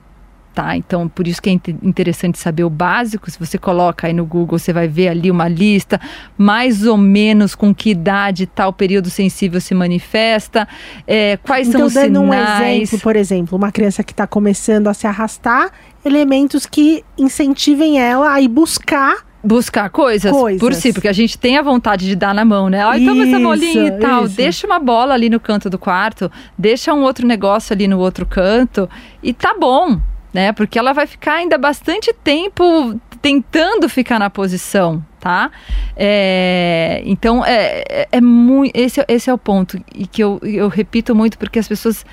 Tá, 0.54 0.76
então 0.76 1.08
por 1.08 1.30
isso 1.30 1.42
que 1.42 1.50
é 1.50 1.54
interessante 1.82 2.38
saber 2.38 2.66
o 2.66 2.70
básico. 2.70 3.32
Se 3.32 3.40
você 3.40 3.58
coloca 3.58 4.08
aí 4.08 4.14
no 4.14 4.26
Google, 4.26 4.60
você 4.60 4.74
vai 4.74 4.86
ver 4.86 5.08
ali 5.08 5.32
uma 5.32 5.48
lista, 5.48 6.00
mais 6.38 6.86
ou 6.86 6.98
menos 6.98 7.56
com 7.56 7.74
que 7.74 7.92
idade 7.92 8.46
tal 8.46 8.74
período 8.74 9.10
sensível 9.10 9.62
se 9.62 9.74
manifesta, 9.74 10.68
é, 11.08 11.38
quais 11.38 11.70
então, 11.70 11.80
são 11.80 11.88
os 11.88 11.94
dando 11.94 12.20
sinais. 12.20 12.60
um 12.60 12.84
exemplo, 12.84 13.00
por 13.00 13.16
exemplo, 13.16 13.58
uma 13.58 13.72
criança 13.72 14.04
que 14.04 14.12
está 14.12 14.28
começando 14.28 14.90
a 14.90 14.94
se 14.94 15.08
arrastar, 15.08 15.72
elementos 16.04 16.66
que 16.66 17.02
incentivem 17.18 18.02
ela 18.02 18.34
a 18.34 18.42
ir 18.42 18.50
buscar 18.50 19.31
Buscar 19.44 19.90
coisas, 19.90 20.32
Coisas. 20.32 20.60
por 20.60 20.74
si, 20.74 20.94
porque 20.94 21.08
a 21.08 21.14
gente 21.14 21.38
tem 21.38 21.58
a 21.58 21.64
vontade 21.64 22.06
de 22.06 22.16
dar 22.16 22.34
na 22.34 22.46
mão, 22.46 22.70
né? 22.70 22.84
Ai, 22.84 23.04
toma 23.04 23.24
essa 23.24 23.40
bolinha 23.40 23.88
e 23.88 23.92
tal. 24.00 24.26
isso. 24.26 24.36
Deixa 24.36 24.68
uma 24.68 24.80
bola 24.80 25.16
ali 25.16 25.30
no 25.30 25.40
canto 25.40 25.70
do 25.70 25.80
quarto, 25.80 26.32
deixa 26.58 26.94
um 26.94 27.02
outro 27.02 27.26
negócio 27.26 27.74
ali 27.74 27.88
no 27.88 27.98
outro 27.98 28.26
canto 28.26 28.88
e 29.24 29.34
tá 29.34 29.56
bom, 29.60 30.00
né? 30.32 30.52
Porque 30.52 30.78
ela 30.78 30.94
vai 30.94 31.08
ficar 31.08 31.36
ainda 31.36 31.58
bastante 31.58 32.14
tempo 32.24 33.00
tentando 33.20 33.90
ficar 33.90 34.20
na 34.20 34.30
posição, 34.30 35.04
tá? 35.20 35.50
É, 35.96 37.02
então, 37.06 37.44
é, 37.44 37.84
é, 37.90 38.08
é 38.12 38.22
muito. 38.22 38.76
Esse, 38.76 39.04
esse 39.08 39.30
é 39.30 39.34
o 39.34 39.38
ponto 39.38 39.80
e 39.94 40.06
que 40.06 40.24
eu, 40.24 40.40
eu 40.44 40.68
repito 40.68 41.16
muito 41.16 41.38
porque 41.38 41.58
as 41.60 41.68
pessoas 41.68 42.06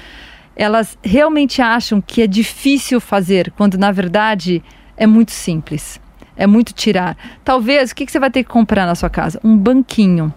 elas 0.56 0.98
realmente 1.02 1.62
acham 1.62 2.00
que 2.00 2.20
é 2.20 2.26
difícil 2.26 3.00
fazer, 3.00 3.52
quando 3.56 3.78
na 3.78 3.92
verdade 3.92 4.62
é 4.96 5.06
muito 5.06 5.30
simples. 5.30 6.00
É 6.38 6.46
muito 6.46 6.72
tirar. 6.72 7.16
Talvez, 7.44 7.90
o 7.90 7.94
que, 7.94 8.06
que 8.06 8.12
você 8.12 8.20
vai 8.20 8.30
ter 8.30 8.44
que 8.44 8.48
comprar 8.48 8.86
na 8.86 8.94
sua 8.94 9.10
casa? 9.10 9.40
Um 9.44 9.56
banquinho. 9.56 10.32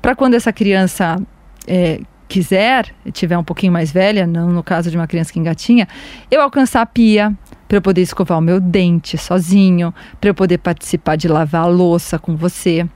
Para 0.00 0.14
quando 0.14 0.34
essa 0.34 0.52
criança 0.52 1.20
é, 1.66 2.00
quiser, 2.28 2.94
tiver 3.12 3.36
um 3.36 3.44
pouquinho 3.44 3.72
mais 3.72 3.92
velha, 3.92 4.26
não 4.26 4.48
no 4.48 4.62
caso 4.62 4.90
de 4.90 4.96
uma 4.96 5.06
criança 5.06 5.32
que 5.32 5.38
engatinha, 5.38 5.86
eu 6.30 6.40
alcançar 6.40 6.80
a 6.80 6.86
pia, 6.86 7.36
para 7.68 7.78
eu 7.78 7.82
poder 7.82 8.02
escovar 8.02 8.38
o 8.38 8.40
meu 8.40 8.60
dente 8.60 9.18
sozinho, 9.18 9.92
para 10.20 10.30
eu 10.30 10.34
poder 10.34 10.58
participar 10.58 11.16
de 11.16 11.26
lavar 11.26 11.64
a 11.64 11.66
louça 11.66 12.18
com 12.18 12.36
você. 12.36 12.86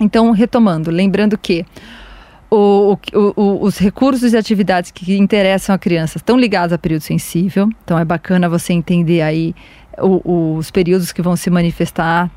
Então, 0.00 0.30
retomando, 0.32 0.90
lembrando 0.90 1.36
que 1.38 1.64
o, 2.50 2.96
o, 3.12 3.32
o, 3.36 3.62
os 3.62 3.78
recursos 3.78 4.32
e 4.32 4.36
atividades 4.36 4.90
que 4.90 5.16
interessam 5.16 5.74
a 5.74 5.78
criança 5.78 6.18
estão 6.18 6.38
ligados 6.38 6.72
a 6.72 6.78
período 6.78 7.02
sensível. 7.02 7.68
Então 7.84 7.98
é 7.98 8.04
bacana 8.04 8.48
você 8.48 8.72
entender 8.72 9.20
aí 9.20 9.54
os 9.96 10.70
períodos 10.70 11.12
que 11.12 11.22
vão 11.22 11.36
se 11.36 11.50
manifestar 11.50 12.30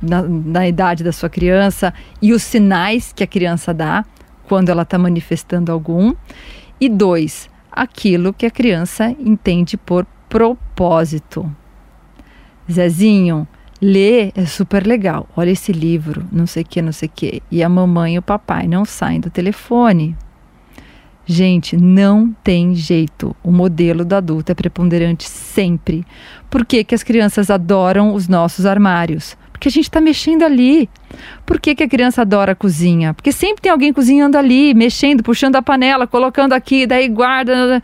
na, 0.00 0.22
na 0.22 0.66
idade 0.66 1.04
da 1.04 1.12
sua 1.12 1.28
criança 1.28 1.92
e 2.20 2.32
os 2.32 2.42
sinais 2.42 3.12
que 3.12 3.22
a 3.22 3.26
criança 3.26 3.72
dá 3.72 4.04
quando 4.48 4.68
ela 4.68 4.82
está 4.82 4.98
manifestando 4.98 5.70
algum. 5.70 6.14
E 6.80 6.88
dois, 6.88 7.48
aquilo 7.70 8.32
que 8.32 8.46
a 8.46 8.50
criança 8.50 9.10
entende 9.18 9.76
por 9.76 10.06
propósito. 10.28 11.50
Zezinho, 12.70 13.46
ler 13.80 14.32
é 14.34 14.44
super 14.46 14.86
legal. 14.86 15.28
Olha 15.36 15.50
esse 15.50 15.72
livro, 15.72 16.24
não 16.32 16.46
sei 16.46 16.62
o 16.62 16.66
que, 16.66 16.82
não 16.82 16.92
sei 16.92 17.08
o 17.08 17.12
que. 17.14 17.42
E 17.50 17.62
a 17.62 17.68
mamãe 17.68 18.14
e 18.14 18.18
o 18.18 18.22
papai 18.22 18.66
não 18.66 18.84
saem 18.84 19.20
do 19.20 19.30
telefone. 19.30 20.16
Gente, 21.24 21.76
não 21.76 22.34
tem 22.42 22.74
jeito. 22.74 23.34
O 23.42 23.52
modelo 23.52 24.04
do 24.04 24.14
adulto 24.14 24.50
é 24.50 24.54
preponderante 24.54 25.28
sempre. 25.28 26.04
Por 26.50 26.64
que, 26.64 26.82
que 26.82 26.94
as 26.94 27.02
crianças 27.02 27.50
adoram 27.50 28.14
os 28.14 28.28
nossos 28.28 28.66
armários? 28.66 29.36
Porque 29.52 29.68
a 29.68 29.70
gente 29.70 29.84
está 29.84 30.00
mexendo 30.00 30.42
ali. 30.42 30.90
Por 31.46 31.60
que, 31.60 31.74
que 31.76 31.84
a 31.84 31.88
criança 31.88 32.22
adora 32.22 32.52
a 32.52 32.54
cozinha? 32.56 33.14
Porque 33.14 33.30
sempre 33.30 33.62
tem 33.62 33.70
alguém 33.70 33.92
cozinhando 33.92 34.36
ali, 34.36 34.74
mexendo, 34.74 35.22
puxando 35.22 35.54
a 35.54 35.62
panela, 35.62 36.06
colocando 36.06 36.52
aqui, 36.52 36.84
daí 36.84 37.08
guarda 37.08 37.80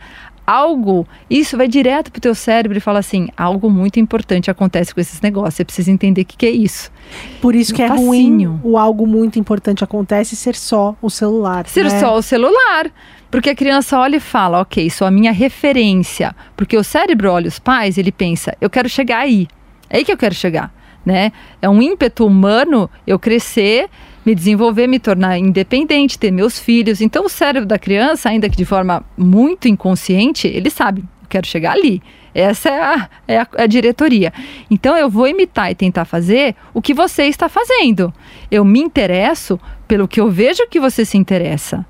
algo, 0.49 1.07
isso 1.29 1.55
vai 1.55 1.67
direto 1.67 2.11
pro 2.11 2.19
teu 2.19 2.33
cérebro 2.33 2.75
e 2.75 2.81
fala 2.81 2.97
assim, 2.97 3.27
algo 3.37 3.69
muito 3.69 3.99
importante 3.99 4.49
acontece 4.49 4.95
com 4.95 4.99
esses 4.99 5.21
negócios, 5.21 5.53
você 5.53 5.63
precisa 5.63 5.91
entender 5.91 6.21
o 6.21 6.25
que, 6.25 6.35
que 6.35 6.45
é 6.47 6.49
isso. 6.49 6.91
Por 7.39 7.53
isso 7.53 7.71
que 7.71 7.83
é 7.83 7.87
ruim 7.87 8.59
o 8.63 8.75
algo 8.75 9.05
muito 9.05 9.37
importante 9.37 9.83
acontece 9.83 10.35
ser 10.35 10.55
só 10.55 10.95
o 11.03 11.09
celular. 11.09 11.67
Ser 11.67 11.83
né? 11.83 11.99
só 11.99 12.17
o 12.17 12.21
celular. 12.23 12.91
Porque 13.31 13.51
a 13.51 13.55
criança 13.55 13.99
olha 13.99 14.17
e 14.17 14.19
fala, 14.19 14.59
ok, 14.59 14.89
sou 14.89 15.07
a 15.07 15.11
minha 15.11 15.31
referência. 15.31 16.35
Porque 16.57 16.75
o 16.75 16.83
cérebro 16.83 17.31
olha 17.31 17.47
os 17.47 17.59
pais, 17.59 17.97
ele 17.97 18.11
pensa, 18.11 18.55
eu 18.59 18.69
quero 18.69 18.89
chegar 18.89 19.19
aí. 19.19 19.47
É 19.89 19.97
aí 19.97 20.05
que 20.05 20.11
eu 20.11 20.17
quero 20.17 20.33
chegar. 20.33 20.73
Né? 21.05 21.31
É 21.61 21.69
um 21.69 21.81
ímpeto 21.81 22.25
humano 22.25 22.89
eu 23.05 23.17
crescer, 23.17 23.89
me 24.25 24.35
desenvolver, 24.35 24.87
me 24.87 24.99
tornar 24.99 25.37
independente, 25.37 26.17
ter 26.17 26.31
meus 26.31 26.59
filhos. 26.59 27.01
Então 27.01 27.25
o 27.25 27.29
cérebro 27.29 27.67
da 27.67 27.79
criança, 27.79 28.29
ainda 28.29 28.49
que 28.49 28.57
de 28.57 28.65
forma 28.65 29.03
muito 29.17 29.67
inconsciente, 29.67 30.47
ele 30.47 30.69
sabe, 30.69 31.01
eu 31.01 31.27
quero 31.29 31.47
chegar 31.47 31.73
ali. 31.73 32.01
Essa 32.33 32.69
é 32.69 32.81
a, 32.81 33.09
é 33.27 33.37
a, 33.39 33.47
é 33.57 33.63
a 33.63 33.67
diretoria. 33.67 34.33
Então 34.69 34.95
eu 34.97 35.09
vou 35.09 35.27
imitar 35.27 35.71
e 35.71 35.75
tentar 35.75 36.05
fazer 36.05 36.55
o 36.73 36.81
que 36.81 36.93
você 36.93 37.23
está 37.25 37.47
fazendo. 37.47 38.13
Eu 38.51 38.65
me 38.65 38.79
interesso 38.79 39.59
pelo 39.87 40.07
que 40.07 40.19
eu 40.19 40.29
vejo 40.29 40.67
que 40.67 40.79
você 40.79 41.05
se 41.05 41.17
interessa. 41.17 41.85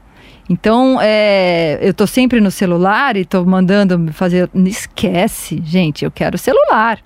Então, 0.50 0.97
é, 1.00 1.78
eu 1.82 1.93
tô 1.93 2.08
sempre 2.08 2.41
no 2.41 2.50
celular 2.50 3.16
e 3.16 3.24
tô 3.24 3.45
mandando 3.45 4.12
fazer. 4.12 4.50
Esquece, 4.66 5.62
gente, 5.64 6.04
eu 6.04 6.10
quero 6.10 6.38
celular. 6.38 7.00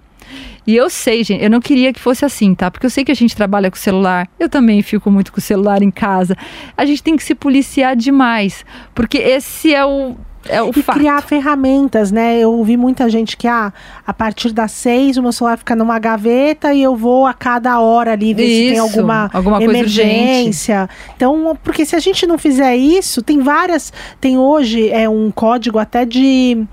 E 0.66 0.76
eu 0.78 0.90
sei, 0.90 1.26
gente, 1.26 1.44
eu 1.44 1.50
não 1.50 1.60
queria 1.60 1.92
que 1.92 2.00
fosse 2.00 2.24
assim, 2.24 2.56
tá? 2.56 2.72
Porque 2.72 2.86
eu 2.86 2.90
sei 2.90 3.04
que 3.04 3.12
a 3.12 3.16
gente 3.16 3.36
trabalha 3.36 3.70
com 3.70 3.76
celular. 3.76 4.30
Eu 4.40 4.48
também 4.48 4.82
fico 4.82 5.12
muito 5.12 5.32
com 5.32 5.40
o 5.40 5.42
celular 5.42 5.82
em 5.84 5.92
casa. 5.92 6.38
A 6.78 6.86
gente 6.86 7.04
tem 7.04 7.18
que 7.18 7.24
se 7.24 7.36
policiar 7.36 7.98
demais. 7.98 8.66
Porque 8.96 9.18
esse 9.18 9.76
é 9.76 9.86
o. 9.86 10.16
É 10.48 10.62
o 10.62 10.72
E 10.76 10.82
fato. 10.84 10.98
criar 10.98 11.22
ferramentas, 11.22 12.12
né? 12.12 12.38
Eu 12.40 12.52
ouvi 12.54 12.76
muita 12.78 13.10
gente 13.10 13.38
que, 13.38 13.48
ah, 13.48 13.72
a 14.06 14.14
partir 14.14 14.52
das 14.52 14.72
seis, 14.72 15.18
o 15.18 15.22
meu 15.22 15.32
celular 15.32 15.58
fica 15.58 15.76
numa 15.76 15.98
gaveta 16.00 16.74
e 16.74 16.82
eu 16.84 16.96
vou 16.96 17.26
a 17.26 17.34
cada 17.34 17.80
hora 17.80 18.12
ali 18.12 18.34
ver 18.34 18.44
se 18.44 18.48
tem 18.50 18.74
Isso, 18.74 18.82
alguma, 18.82 19.30
alguma 19.34 19.64
emergência. 19.64 20.90
Então, 21.16 21.58
porque 21.64 21.86
se 21.86 21.96
a 21.96 22.00
gente 22.00 22.26
não 22.28 22.38
fizer 22.38 22.76
isso, 22.76 23.22
tem 23.22 23.40
várias. 23.40 23.94
Tem 24.20 24.38
hoje 24.38 24.90
é 24.90 25.08
um 25.08 25.32
código 25.32 25.80
até 25.80 26.06
de. 26.06 26.66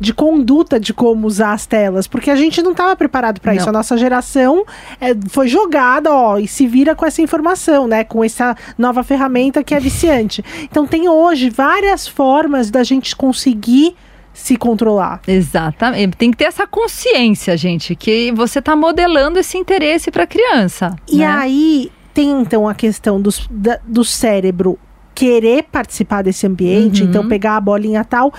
De 0.00 0.14
conduta 0.14 0.78
de 0.78 0.94
como 0.94 1.26
usar 1.26 1.52
as 1.52 1.66
telas, 1.66 2.06
porque 2.06 2.30
a 2.30 2.36
gente 2.36 2.62
não 2.62 2.70
estava 2.70 2.94
preparado 2.94 3.40
para 3.40 3.54
isso. 3.54 3.68
A 3.68 3.72
nossa 3.72 3.96
geração 3.98 4.64
é, 5.00 5.08
foi 5.28 5.48
jogada, 5.48 6.12
ó, 6.12 6.38
e 6.38 6.46
se 6.46 6.66
vira 6.68 6.94
com 6.94 7.04
essa 7.04 7.20
informação, 7.20 7.88
né? 7.88 8.04
Com 8.04 8.22
essa 8.22 8.56
nova 8.78 9.02
ferramenta 9.02 9.64
que 9.64 9.74
é 9.74 9.80
viciante. 9.80 10.44
Então 10.62 10.86
tem 10.86 11.08
hoje 11.08 11.50
várias 11.50 12.06
formas 12.06 12.70
da 12.70 12.84
gente 12.84 13.16
conseguir 13.16 13.96
se 14.32 14.56
controlar. 14.56 15.20
Exatamente. 15.26 16.16
Tem 16.16 16.30
que 16.30 16.36
ter 16.36 16.44
essa 16.44 16.64
consciência, 16.64 17.56
gente, 17.56 17.96
que 17.96 18.30
você 18.30 18.60
está 18.60 18.76
modelando 18.76 19.40
esse 19.40 19.58
interesse 19.58 20.12
para 20.12 20.22
a 20.22 20.26
criança. 20.28 20.94
E 21.10 21.16
né? 21.18 21.26
aí 21.26 21.90
tem 22.14 22.30
então 22.40 22.68
a 22.68 22.74
questão 22.74 23.20
dos, 23.20 23.48
da- 23.50 23.80
do 23.84 24.04
cérebro 24.04 24.78
querer 25.12 25.64
participar 25.64 26.22
desse 26.22 26.46
ambiente, 26.46 27.02
Uhum. 27.02 27.08
então 27.08 27.26
pegar 27.28 27.56
a 27.56 27.60
bolinha 27.60 28.04
tal. 28.04 28.32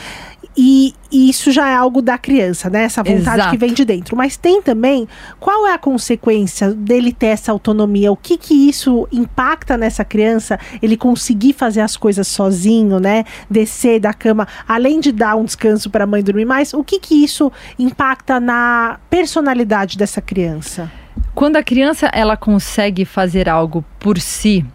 E, 0.57 0.93
e 1.11 1.29
isso 1.29 1.51
já 1.51 1.69
é 1.69 1.75
algo 1.75 2.01
da 2.01 2.17
criança, 2.17 2.69
né? 2.69 2.83
Essa 2.83 3.03
vontade 3.03 3.37
Exato. 3.37 3.51
que 3.51 3.57
vem 3.57 3.73
de 3.73 3.85
dentro. 3.85 4.17
Mas 4.17 4.35
tem 4.35 4.61
também 4.61 5.07
qual 5.39 5.67
é 5.67 5.73
a 5.73 5.77
consequência 5.77 6.73
dele 6.73 7.13
ter 7.13 7.27
essa 7.27 7.51
autonomia? 7.51 8.11
O 8.11 8.17
que 8.17 8.37
que 8.37 8.53
isso 8.67 9.07
impacta 9.11 9.77
nessa 9.77 10.03
criança? 10.03 10.59
Ele 10.81 10.97
conseguir 10.97 11.53
fazer 11.53 11.81
as 11.81 11.95
coisas 11.95 12.27
sozinho, 12.27 12.99
né? 12.99 13.23
Descer 13.49 13.99
da 13.99 14.13
cama, 14.13 14.47
além 14.67 14.99
de 14.99 15.11
dar 15.11 15.35
um 15.35 15.45
descanso 15.45 15.89
para 15.89 16.03
a 16.03 16.07
mãe 16.07 16.23
dormir 16.23 16.45
mais, 16.45 16.73
o 16.73 16.83
que 16.83 16.99
que 16.99 17.23
isso 17.23 17.51
impacta 17.77 18.39
na 18.39 18.99
personalidade 19.09 19.97
dessa 19.97 20.21
criança? 20.21 20.91
Quando 21.33 21.55
a 21.55 21.63
criança 21.63 22.07
ela 22.07 22.35
consegue 22.35 23.05
fazer 23.05 23.47
algo 23.47 23.85
por 23.99 24.19
si, 24.19 24.65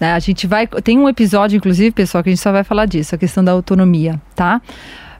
né, 0.00 0.12
a 0.12 0.18
gente 0.18 0.46
vai. 0.46 0.66
Tem 0.66 0.98
um 0.98 1.08
episódio, 1.08 1.56
inclusive, 1.56 1.90
pessoal, 1.90 2.22
que 2.22 2.30
a 2.30 2.32
gente 2.32 2.42
só 2.42 2.52
vai 2.52 2.64
falar 2.64 2.86
disso, 2.86 3.14
a 3.14 3.18
questão 3.18 3.44
da 3.44 3.52
autonomia, 3.52 4.20
tá? 4.34 4.60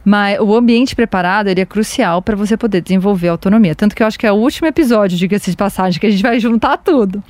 Mas 0.04 0.38
o 0.38 0.54
ambiente 0.54 0.94
preparado 0.94 1.48
ele 1.48 1.60
é 1.60 1.64
crucial 1.64 2.20
para 2.20 2.36
você 2.36 2.56
poder 2.56 2.82
desenvolver 2.82 3.28
autonomia. 3.28 3.74
Tanto 3.74 3.96
que 3.96 4.02
eu 4.02 4.06
acho 4.06 4.18
que 4.18 4.26
é 4.26 4.32
o 4.32 4.36
último 4.36 4.68
episódio, 4.68 5.16
diga-se 5.16 5.50
de 5.50 5.56
passagem, 5.56 5.98
que 5.98 6.06
a 6.06 6.10
gente 6.10 6.22
vai 6.22 6.38
juntar 6.38 6.76
tudo. 6.76 7.22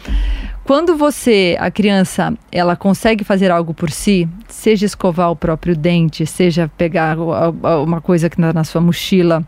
Quando 0.65 0.97
você, 0.97 1.57
a 1.61 1.71
criança, 1.71 2.33
ela 2.51 2.75
consegue 2.75 3.23
fazer 3.23 3.51
algo 3.51 3.75
por 3.75 3.91
si, 3.91 4.27
seja 4.49 4.87
escovar 4.87 5.31
o 5.31 5.37
próprio 5.37 5.77
dente, 5.77 6.25
seja 6.27 6.71
pegar 6.77 7.19
uma 7.19 8.01
coisa 8.01 8.31
que 8.31 8.37
está 8.37 8.53
na 8.53 8.65
sua 8.65 8.81
mochila, 8.81 9.45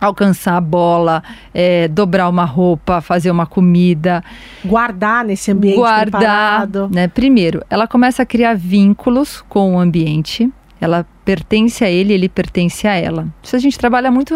alcançar 0.00 0.56
a 0.56 0.60
bola, 0.60 1.22
é, 1.52 1.88
dobrar 1.88 2.28
uma 2.28 2.44
roupa, 2.44 3.00
fazer 3.00 3.30
uma 3.30 3.46
comida. 3.46 4.24
Guardar 4.64 5.24
nesse 5.24 5.50
ambiente 5.50 5.76
guardar, 5.76 6.02
preparado. 6.10 6.88
Né? 6.92 7.06
Primeiro, 7.06 7.62
ela 7.68 7.86
começa 7.86 8.22
a 8.22 8.26
criar 8.26 8.54
vínculos 8.54 9.44
com 9.48 9.74
o 9.74 9.78
ambiente. 9.78 10.50
Ela 10.80 11.06
pertence 11.24 11.82
a 11.84 11.90
ele, 11.90 12.12
ele 12.12 12.28
pertence 12.28 12.86
a 12.86 12.94
ela. 12.94 13.26
Isso 13.42 13.56
a 13.56 13.58
gente 13.58 13.78
trabalha 13.78 14.10
muito 14.10 14.34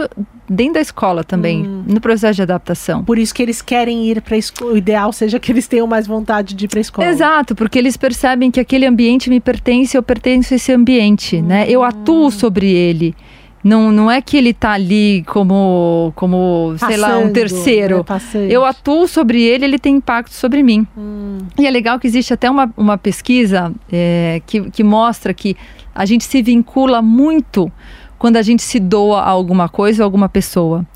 dentro 0.49 0.75
da 0.75 0.81
escola 0.81 1.23
também, 1.23 1.67
hum. 1.67 1.85
no 1.87 2.01
processo 2.01 2.37
de 2.37 2.43
adaptação. 2.43 3.05
Por 3.05 3.19
isso 3.19 3.35
que 3.35 3.43
eles 3.43 3.61
querem 3.61 4.07
ir 4.07 4.23
para 4.23 4.35
a 4.35 4.39
escola. 4.39 4.73
O 4.73 4.77
ideal 4.77 5.13
seja 5.13 5.39
que 5.39 5.53
eles 5.53 5.69
tenham 5.69 5.87
mais 5.87 6.07
vontade 6.07 6.55
de 6.55 6.65
ir 6.65 6.69
para 6.69 6.79
a 6.79 6.81
escola. 6.81 7.09
Exato, 7.09 7.55
porque 7.55 7.79
eles 7.79 7.97
percebem 7.97 8.51
que 8.51 8.59
aquele 8.59 8.87
ambiente 8.87 9.29
me 9.29 9.39
pertence, 9.39 9.97
eu 9.97 10.03
pertenço 10.03 10.55
a 10.55 10.57
esse 10.57 10.73
ambiente, 10.73 11.37
hum. 11.37 11.43
né? 11.43 11.67
Eu 11.69 11.83
atuo 11.83 12.31
sobre 12.31 12.73
ele. 12.73 13.15
Não, 13.63 13.93
não 13.93 14.11
é 14.11 14.23
que 14.23 14.37
ele 14.37 14.51
está 14.51 14.73
ali 14.73 15.23
como, 15.27 16.13
como 16.17 16.75
sei 16.79 16.97
lá, 16.97 17.19
um 17.19 17.31
terceiro. 17.31 18.05
Né, 18.09 18.47
eu 18.49 18.65
atuo 18.65 19.07
sobre 19.07 19.43
ele, 19.43 19.67
ele 19.67 19.79
tem 19.79 19.97
impacto 19.97 20.33
sobre 20.33 20.63
mim. 20.63 20.87
Hum. 20.97 21.39
E 21.59 21.67
é 21.67 21.71
legal 21.71 21.99
que 21.99 22.07
existe 22.07 22.33
até 22.33 22.51
uma, 22.51 22.73
uma 22.77 22.97
pesquisa 22.97 23.71
é, 23.93 24.41
que, 24.47 24.71
que 24.71 24.83
mostra 24.83 25.35
que 25.35 25.57
a 25.95 26.05
gente 26.05 26.25
se 26.25 26.43
vincula 26.43 27.01
muito 27.03 27.71
quando 28.19 28.37
a 28.37 28.43
gente 28.43 28.63
se 28.63 28.79
doa 28.79 29.21
a 29.21 29.29
alguma 29.29 29.69
coisa 29.69 30.03
ou 30.03 30.05
alguma 30.05 30.29
pessoa. 30.29 30.87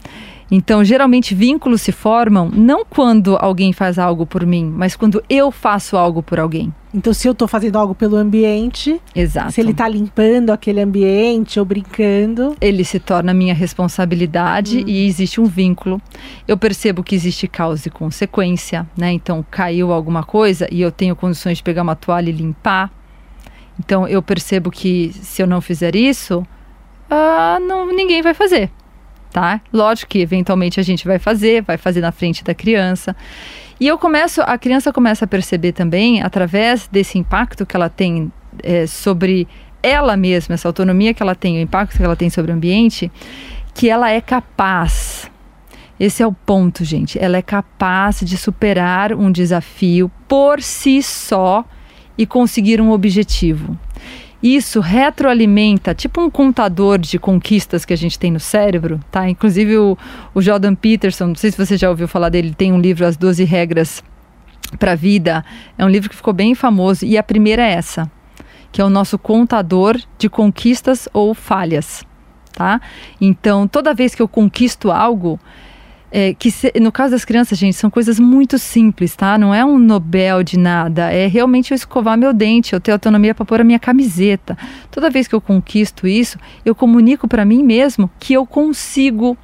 Então, 0.51 0.84
geralmente, 0.84 1.34
vínculos 1.34 1.80
se 1.82 1.90
formam 1.90 2.51
não 2.51 2.84
quando 2.84 3.36
alguém 3.36 3.72
faz 3.72 3.99
algo 3.99 4.26
por 4.26 4.45
mim, 4.47 4.66
mas 4.66 4.95
quando 4.95 5.22
eu 5.28 5.51
faço 5.51 5.97
algo 5.97 6.22
por 6.22 6.38
alguém. 6.38 6.72
Então, 6.92 7.12
se 7.12 7.26
eu 7.26 7.32
estou 7.32 7.49
fazendo 7.49 7.76
algo 7.76 7.92
pelo 7.95 8.16
ambiente, 8.16 9.01
Exato. 9.16 9.51
se 9.51 9.61
ele 9.61 9.72
está 9.72 9.88
limpando 9.88 10.51
aquele 10.51 10.80
ambiente 10.80 11.59
ou 11.59 11.64
brincando, 11.64 12.55
ele 12.61 12.84
se 12.84 13.01
torna 13.01 13.34
minha 13.34 13.53
responsabilidade 13.53 14.78
hum. 14.78 14.84
e 14.86 15.07
existe 15.07 15.40
um 15.40 15.45
vínculo. 15.45 16.01
Eu 16.47 16.57
percebo 16.57 17.03
que 17.03 17.16
existe 17.16 17.49
causa 17.49 17.88
e 17.88 17.90
consequência, 17.90 18.86
né? 18.97 19.11
Então, 19.12 19.45
caiu 19.51 19.92
alguma 19.92 20.22
coisa 20.22 20.68
e 20.70 20.80
eu 20.80 20.92
tenho 20.92 21.16
condições 21.16 21.57
de 21.59 21.64
pegar 21.64 21.82
uma 21.82 21.97
toalha 21.97 22.30
e 22.30 22.32
limpar. 22.32 22.92
Então, 23.79 24.07
eu 24.07 24.22
percebo 24.22 24.70
que 24.70 25.12
se 25.14 25.43
eu 25.43 25.47
não 25.47 25.61
fizer 25.61 25.97
isso, 25.97 26.47
ah, 27.11 27.59
não, 27.61 27.87
ninguém 27.87 28.22
vai 28.22 28.35
fazer 28.35 28.70
tá? 29.35 29.61
Lógico 29.72 30.11
que 30.11 30.20
eventualmente 30.20 30.79
a 30.79 30.83
gente 30.85 31.05
vai 31.05 31.18
fazer, 31.18 31.61
vai 31.62 31.77
fazer 31.77 32.01
na 32.01 32.12
frente 32.12 32.45
da 32.45 32.55
criança. 32.55 33.16
E 33.81 33.89
eu 33.89 33.99
começo, 33.99 34.41
a 34.41 34.57
criança 34.57 34.93
começa 34.93 35.25
a 35.25 35.29
perceber 35.29 35.72
também, 35.72 36.22
através 36.22 36.87
desse 36.87 37.18
impacto 37.18 37.66
que 37.66 37.75
ela 37.75 37.89
tem 37.89 38.31
é, 38.62 38.87
sobre 38.87 39.49
ela 39.83 40.16
mesma, 40.16 40.55
essa 40.55 40.68
autonomia 40.68 41.12
que 41.12 41.20
ela 41.20 41.35
tem, 41.35 41.59
o 41.59 41.61
impacto 41.61 41.97
que 41.97 42.03
ela 42.05 42.14
tem 42.14 42.31
sobre 42.31 42.53
o 42.53 42.55
ambiente, 42.55 43.11
que 43.75 43.91
ela 43.91 44.09
é 44.09 44.20
capaz. 44.20 45.29
Esse 45.99 46.22
é 46.22 46.27
o 46.27 46.33
ponto, 46.33 46.85
gente. 46.85 47.18
Ela 47.18 47.37
é 47.37 47.43
capaz 47.43 48.20
de 48.20 48.37
superar 48.37 49.12
um 49.12 49.33
desafio 49.33 50.09
por 50.29 50.62
si 50.62 51.03
só 51.03 51.64
e 52.16 52.26
conseguir 52.26 52.80
um 52.80 52.90
objetivo. 52.90 53.78
Isso 54.42 54.80
retroalimenta, 54.80 55.94
tipo 55.94 56.20
um 56.20 56.28
contador 56.28 56.98
de 56.98 57.18
conquistas 57.18 57.84
que 57.84 57.94
a 57.94 57.96
gente 57.96 58.18
tem 58.18 58.30
no 58.30 58.38
cérebro, 58.38 59.00
tá? 59.10 59.26
Inclusive 59.26 59.78
o, 59.78 59.96
o 60.34 60.42
Jordan 60.42 60.74
Peterson, 60.74 61.28
não 61.28 61.34
sei 61.34 61.50
se 61.50 61.56
você 61.56 61.78
já 61.78 61.88
ouviu 61.88 62.06
falar 62.06 62.28
dele, 62.28 62.54
tem 62.54 62.70
um 62.70 62.78
livro 62.78 63.06
As 63.06 63.16
12 63.16 63.42
Regras 63.44 64.04
para 64.78 64.92
a 64.92 64.94
Vida. 64.94 65.42
É 65.78 65.84
um 65.84 65.88
livro 65.88 66.10
que 66.10 66.16
ficou 66.16 66.34
bem 66.34 66.54
famoso 66.54 67.06
e 67.06 67.16
a 67.16 67.22
primeira 67.22 67.62
é 67.62 67.72
essa, 67.72 68.10
que 68.70 68.82
é 68.82 68.84
o 68.84 68.90
nosso 68.90 69.18
contador 69.18 69.98
de 70.18 70.28
conquistas 70.28 71.08
ou 71.14 71.32
falhas, 71.32 72.04
tá? 72.52 72.82
Então, 73.18 73.66
toda 73.66 73.94
vez 73.94 74.14
que 74.14 74.20
eu 74.20 74.28
conquisto 74.28 74.90
algo, 74.90 75.40
é, 76.16 76.32
que 76.32 76.48
se, 76.48 76.72
no 76.80 76.92
caso 76.92 77.10
das 77.10 77.24
crianças, 77.24 77.58
gente, 77.58 77.74
são 77.76 77.90
coisas 77.90 78.20
muito 78.20 78.56
simples, 78.56 79.16
tá? 79.16 79.36
Não 79.36 79.52
é 79.52 79.64
um 79.64 79.80
Nobel 79.80 80.44
de 80.44 80.56
nada. 80.56 81.12
É 81.12 81.26
realmente 81.26 81.72
eu 81.72 81.74
escovar 81.74 82.16
meu 82.16 82.32
dente, 82.32 82.72
eu 82.72 82.78
ter 82.78 82.92
autonomia 82.92 83.34
para 83.34 83.44
pôr 83.44 83.60
a 83.60 83.64
minha 83.64 83.80
camiseta. 83.80 84.56
Toda 84.92 85.10
vez 85.10 85.26
que 85.26 85.34
eu 85.34 85.40
conquisto 85.40 86.06
isso, 86.06 86.38
eu 86.64 86.72
comunico 86.72 87.26
para 87.26 87.44
mim 87.44 87.64
mesmo 87.64 88.08
que 88.20 88.32
eu 88.32 88.46
consigo. 88.46 89.36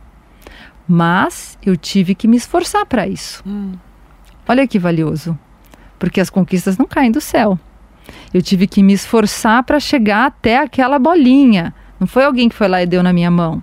Mas 0.87 1.59
eu 1.61 1.77
tive 1.77 2.15
que 2.15 2.29
me 2.29 2.37
esforçar 2.37 2.87
para 2.87 3.05
isso. 3.09 3.43
Hum. 3.45 3.73
Olha 4.49 4.65
que 4.65 4.79
valioso. 4.79 5.37
Porque 5.99 6.21
as 6.21 6.31
conquistas 6.31 6.79
não 6.79 6.87
caem 6.87 7.11
do 7.11 7.21
céu. 7.21 7.59
Eu 8.33 8.41
tive 8.41 8.69
que 8.69 8.81
me 8.81 8.93
esforçar 8.93 9.65
para 9.65 9.81
chegar 9.81 10.27
até 10.27 10.59
aquela 10.59 11.01
bolinha. 11.01 11.75
Não 11.99 12.07
foi 12.07 12.23
alguém 12.23 12.49
que 12.49 12.55
foi 12.55 12.69
lá 12.69 12.81
e 12.81 12.87
deu 12.87 13.03
na 13.03 13.13
minha 13.13 13.31
mão. 13.31 13.61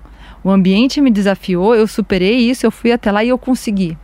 O 0.48 0.50
ambiente 0.50 1.02
me 1.02 1.12
desafiou, 1.12 1.76
eu 1.76 1.86
superei 1.86 2.38
isso, 2.38 2.66
eu 2.66 2.72
fui 2.72 2.94
até 2.94 3.12
lá 3.12 3.22
e 3.22 3.28
eu 3.28 3.38
consegui. 3.38 3.98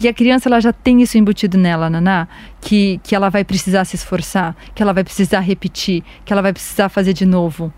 E 0.00 0.08
a 0.08 0.14
criança 0.14 0.48
ela 0.48 0.58
já 0.58 0.72
tem 0.72 1.02
isso 1.02 1.18
embutido 1.18 1.58
nela, 1.58 1.90
Naná, 1.90 2.26
que, 2.62 2.98
que 3.04 3.14
ela 3.14 3.28
vai 3.28 3.44
precisar 3.44 3.84
se 3.84 3.94
esforçar, 3.94 4.56
que 4.74 4.82
ela 4.82 4.94
vai 4.94 5.04
precisar 5.04 5.40
repetir, 5.40 6.02
que 6.24 6.32
ela 6.32 6.40
vai 6.40 6.54
precisar 6.54 6.88
fazer 6.88 7.12
de 7.12 7.26
novo. 7.26 7.70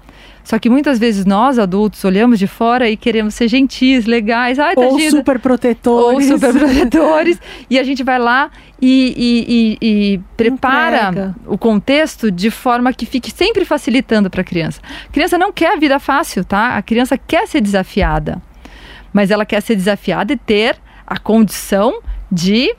Só 0.44 0.58
que 0.58 0.68
muitas 0.68 0.98
vezes 0.98 1.24
nós, 1.24 1.58
adultos, 1.58 2.04
olhamos 2.04 2.38
de 2.38 2.46
fora 2.46 2.88
e 2.90 2.96
queremos 2.96 3.34
ser 3.34 3.48
gentis, 3.48 4.06
legais. 4.06 4.58
Ai, 4.58 4.74
ou 4.76 4.98
super 4.98 5.38
protetores. 5.38 6.30
Ou 6.30 6.38
super 6.38 6.52
protetores. 6.52 7.40
e 7.70 7.78
a 7.78 7.84
gente 7.84 8.02
vai 8.02 8.18
lá 8.18 8.50
e, 8.80 9.14
e, 9.16 9.78
e, 9.80 10.14
e 10.14 10.20
prepara 10.36 11.08
Entrega. 11.10 11.36
o 11.46 11.56
contexto 11.56 12.30
de 12.30 12.50
forma 12.50 12.92
que 12.92 13.06
fique 13.06 13.30
sempre 13.30 13.64
facilitando 13.64 14.28
para 14.28 14.40
a 14.40 14.44
criança. 14.44 14.80
A 15.08 15.12
criança 15.12 15.38
não 15.38 15.52
quer 15.52 15.74
a 15.74 15.76
vida 15.76 15.98
fácil, 16.00 16.44
tá? 16.44 16.76
A 16.76 16.82
criança 16.82 17.16
quer 17.16 17.46
ser 17.46 17.60
desafiada. 17.60 18.42
Mas 19.12 19.30
ela 19.30 19.46
quer 19.46 19.60
ser 19.60 19.76
desafiada 19.76 20.32
e 20.32 20.36
ter 20.36 20.76
a 21.06 21.18
condição 21.18 22.00
de 22.30 22.74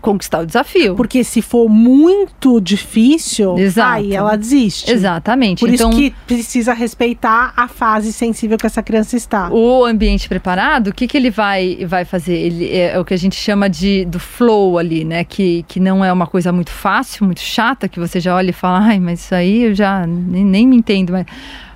conquistar 0.00 0.40
o 0.40 0.46
desafio. 0.46 0.94
Porque 0.94 1.24
se 1.24 1.42
for 1.42 1.68
muito 1.68 2.60
difícil, 2.60 3.58
Exato. 3.58 3.96
aí 3.96 4.14
ela 4.14 4.36
desiste. 4.36 4.90
Exatamente. 4.90 5.60
Por 5.60 5.72
então, 5.72 5.90
isso 5.90 5.98
que 5.98 6.14
precisa 6.26 6.72
respeitar 6.72 7.52
a 7.56 7.68
fase 7.68 8.12
sensível 8.12 8.56
que 8.56 8.66
essa 8.66 8.82
criança 8.82 9.16
está. 9.16 9.50
O 9.50 9.84
ambiente 9.84 10.28
preparado, 10.28 10.88
o 10.88 10.94
que, 10.94 11.06
que 11.06 11.16
ele 11.16 11.30
vai, 11.30 11.84
vai 11.86 12.04
fazer? 12.04 12.34
Ele 12.34 12.68
é, 12.70 12.94
é 12.94 12.98
o 12.98 13.04
que 13.04 13.14
a 13.14 13.18
gente 13.18 13.36
chama 13.36 13.68
de 13.68 14.04
do 14.04 14.18
flow 14.18 14.78
ali, 14.78 15.04
né? 15.04 15.24
Que, 15.24 15.64
que 15.68 15.80
não 15.80 16.04
é 16.04 16.12
uma 16.12 16.26
coisa 16.26 16.52
muito 16.52 16.70
fácil, 16.70 17.24
muito 17.24 17.40
chata, 17.40 17.88
que 17.88 17.98
você 17.98 18.20
já 18.20 18.34
olha 18.34 18.50
e 18.50 18.52
fala, 18.52 18.80
ai, 18.80 19.00
mas 19.00 19.20
isso 19.20 19.34
aí 19.34 19.64
eu 19.64 19.74
já 19.74 20.06
nem, 20.06 20.44
nem 20.44 20.66
me 20.66 20.76
entendo. 20.76 21.12
Mas, 21.12 21.26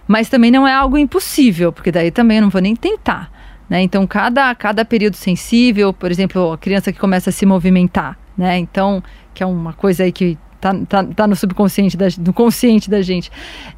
mas 0.07 0.29
também 0.29 0.51
não 0.51 0.67
é 0.67 0.75
algo 0.75 0.99
impossível, 0.99 1.73
porque 1.73 1.91
daí 1.91 2.11
também 2.11 2.39
eu 2.39 2.43
não 2.43 2.51
vou 2.51 2.61
nem 2.61 2.77
tentar. 2.77 3.32
Né? 3.73 3.81
Então, 3.81 4.07
cada, 4.07 4.55
cada 4.55 4.85
período 4.85 5.17
sensível, 5.17 5.95
por 5.95 6.11
exemplo, 6.11 6.53
a 6.53 6.59
criança 6.59 6.93
que 6.93 6.99
começa 6.99 7.31
a 7.31 7.33
se 7.33 7.47
movimentar, 7.47 8.19
né? 8.37 8.59
Então, 8.59 9.03
que 9.33 9.43
é 9.43 9.47
uma 9.47 9.73
coisa 9.73 10.05
aí 10.05 10.13
que 10.13 10.37
tá, 10.63 10.73
tá, 10.89 11.05
tá 11.05 11.27
no 11.27 11.35
subconsciente, 11.35 11.97
da, 11.97 12.07
no 12.19 12.33
consciente 12.33 12.89
da 12.89 13.03
gente. 13.03 13.33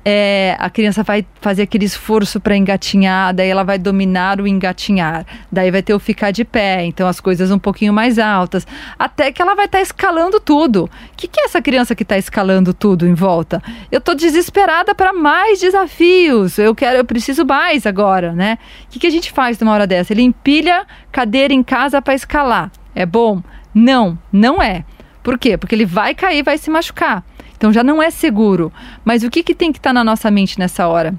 É, 0.04 0.54
a 0.60 0.68
criança 0.68 1.02
vai 1.02 1.24
fazer 1.40 1.62
aquele 1.62 1.86
esforço 1.86 2.38
para 2.38 2.54
engatinhar, 2.54 3.34
daí 3.34 3.48
ela 3.48 3.64
vai 3.64 3.78
dominar 3.78 4.38
o 4.38 4.46
engatinhar, 4.46 5.24
daí 5.50 5.70
vai 5.70 5.82
ter 5.82 5.94
o 5.94 5.98
ficar 5.98 6.30
de 6.30 6.44
pé, 6.44 6.84
então 6.84 7.08
as 7.08 7.20
coisas 7.20 7.50
um 7.50 7.58
pouquinho 7.58 7.92
mais 7.92 8.18
altas, 8.18 8.66
até 8.98 9.32
que 9.32 9.40
ela 9.40 9.54
vai 9.54 9.64
estar 9.64 9.78
tá 9.78 9.82
escalando 9.82 10.38
tudo. 10.38 10.84
O 10.84 11.16
que, 11.16 11.26
que 11.26 11.40
é 11.40 11.44
essa 11.46 11.62
criança 11.62 11.94
que 11.94 12.02
está 12.02 12.18
escalando 12.18 12.74
tudo 12.74 13.08
em 13.08 13.14
volta? 13.14 13.62
Eu 13.90 13.98
estou 13.98 14.14
desesperada 14.14 14.94
para 14.94 15.14
mais 15.14 15.58
desafios, 15.58 16.58
eu 16.58 16.74
quero, 16.74 16.98
eu 16.98 17.04
preciso 17.04 17.46
mais 17.46 17.86
agora, 17.86 18.32
né? 18.32 18.58
O 18.86 18.90
que, 18.90 18.98
que 18.98 19.06
a 19.06 19.10
gente 19.10 19.32
faz 19.32 19.58
numa 19.58 19.72
hora 19.72 19.86
dessa? 19.86 20.12
Ele 20.12 20.22
empilha 20.22 20.86
cadeira 21.10 21.54
em 21.54 21.62
casa 21.62 22.02
para 22.02 22.12
escalar. 22.12 22.70
É 22.94 23.06
bom? 23.06 23.42
Não, 23.74 24.18
não 24.30 24.62
é. 24.62 24.84
Por 25.24 25.38
quê? 25.38 25.56
Porque 25.56 25.74
ele 25.74 25.86
vai 25.86 26.14
cair, 26.14 26.44
vai 26.44 26.58
se 26.58 26.70
machucar. 26.70 27.24
Então 27.56 27.72
já 27.72 27.82
não 27.82 28.02
é 28.02 28.10
seguro. 28.10 28.70
Mas 29.02 29.24
o 29.24 29.30
que, 29.30 29.42
que 29.42 29.54
tem 29.54 29.72
que 29.72 29.78
estar 29.78 29.90
tá 29.90 29.94
na 29.94 30.04
nossa 30.04 30.30
mente 30.30 30.58
nessa 30.58 30.86
hora? 30.86 31.14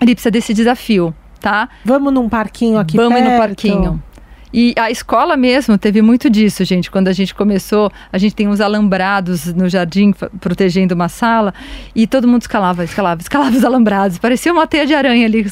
Ele 0.00 0.14
precisa 0.14 0.30
desse 0.30 0.52
desafio, 0.52 1.14
tá? 1.40 1.68
Vamos 1.84 2.12
num 2.12 2.28
parquinho 2.28 2.78
aqui 2.78 2.96
Vamos 2.96 3.18
perto. 3.18 3.32
no 3.32 3.38
parquinho. 3.38 4.02
E 4.52 4.74
a 4.78 4.90
escola 4.90 5.36
mesmo 5.36 5.76
teve 5.76 6.00
muito 6.02 6.28
disso, 6.30 6.64
gente. 6.64 6.90
Quando 6.90 7.08
a 7.08 7.12
gente 7.12 7.34
começou, 7.34 7.90
a 8.12 8.18
gente 8.18 8.34
tem 8.34 8.48
uns 8.48 8.60
alambrados 8.60 9.46
no 9.54 9.68
jardim 9.68 10.12
protegendo 10.40 10.94
uma 10.94 11.08
sala 11.08 11.52
e 11.94 12.06
todo 12.06 12.28
mundo 12.28 12.42
escalava, 12.42 12.84
escalava, 12.84 13.20
escalava 13.20 13.56
os 13.56 13.64
alambrados. 13.64 14.18
Parecia 14.18 14.52
uma 14.52 14.66
teia 14.66 14.86
de 14.86 14.94
aranha 14.94 15.26
ali. 15.26 15.46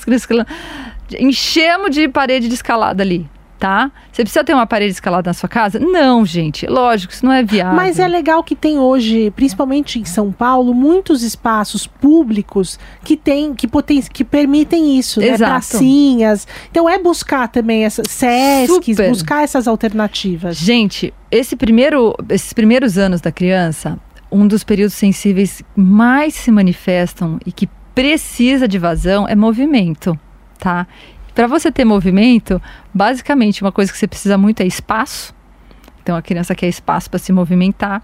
Enchemos 1.19 1.91
de 1.91 2.09
parede 2.09 2.49
de 2.49 2.55
escalada 2.55 3.03
ali. 3.03 3.27
Tá? 3.59 3.91
Você 4.13 4.23
precisa 4.23 4.45
ter 4.45 4.55
uma 4.55 4.67
parede 4.67 4.93
escalada 4.93 5.31
na 5.31 5.35
sua 5.35 5.49
casa? 5.49 5.79
Não, 5.79 6.25
gente. 6.25 6.67
Lógico, 6.67 7.13
isso 7.13 7.25
não 7.25 7.33
é 7.33 7.43
viável. 7.43 7.75
Mas 7.75 7.99
é 7.99 8.07
legal 8.07 8.43
que 8.43 8.55
tem 8.55 8.79
hoje, 8.79 9.31
principalmente 9.31 9.99
em 9.99 10.05
São 10.05 10.31
Paulo, 10.31 10.75
muitos 10.75 11.23
espaços 11.23 11.87
públicos 11.87 12.79
que 13.05 13.17
tem, 13.17 13.55
que, 13.55 13.67
poten 13.67 14.03
que 14.03 14.25
permitem 14.25 14.99
isso, 14.99 15.21
né? 15.21 15.29
Exato. 15.29 15.51
Pracinhas. 15.51 16.47
Então 16.71 16.89
é 16.89 16.99
buscar 16.99 17.49
também 17.49 17.85
essas 17.85 18.07
SESCs, 18.11 18.97
Super. 18.97 19.09
buscar 19.09 19.43
essas 19.43 19.67
alternativas. 19.67 20.57
Gente, 20.57 21.13
esse 21.31 21.57
primeiro, 21.57 22.15
esses 22.29 22.53
primeiros 22.53 22.99
anos 22.99 23.21
da 23.21 23.33
criança, 23.33 23.99
um 24.31 24.47
dos 24.47 24.65
períodos 24.65 24.95
sensíveis 24.95 25.63
mais 25.75 26.35
se 26.35 26.51
manifestam 26.51 27.39
e 27.47 27.53
que 27.53 27.69
precisa 27.95 28.69
de 28.69 28.79
vazão 28.79 29.27
é 29.27 29.35
movimento, 29.35 30.19
tá? 30.59 30.87
Para 31.37 31.47
você 31.47 31.71
ter 31.71 31.85
movimento, 31.85 32.63
basicamente 32.95 33.61
uma 33.61 33.71
coisa 33.71 33.93
que 33.93 33.99
você 33.99 34.07
precisa 34.07 34.39
muito 34.39 34.63
é 34.63 34.67
espaço. 34.67 35.35
Então 36.03 36.17
a 36.17 36.23
criança 36.23 36.55
quer 36.55 36.67
espaço 36.67 37.11
para 37.11 37.19
se 37.19 37.31
movimentar. 37.31 38.03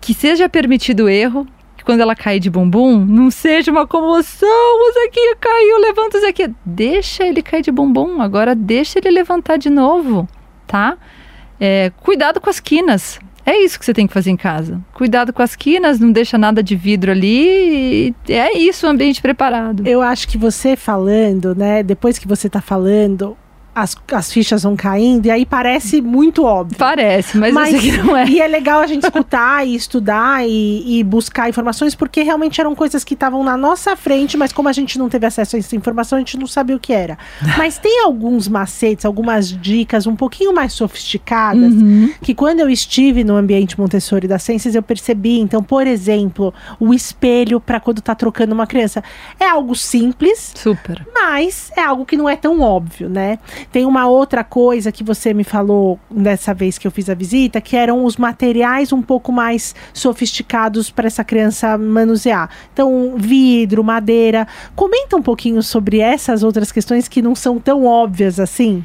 Que 0.00 0.12
seja 0.12 0.48
permitido 0.48 1.04
o 1.04 1.08
erro, 1.08 1.46
que 1.76 1.84
quando 1.84 2.00
ela 2.00 2.16
cair 2.16 2.40
de 2.40 2.50
bumbum, 2.50 2.98
não 2.98 3.30
seja 3.30 3.70
uma 3.70 3.86
comoção, 3.86 4.48
o 4.48 4.92
Zequinha 4.92 5.36
caiu, 5.36 5.78
levanta 5.78 6.18
o 6.18 6.20
Zequinha. 6.20 6.52
Deixa 6.66 7.24
ele 7.24 7.42
cair 7.42 7.62
de 7.62 7.70
bumbum, 7.70 8.20
agora 8.20 8.56
deixa 8.56 8.98
ele 8.98 9.12
levantar 9.12 9.56
de 9.56 9.70
novo, 9.70 10.28
tá? 10.66 10.98
É, 11.60 11.92
cuidado 12.00 12.40
com 12.40 12.50
as 12.50 12.58
quinas. 12.58 13.20
É 13.44 13.56
isso 13.58 13.78
que 13.78 13.84
você 13.84 13.92
tem 13.92 14.06
que 14.06 14.12
fazer 14.12 14.30
em 14.30 14.36
casa. 14.36 14.80
Cuidado 14.94 15.32
com 15.32 15.42
as 15.42 15.56
quinas, 15.56 15.98
não 15.98 16.12
deixa 16.12 16.38
nada 16.38 16.62
de 16.62 16.76
vidro 16.76 17.10
ali. 17.10 18.14
É 18.28 18.56
isso, 18.56 18.86
ambiente 18.86 19.20
preparado. 19.20 19.86
Eu 19.86 20.00
acho 20.00 20.28
que 20.28 20.38
você 20.38 20.76
falando, 20.76 21.54
né? 21.54 21.82
Depois 21.82 22.18
que 22.18 22.28
você 22.28 22.48
tá 22.48 22.60
falando, 22.60 23.36
as, 23.74 23.96
as 24.12 24.32
fichas 24.32 24.62
vão 24.62 24.76
caindo 24.76 25.26
e 25.26 25.30
aí 25.30 25.46
parece 25.46 26.00
muito 26.00 26.44
óbvio. 26.44 26.76
Parece, 26.78 27.38
mas, 27.38 27.70
sei 27.70 27.78
que 27.80 27.96
não 27.98 28.16
é. 28.16 28.26
E 28.26 28.40
é 28.40 28.46
legal 28.46 28.80
a 28.80 28.86
gente 28.86 29.04
escutar 29.04 29.66
e 29.66 29.74
estudar 29.74 30.46
e, 30.46 30.98
e 30.98 31.04
buscar 31.04 31.48
informações, 31.48 31.94
porque 31.94 32.22
realmente 32.22 32.60
eram 32.60 32.74
coisas 32.74 33.02
que 33.04 33.14
estavam 33.14 33.42
na 33.42 33.56
nossa 33.56 33.96
frente, 33.96 34.36
mas 34.36 34.52
como 34.52 34.68
a 34.68 34.72
gente 34.72 34.98
não 34.98 35.08
teve 35.08 35.26
acesso 35.26 35.56
a 35.56 35.58
essa 35.58 35.74
informação, 35.76 36.16
a 36.16 36.20
gente 36.20 36.38
não 36.38 36.46
sabia 36.46 36.76
o 36.76 36.80
que 36.80 36.92
era. 36.92 37.16
Mas 37.56 37.78
tem 37.78 38.02
alguns 38.04 38.48
macetes, 38.48 39.04
algumas 39.04 39.48
dicas 39.50 40.06
um 40.06 40.16
pouquinho 40.16 40.52
mais 40.54 40.72
sofisticadas, 40.72 41.72
Uhum. 41.72 42.12
que 42.22 42.34
quando 42.34 42.60
eu 42.60 42.68
estive 42.68 43.24
no 43.24 43.36
ambiente 43.36 43.78
Montessori 43.78 44.26
da 44.28 44.38
Ciências, 44.38 44.74
eu 44.74 44.82
percebi. 44.82 45.38
Então, 45.38 45.62
por 45.62 45.86
exemplo, 45.86 46.52
o 46.78 46.92
espelho 46.92 47.60
para 47.60 47.80
quando 47.80 48.00
tá 48.00 48.14
trocando 48.14 48.52
uma 48.54 48.66
criança. 48.66 49.02
É 49.38 49.48
algo 49.48 49.74
simples, 49.74 50.52
Super. 50.54 51.06
mas 51.14 51.70
é 51.76 51.82
algo 51.82 52.04
que 52.04 52.16
não 52.16 52.28
é 52.28 52.36
tão 52.36 52.60
óbvio, 52.60 53.08
né? 53.08 53.38
Tem 53.70 53.84
uma 53.84 54.08
outra 54.08 54.42
coisa 54.42 54.90
que 54.90 55.04
você 55.04 55.32
me 55.32 55.44
falou 55.44 55.98
dessa 56.10 56.52
vez 56.54 56.78
que 56.78 56.86
eu 56.86 56.90
fiz 56.90 57.08
a 57.08 57.14
visita, 57.14 57.60
que 57.60 57.76
eram 57.76 58.04
os 58.04 58.16
materiais 58.16 58.92
um 58.92 59.02
pouco 59.02 59.30
mais 59.30 59.74
sofisticados 59.92 60.90
para 60.90 61.06
essa 61.06 61.22
criança 61.22 61.76
manusear. 61.78 62.50
Então, 62.72 63.14
vidro, 63.16 63.84
madeira. 63.84 64.46
Comenta 64.74 65.16
um 65.16 65.22
pouquinho 65.22 65.62
sobre 65.62 65.98
essas 65.98 66.42
outras 66.42 66.72
questões 66.72 67.08
que 67.08 67.22
não 67.22 67.34
são 67.34 67.58
tão 67.58 67.84
óbvias 67.84 68.40
assim. 68.40 68.84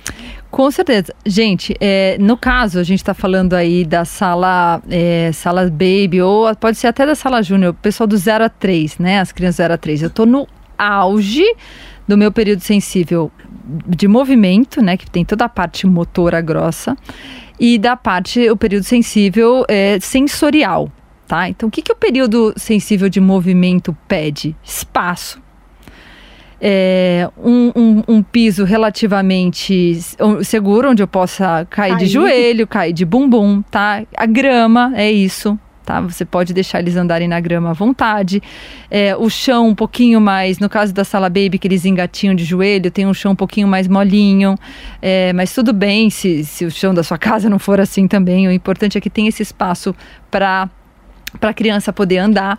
Com 0.50 0.72
certeza. 0.72 1.14
Gente, 1.26 1.76
é, 1.80 2.18
no 2.20 2.38
caso, 2.38 2.80
a 2.80 2.84
gente 2.84 3.00
está 3.00 3.14
falando 3.14 3.54
aí 3.54 3.84
da 3.84 4.06
sala, 4.06 4.82
é, 4.90 5.32
sala 5.34 5.70
baby, 5.70 6.22
ou 6.22 6.56
pode 6.56 6.78
ser 6.78 6.88
até 6.88 7.06
da 7.06 7.16
sala 7.16 7.44
júnior, 7.44 7.72
o 7.72 7.74
pessoal 7.74 8.08
do 8.08 8.18
0 8.18 8.46
a 8.46 8.50
3, 8.50 8.98
né? 8.98 9.20
As 9.20 9.32
crianças 9.32 9.58
0 9.58 9.74
a 9.74 9.78
3. 9.78 10.04
Eu 10.04 10.10
tô 10.10 10.26
no 10.26 10.48
auge 10.78 11.46
do 12.08 12.18
meu 12.18 12.32
período 12.32 12.62
sensível 12.62 13.32
de 13.88 14.08
movimento, 14.08 14.82
né? 14.82 14.96
Que 14.98 15.10
tem 15.10 15.26
toda 15.26 15.46
a 15.46 15.50
parte 15.50 15.86
motora 15.86 16.40
grossa, 16.42 16.96
e 17.60 17.78
da 17.78 17.96
parte, 17.98 18.50
o 18.50 18.56
período 18.56 18.84
sensível 18.84 19.66
é, 19.68 20.00
sensorial, 20.00 20.92
tá? 21.28 21.50
Então, 21.50 21.68
o 21.68 21.72
que, 21.72 21.82
que 21.82 21.92
o 21.92 21.96
período 21.96 22.54
sensível 22.56 23.10
de 23.10 23.20
movimento 23.20 23.96
pede? 24.08 24.56
Espaço 24.64 25.42
é, 26.60 27.30
um, 27.38 27.72
um- 27.76 28.04
um 28.08 28.24
piso 28.24 28.64
relativamente 28.64 30.00
seguro, 30.44 30.90
onde 30.90 31.04
eu 31.04 31.08
possa 31.08 31.68
cair 31.70 31.92
de 31.94 31.98
Cair. 32.00 32.08
joelho, 32.10 32.68
cair 32.68 32.94
de 32.94 33.06
bumbum, 33.06 33.62
tá? 33.62 34.04
A 34.16 34.26
grama 34.26 34.92
é 34.96 35.12
isso. 35.12 35.58
Tá? 35.88 36.02
Você 36.02 36.26
pode 36.26 36.54
deixar 36.54 36.80
eles 36.80 36.98
andarem 36.98 37.30
na 37.30 37.40
grama 37.40 37.70
à 37.70 37.74
vontade. 37.74 38.44
É, 38.92 39.16
o 39.16 39.30
chão 39.30 39.70
um 39.70 39.74
pouquinho 39.74 40.20
mais, 40.20 40.60
no 40.60 40.68
caso 40.68 40.94
da 40.94 41.06
sala 41.06 41.30
baby, 41.30 41.58
que 41.58 41.66
eles 41.66 41.86
engatinham 41.86 42.36
de 42.36 42.44
joelho, 42.44 42.92
tem 42.92 43.08
um 43.08 43.14
chão 43.14 43.32
um 43.32 43.36
pouquinho 43.38 43.70
mais 43.70 43.88
molinho. 43.88 44.60
É, 45.02 45.32
mas 45.32 45.54
tudo 45.54 45.72
bem 45.72 46.10
se, 46.10 46.44
se 46.44 46.66
o 46.66 46.70
chão 46.70 46.94
da 46.94 47.04
sua 47.04 47.18
casa 47.18 47.50
não 47.50 47.58
for 47.58 47.80
assim 47.80 48.06
também. 48.06 48.50
O 48.50 48.52
importante 48.52 48.98
é 48.98 49.02
que 49.02 49.10
tenha 49.10 49.30
esse 49.30 49.42
espaço 49.42 49.96
para 50.30 50.70
para 51.40 51.52
a 51.52 51.54
criança 51.54 51.94
poder 51.94 52.18
andar. 52.18 52.58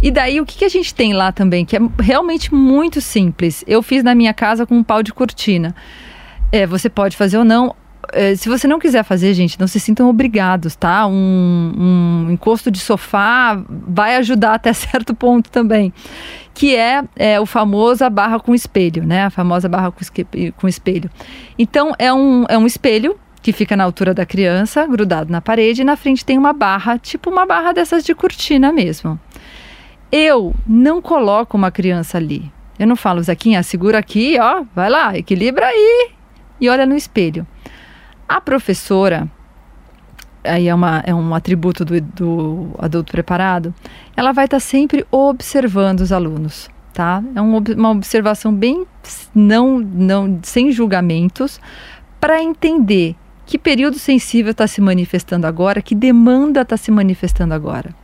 E 0.00 0.10
daí 0.10 0.40
o 0.40 0.46
que, 0.46 0.58
que 0.58 0.64
a 0.64 0.68
gente 0.68 0.94
tem 0.94 1.12
lá 1.12 1.30
também, 1.30 1.66
que 1.66 1.76
é 1.76 1.80
realmente 2.00 2.54
muito 2.54 3.02
simples. 3.02 3.64
Eu 3.66 3.82
fiz 3.82 4.02
na 4.02 4.14
minha 4.14 4.32
casa 4.32 4.64
com 4.64 4.76
um 4.76 4.82
pau 4.82 5.02
de 5.02 5.12
cortina. 5.12 5.74
É, 6.50 6.66
você 6.66 6.88
pode 6.88 7.16
fazer 7.18 7.36
ou 7.36 7.44
não. 7.44 7.74
É, 8.12 8.34
se 8.34 8.48
você 8.48 8.66
não 8.66 8.78
quiser 8.78 9.04
fazer, 9.04 9.32
gente, 9.34 9.58
não 9.60 9.66
se 9.66 9.78
sintam 9.78 10.08
obrigados, 10.08 10.74
tá? 10.74 11.06
Um, 11.06 11.72
um 12.26 12.30
encosto 12.30 12.70
de 12.70 12.78
sofá 12.78 13.62
vai 13.68 14.16
ajudar 14.16 14.54
até 14.54 14.72
certo 14.74 15.14
ponto 15.14 15.50
também. 15.50 15.92
Que 16.54 16.76
é, 16.76 17.02
é 17.16 17.40
o 17.40 17.46
famoso 17.46 18.04
a 18.04 18.10
barra 18.10 18.40
com 18.40 18.54
espelho, 18.54 19.04
né? 19.04 19.24
A 19.24 19.30
famosa 19.30 19.68
barra 19.68 19.90
com, 19.90 20.00
com 20.56 20.68
espelho. 20.68 21.10
Então, 21.58 21.92
é 21.98 22.12
um, 22.12 22.44
é 22.48 22.58
um 22.58 22.66
espelho 22.66 23.18
que 23.42 23.52
fica 23.52 23.76
na 23.76 23.84
altura 23.84 24.14
da 24.14 24.24
criança, 24.24 24.86
grudado 24.86 25.30
na 25.30 25.40
parede, 25.40 25.82
e 25.82 25.84
na 25.84 25.96
frente 25.96 26.24
tem 26.24 26.38
uma 26.38 26.52
barra, 26.52 26.96
tipo 26.98 27.28
uma 27.28 27.44
barra 27.44 27.72
dessas 27.72 28.04
de 28.04 28.14
cortina 28.14 28.72
mesmo. 28.72 29.18
Eu 30.12 30.54
não 30.66 31.02
coloco 31.02 31.56
uma 31.56 31.70
criança 31.70 32.18
ali. 32.18 32.52
Eu 32.78 32.86
não 32.86 32.96
falo, 32.96 33.22
Zequinha, 33.22 33.62
segura 33.62 33.98
aqui, 33.98 34.38
ó, 34.40 34.64
vai 34.74 34.88
lá, 34.88 35.16
equilibra 35.16 35.66
aí 35.66 36.10
e 36.60 36.68
olha 36.68 36.86
no 36.86 36.94
espelho. 36.94 37.46
A 38.32 38.40
professora, 38.40 39.30
aí 40.42 40.66
é, 40.66 40.74
uma, 40.74 41.02
é 41.04 41.14
um 41.14 41.34
atributo 41.34 41.84
do, 41.84 42.00
do 42.00 42.70
adulto 42.78 43.12
preparado, 43.12 43.74
ela 44.16 44.32
vai 44.32 44.46
estar 44.46 44.58
sempre 44.58 45.06
observando 45.10 46.00
os 46.00 46.12
alunos, 46.12 46.70
tá? 46.94 47.22
É 47.34 47.42
um 47.42 47.58
uma 47.58 47.90
observação 47.90 48.50
bem 48.50 48.86
não, 49.34 49.80
não 49.80 50.40
sem 50.42 50.72
julgamentos 50.72 51.60
para 52.18 52.42
entender 52.42 53.16
que 53.44 53.58
período 53.58 53.98
sensível 53.98 54.52
está 54.52 54.66
se 54.66 54.80
manifestando 54.80 55.46
agora, 55.46 55.82
que 55.82 55.94
demanda 55.94 56.62
está 56.62 56.78
se 56.78 56.90
manifestando 56.90 57.52
agora. 57.52 57.94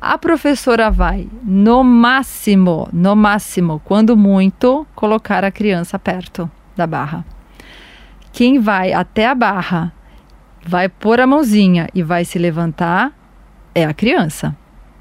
A 0.00 0.18
professora 0.18 0.90
vai, 0.90 1.28
no 1.44 1.84
máximo, 1.84 2.88
no 2.92 3.14
máximo, 3.14 3.80
quando 3.84 4.16
muito, 4.16 4.84
colocar 4.96 5.44
a 5.44 5.52
criança 5.52 6.00
perto 6.00 6.50
da 6.76 6.84
barra. 6.84 7.24
Quem 8.32 8.58
vai 8.58 8.92
até 8.92 9.26
a 9.26 9.34
barra, 9.34 9.92
vai 10.64 10.88
pôr 10.88 11.20
a 11.20 11.26
mãozinha 11.26 11.88
e 11.94 12.02
vai 12.02 12.24
se 12.24 12.38
levantar, 12.38 13.12
é 13.74 13.84
a 13.84 13.94
criança, 13.94 14.56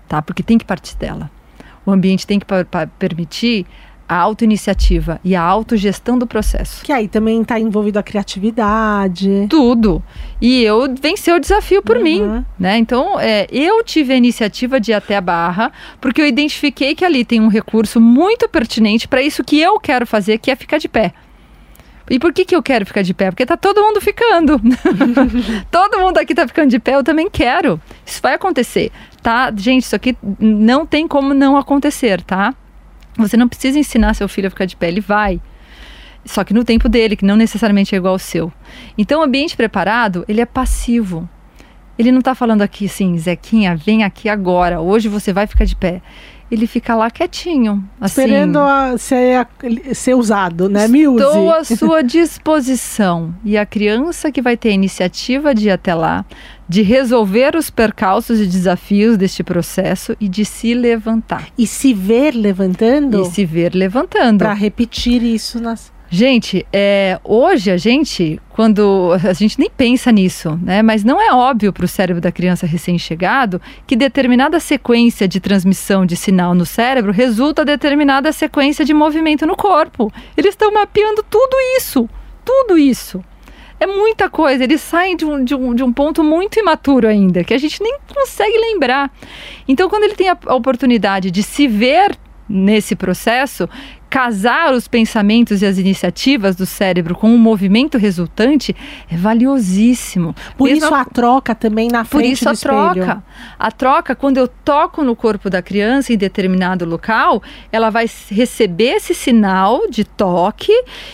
tá? 0.07 0.21
Porque 0.21 0.41
tem 0.43 0.57
que 0.57 0.65
partir 0.65 0.95
dela. 0.97 1.29
O 1.85 1.91
ambiente 1.91 2.25
tem 2.27 2.39
que 2.39 2.45
permitir 2.99 3.65
a 4.09 4.15
autoiniciativa 4.15 5.19
e 5.23 5.35
a 5.35 5.41
autogestão 5.41 6.17
do 6.17 6.25
processo. 6.25 6.83
Que 6.85 6.93
aí 6.93 7.09
também 7.09 7.43
tá 7.43 7.59
envolvido 7.59 7.99
a 7.99 8.03
criatividade. 8.03 9.47
Tudo. 9.49 10.01
E 10.41 10.63
eu 10.63 10.93
venci 11.01 11.29
o 11.31 11.39
desafio 11.39 11.81
por 11.81 11.97
Uhum. 11.97 12.03
mim, 12.03 12.45
né? 12.57 12.77
Então, 12.77 13.19
é, 13.19 13.47
eu 13.51 13.83
tive 13.83 14.13
a 14.13 14.15
iniciativa 14.15 14.79
de 14.79 14.91
ir 14.91 14.93
até 14.93 15.17
a 15.17 15.21
Barra, 15.21 15.71
porque 15.99 16.21
eu 16.21 16.25
identifiquei 16.27 16.95
que 16.95 17.03
ali 17.03 17.25
tem 17.25 17.41
um 17.41 17.49
recurso 17.49 17.99
muito 17.99 18.47
pertinente 18.47 19.07
para 19.07 19.21
isso 19.21 19.43
que 19.43 19.59
eu 19.59 19.77
quero 19.79 20.07
fazer, 20.07 20.37
que 20.37 20.49
é 20.51 20.55
ficar 20.55 20.77
de 20.77 20.87
pé. 20.87 21.13
E 22.09 22.19
por 22.19 22.31
que, 22.31 22.45
que 22.45 22.55
eu 22.55 22.63
quero 22.63 22.85
ficar 22.85 23.01
de 23.01 23.13
pé? 23.13 23.29
Porque 23.29 23.45
tá 23.45 23.57
todo 23.57 23.81
mundo 23.81 23.99
ficando. 23.99 24.61
todo 25.69 25.99
mundo 25.99 26.17
aqui 26.17 26.33
tá 26.33 26.47
ficando 26.47 26.69
de 26.69 26.79
pé, 26.79 26.95
eu 26.95 27.03
também 27.03 27.29
quero. 27.29 27.79
Isso 28.05 28.21
vai 28.21 28.33
acontecer, 28.33 28.91
tá? 29.21 29.51
Gente, 29.55 29.83
isso 29.83 29.95
aqui 29.95 30.17
não 30.39 30.85
tem 30.85 31.07
como 31.07 31.33
não 31.33 31.57
acontecer, 31.57 32.21
tá? 32.21 32.53
Você 33.17 33.35
não 33.35 33.47
precisa 33.47 33.77
ensinar 33.77 34.13
seu 34.13 34.29
filho 34.29 34.47
a 34.47 34.49
ficar 34.49 34.65
de 34.65 34.75
pé, 34.75 34.87
ele 34.87 35.01
vai. 35.01 35.41
Só 36.23 36.43
que 36.43 36.53
no 36.53 36.63
tempo 36.63 36.87
dele, 36.87 37.15
que 37.15 37.25
não 37.25 37.35
necessariamente 37.35 37.95
é 37.95 37.97
igual 37.97 38.13
ao 38.13 38.19
seu. 38.19 38.51
Então, 38.97 39.21
o 39.21 39.23
ambiente 39.23 39.55
preparado, 39.55 40.23
ele 40.27 40.41
é 40.41 40.45
passivo. 40.45 41.27
Ele 41.97 42.11
não 42.11 42.19
está 42.19 42.35
falando 42.35 42.61
aqui 42.61 42.85
assim, 42.85 43.17
Zequinha, 43.17 43.75
vem 43.75 44.03
aqui 44.03 44.29
agora, 44.29 44.79
hoje 44.79 45.09
você 45.09 45.33
vai 45.33 45.47
ficar 45.47 45.65
de 45.65 45.75
pé. 45.75 46.01
Ele 46.49 46.65
fica 46.65 46.95
lá 46.95 47.11
quietinho, 47.11 47.83
assim. 47.99 48.21
Esperando 48.21 48.59
a- 48.59 48.97
ser, 48.97 49.35
a- 49.37 49.47
ser 49.93 50.13
usado, 50.15 50.69
né? 50.69 50.87
Muse. 50.87 51.21
Estou 51.23 51.51
à 51.51 51.63
sua 51.65 52.01
disposição. 52.01 53.35
E 53.43 53.57
a 53.57 53.65
criança 53.65 54.31
que 54.31 54.41
vai 54.41 54.55
ter 54.55 54.69
a 54.69 54.73
iniciativa 54.73 55.53
de 55.53 55.67
ir 55.67 55.71
até 55.71 55.93
lá, 55.93 56.23
de 56.69 56.81
resolver 56.81 57.55
os 57.55 57.69
percalços 57.69 58.39
e 58.39 58.45
desafios 58.45 59.17
deste 59.17 59.43
processo 59.43 60.15
e 60.19 60.27
de 60.29 60.45
se 60.45 60.73
levantar. 60.73 61.47
E 61.57 61.67
se 61.67 61.93
ver 61.93 62.31
levantando 62.33 63.21
E 63.21 63.25
se 63.25 63.45
ver 63.45 63.73
levantando. 63.75 64.39
para 64.39 64.53
repetir 64.53 65.21
isso 65.23 65.59
nas. 65.59 65.91
Gente, 66.09 66.65
é, 66.71 67.19
hoje 67.21 67.69
a 67.69 67.75
gente, 67.75 68.39
quando 68.49 69.11
a 69.21 69.33
gente 69.33 69.59
nem 69.59 69.69
pensa 69.69 70.09
nisso, 70.09 70.57
né? 70.63 70.81
Mas 70.81 71.03
não 71.03 71.21
é 71.21 71.33
óbvio 71.33 71.73
para 71.73 71.83
o 71.83 71.87
cérebro 71.87 72.21
da 72.21 72.31
criança 72.31 72.65
recém-chegado 72.65 73.61
que 73.85 73.93
determinada 73.93 74.57
sequência 74.59 75.27
de 75.27 75.41
transmissão 75.41 76.05
de 76.05 76.15
sinal 76.15 76.55
no 76.55 76.65
cérebro 76.65 77.11
resulta 77.11 77.65
determinada 77.65 78.31
sequência 78.31 78.85
de 78.85 78.93
movimento 78.93 79.45
no 79.45 79.57
corpo. 79.57 80.11
Eles 80.37 80.51
estão 80.51 80.73
mapeando 80.73 81.23
tudo 81.29 81.57
isso, 81.77 82.09
tudo 82.45 82.77
isso. 82.77 83.21
É 83.77 83.85
muita 83.85 84.29
coisa, 84.29 84.63
eles 84.63 84.81
saem 84.81 85.15
de 85.15 85.25
um, 85.25 85.43
de, 85.43 85.53
um, 85.53 85.75
de 85.75 85.83
um 85.83 85.91
ponto 85.91 86.23
muito 86.23 86.57
imaturo 86.57 87.07
ainda, 87.07 87.43
que 87.43 87.53
a 87.53 87.57
gente 87.57 87.83
nem 87.83 87.97
consegue 88.15 88.57
lembrar. 88.57 89.11
Então, 89.67 89.89
quando 89.89 90.03
ele 90.03 90.15
tem 90.15 90.29
a, 90.29 90.37
a 90.47 90.55
oportunidade 90.55 91.29
de 91.29 91.43
se 91.43 91.67
ver 91.67 92.17
nesse 92.49 92.95
processo, 92.95 93.69
casar 94.09 94.73
os 94.73 94.87
pensamentos 94.87 95.61
e 95.61 95.65
as 95.65 95.77
iniciativas 95.77 96.55
do 96.55 96.65
cérebro 96.65 97.15
com 97.15 97.33
o 97.33 97.37
movimento 97.37 97.97
resultante 97.97 98.75
é 99.09 99.17
valiosíssimo. 99.17 100.35
Por 100.57 100.69
Mesmo 100.69 100.85
isso 100.85 100.95
a 100.95 101.05
troca 101.05 101.53
também 101.53 101.89
na 101.89 102.03
frente 102.03 102.23
Por 102.23 102.31
isso 102.31 102.45
do 102.45 102.49
a 102.49 102.53
espelho. 102.53 103.05
troca. 103.05 103.23
A 103.59 103.71
troca, 103.71 104.15
quando 104.15 104.37
eu 104.37 104.47
toco 104.47 105.03
no 105.03 105.15
corpo 105.15 105.49
da 105.49 105.61
criança 105.61 106.13
em 106.13 106.17
determinado 106.17 106.85
local, 106.85 107.41
ela 107.71 107.89
vai 107.89 108.09
receber 108.29 108.95
esse 108.95 109.13
sinal 109.13 109.89
de 109.89 110.03
toque 110.03 110.71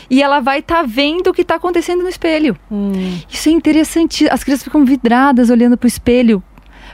e 0.09 0.21
ela 0.21 0.39
vai 0.39 0.59
estar 0.59 0.81
tá 0.81 0.83
vendo 0.83 1.27
o 1.27 1.33
que 1.33 1.41
está 1.41 1.55
acontecendo 1.55 2.03
no 2.03 2.09
espelho. 2.09 2.55
Hum. 2.71 2.91
Isso 3.29 3.49
é 3.49 3.51
interessante. 3.51 4.27
As 4.29 4.43
crianças 4.43 4.63
ficam 4.63 4.85
vidradas 4.85 5.49
olhando 5.49 5.77
para 5.77 5.85
o 5.85 5.87
espelho 5.87 6.43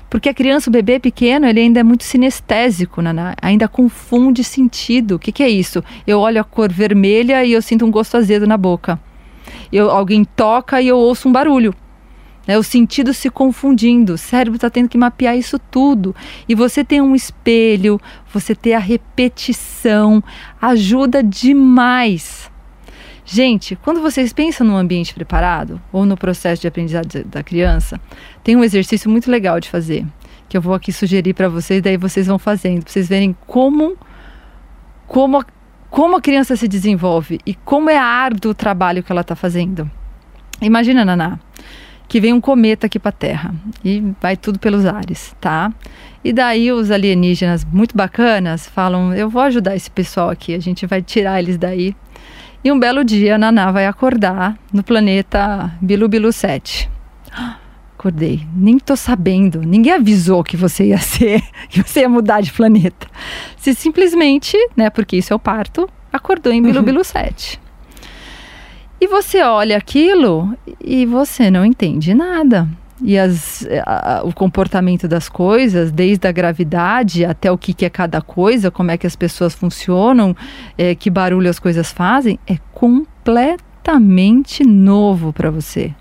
porque 0.09 0.29
a 0.29 0.33
criança, 0.33 0.69
o 0.69 0.73
bebê 0.73 0.99
pequeno, 0.99 1.45
ele 1.45 1.59
ainda 1.59 1.79
é 1.79 1.83
muito 1.83 2.03
sinestésico, 2.03 3.01
Naná. 3.01 3.35
ainda 3.41 3.67
confunde 3.67 4.43
sentido. 4.43 5.15
O 5.15 5.19
que, 5.19 5.31
que 5.31 5.43
é 5.43 5.49
isso? 5.49 5.83
Eu 6.07 6.19
olho 6.19 6.41
a 6.41 6.43
cor 6.43 6.71
vermelha 6.71 7.45
e 7.45 7.51
eu 7.51 7.61
sinto 7.61 7.85
um 7.85 7.91
gosto 7.91 8.17
azedo 8.17 8.47
na 8.47 8.57
boca. 8.57 8.99
Eu, 9.71 9.91
alguém 9.91 10.23
toca 10.23 10.81
e 10.81 10.87
eu 10.87 10.97
ouço 10.97 11.29
um 11.29 11.31
barulho. 11.31 11.75
Né? 12.47 12.57
Os 12.57 12.65
sentidos 12.65 13.17
se 13.17 13.29
confundindo. 13.29 14.13
O 14.13 14.17
cérebro 14.17 14.55
está 14.55 14.69
tendo 14.69 14.89
que 14.89 14.97
mapear 14.97 15.37
isso 15.37 15.59
tudo. 15.59 16.15
E 16.47 16.55
você 16.55 16.83
tem 16.83 16.99
um 16.99 17.15
espelho, 17.15 18.01
você 18.33 18.55
ter 18.55 18.73
a 18.73 18.79
repetição, 18.79 20.23
ajuda 20.59 21.21
demais. 21.21 22.49
Gente, 23.31 23.75
quando 23.75 24.01
vocês 24.01 24.33
pensam 24.33 24.65
num 24.65 24.75
ambiente 24.75 25.13
preparado 25.13 25.79
ou 25.91 26.03
no 26.03 26.17
processo 26.17 26.63
de 26.63 26.67
aprendizado 26.67 27.23
da 27.25 27.43
criança, 27.43 28.01
tem 28.43 28.55
um 28.55 28.63
exercício 28.63 29.07
muito 29.07 29.29
legal 29.29 29.59
de 29.59 29.69
fazer, 29.69 30.03
que 30.49 30.57
eu 30.57 30.61
vou 30.61 30.73
aqui 30.73 30.91
sugerir 30.91 31.35
para 31.35 31.47
vocês, 31.47 31.79
daí 31.79 31.95
vocês 31.95 32.25
vão 32.25 32.39
fazendo, 32.39 32.81
para 32.81 32.91
vocês 32.91 33.07
verem 33.07 33.37
como 33.45 33.95
como 35.05 35.45
como 35.91 36.17
a 36.17 36.21
criança 36.21 36.55
se 36.55 36.67
desenvolve 36.67 37.39
e 37.45 37.53
como 37.53 37.91
é 37.91 37.97
árduo 37.97 38.49
o 38.49 38.55
trabalho 38.55 39.03
que 39.03 39.11
ela 39.11 39.21
está 39.21 39.35
fazendo. 39.35 39.89
Imagina, 40.59 41.05
Naná, 41.05 41.37
que 42.07 42.19
vem 42.19 42.33
um 42.33 42.41
cometa 42.41 42.87
aqui 42.87 42.97
para 42.97 43.09
a 43.09 43.11
Terra 43.11 43.53
e 43.85 44.11
vai 44.19 44.35
tudo 44.37 44.57
pelos 44.57 44.87
ares, 44.87 45.35
tá? 45.39 45.71
E 46.23 46.33
daí 46.33 46.71
os 46.71 46.89
alienígenas 46.89 47.63
muito 47.63 47.95
bacanas 47.95 48.67
falam: 48.67 49.13
"Eu 49.13 49.29
vou 49.29 49.43
ajudar 49.43 49.75
esse 49.75 49.91
pessoal 49.91 50.31
aqui, 50.31 50.55
a 50.55 50.59
gente 50.59 50.87
vai 50.87 51.03
tirar 51.03 51.39
eles 51.39 51.59
daí 51.59 51.95
e 52.63 52.71
um 52.71 52.79
belo 52.79 53.03
dia, 53.03 53.35
a 53.35 53.37
Naná 53.37 53.71
vai 53.71 53.85
acordar 53.85 54.57
no 54.73 54.83
planeta 54.83 55.71
Bilu 55.81 56.07
Bilu 56.09 56.31
7. 56.31 56.89
Acordei, 57.97 58.45
nem 58.55 58.77
tô 58.79 58.95
sabendo, 58.95 59.61
ninguém 59.61 59.93
avisou 59.93 60.43
que 60.43 60.57
você 60.57 60.87
ia 60.87 60.97
ser, 60.97 61.41
que 61.69 61.81
você 61.81 62.01
ia 62.01 62.09
mudar 62.09 62.41
de 62.41 62.51
planeta. 62.51 63.07
Você 63.57 63.73
simplesmente, 63.73 64.57
né, 64.75 64.89
porque 64.89 65.17
isso 65.17 65.31
é 65.33 65.35
o 65.35 65.39
parto, 65.39 65.89
acordou 66.11 66.51
em 66.51 66.61
Bilu 66.61 66.81
Bilu 66.81 67.03
7. 67.03 67.59
E 69.01 69.07
você 69.07 69.41
olha 69.41 69.77
aquilo 69.77 70.53
e 70.81 71.05
você 71.05 71.49
não 71.49 71.65
entende 71.65 72.13
nada 72.13 72.67
e 73.01 73.17
as, 73.17 73.67
a, 73.85 74.21
o 74.23 74.33
comportamento 74.33 75.07
das 75.07 75.29
coisas, 75.29 75.91
desde 75.91 76.27
a 76.27 76.31
gravidade 76.31 77.25
até 77.25 77.51
o 77.51 77.57
que, 77.57 77.73
que 77.73 77.85
é 77.85 77.89
cada 77.89 78.21
coisa, 78.21 78.69
como 78.69 78.91
é 78.91 78.97
que 78.97 79.07
as 79.07 79.15
pessoas 79.15 79.53
funcionam, 79.53 80.35
é, 80.77 80.93
que 80.95 81.09
barulho 81.09 81.49
as 81.49 81.59
coisas 81.59 81.91
fazem, 81.91 82.39
é 82.45 82.57
completamente 82.73 84.63
novo 84.65 85.31
para 85.31 85.49
você. 85.49 85.93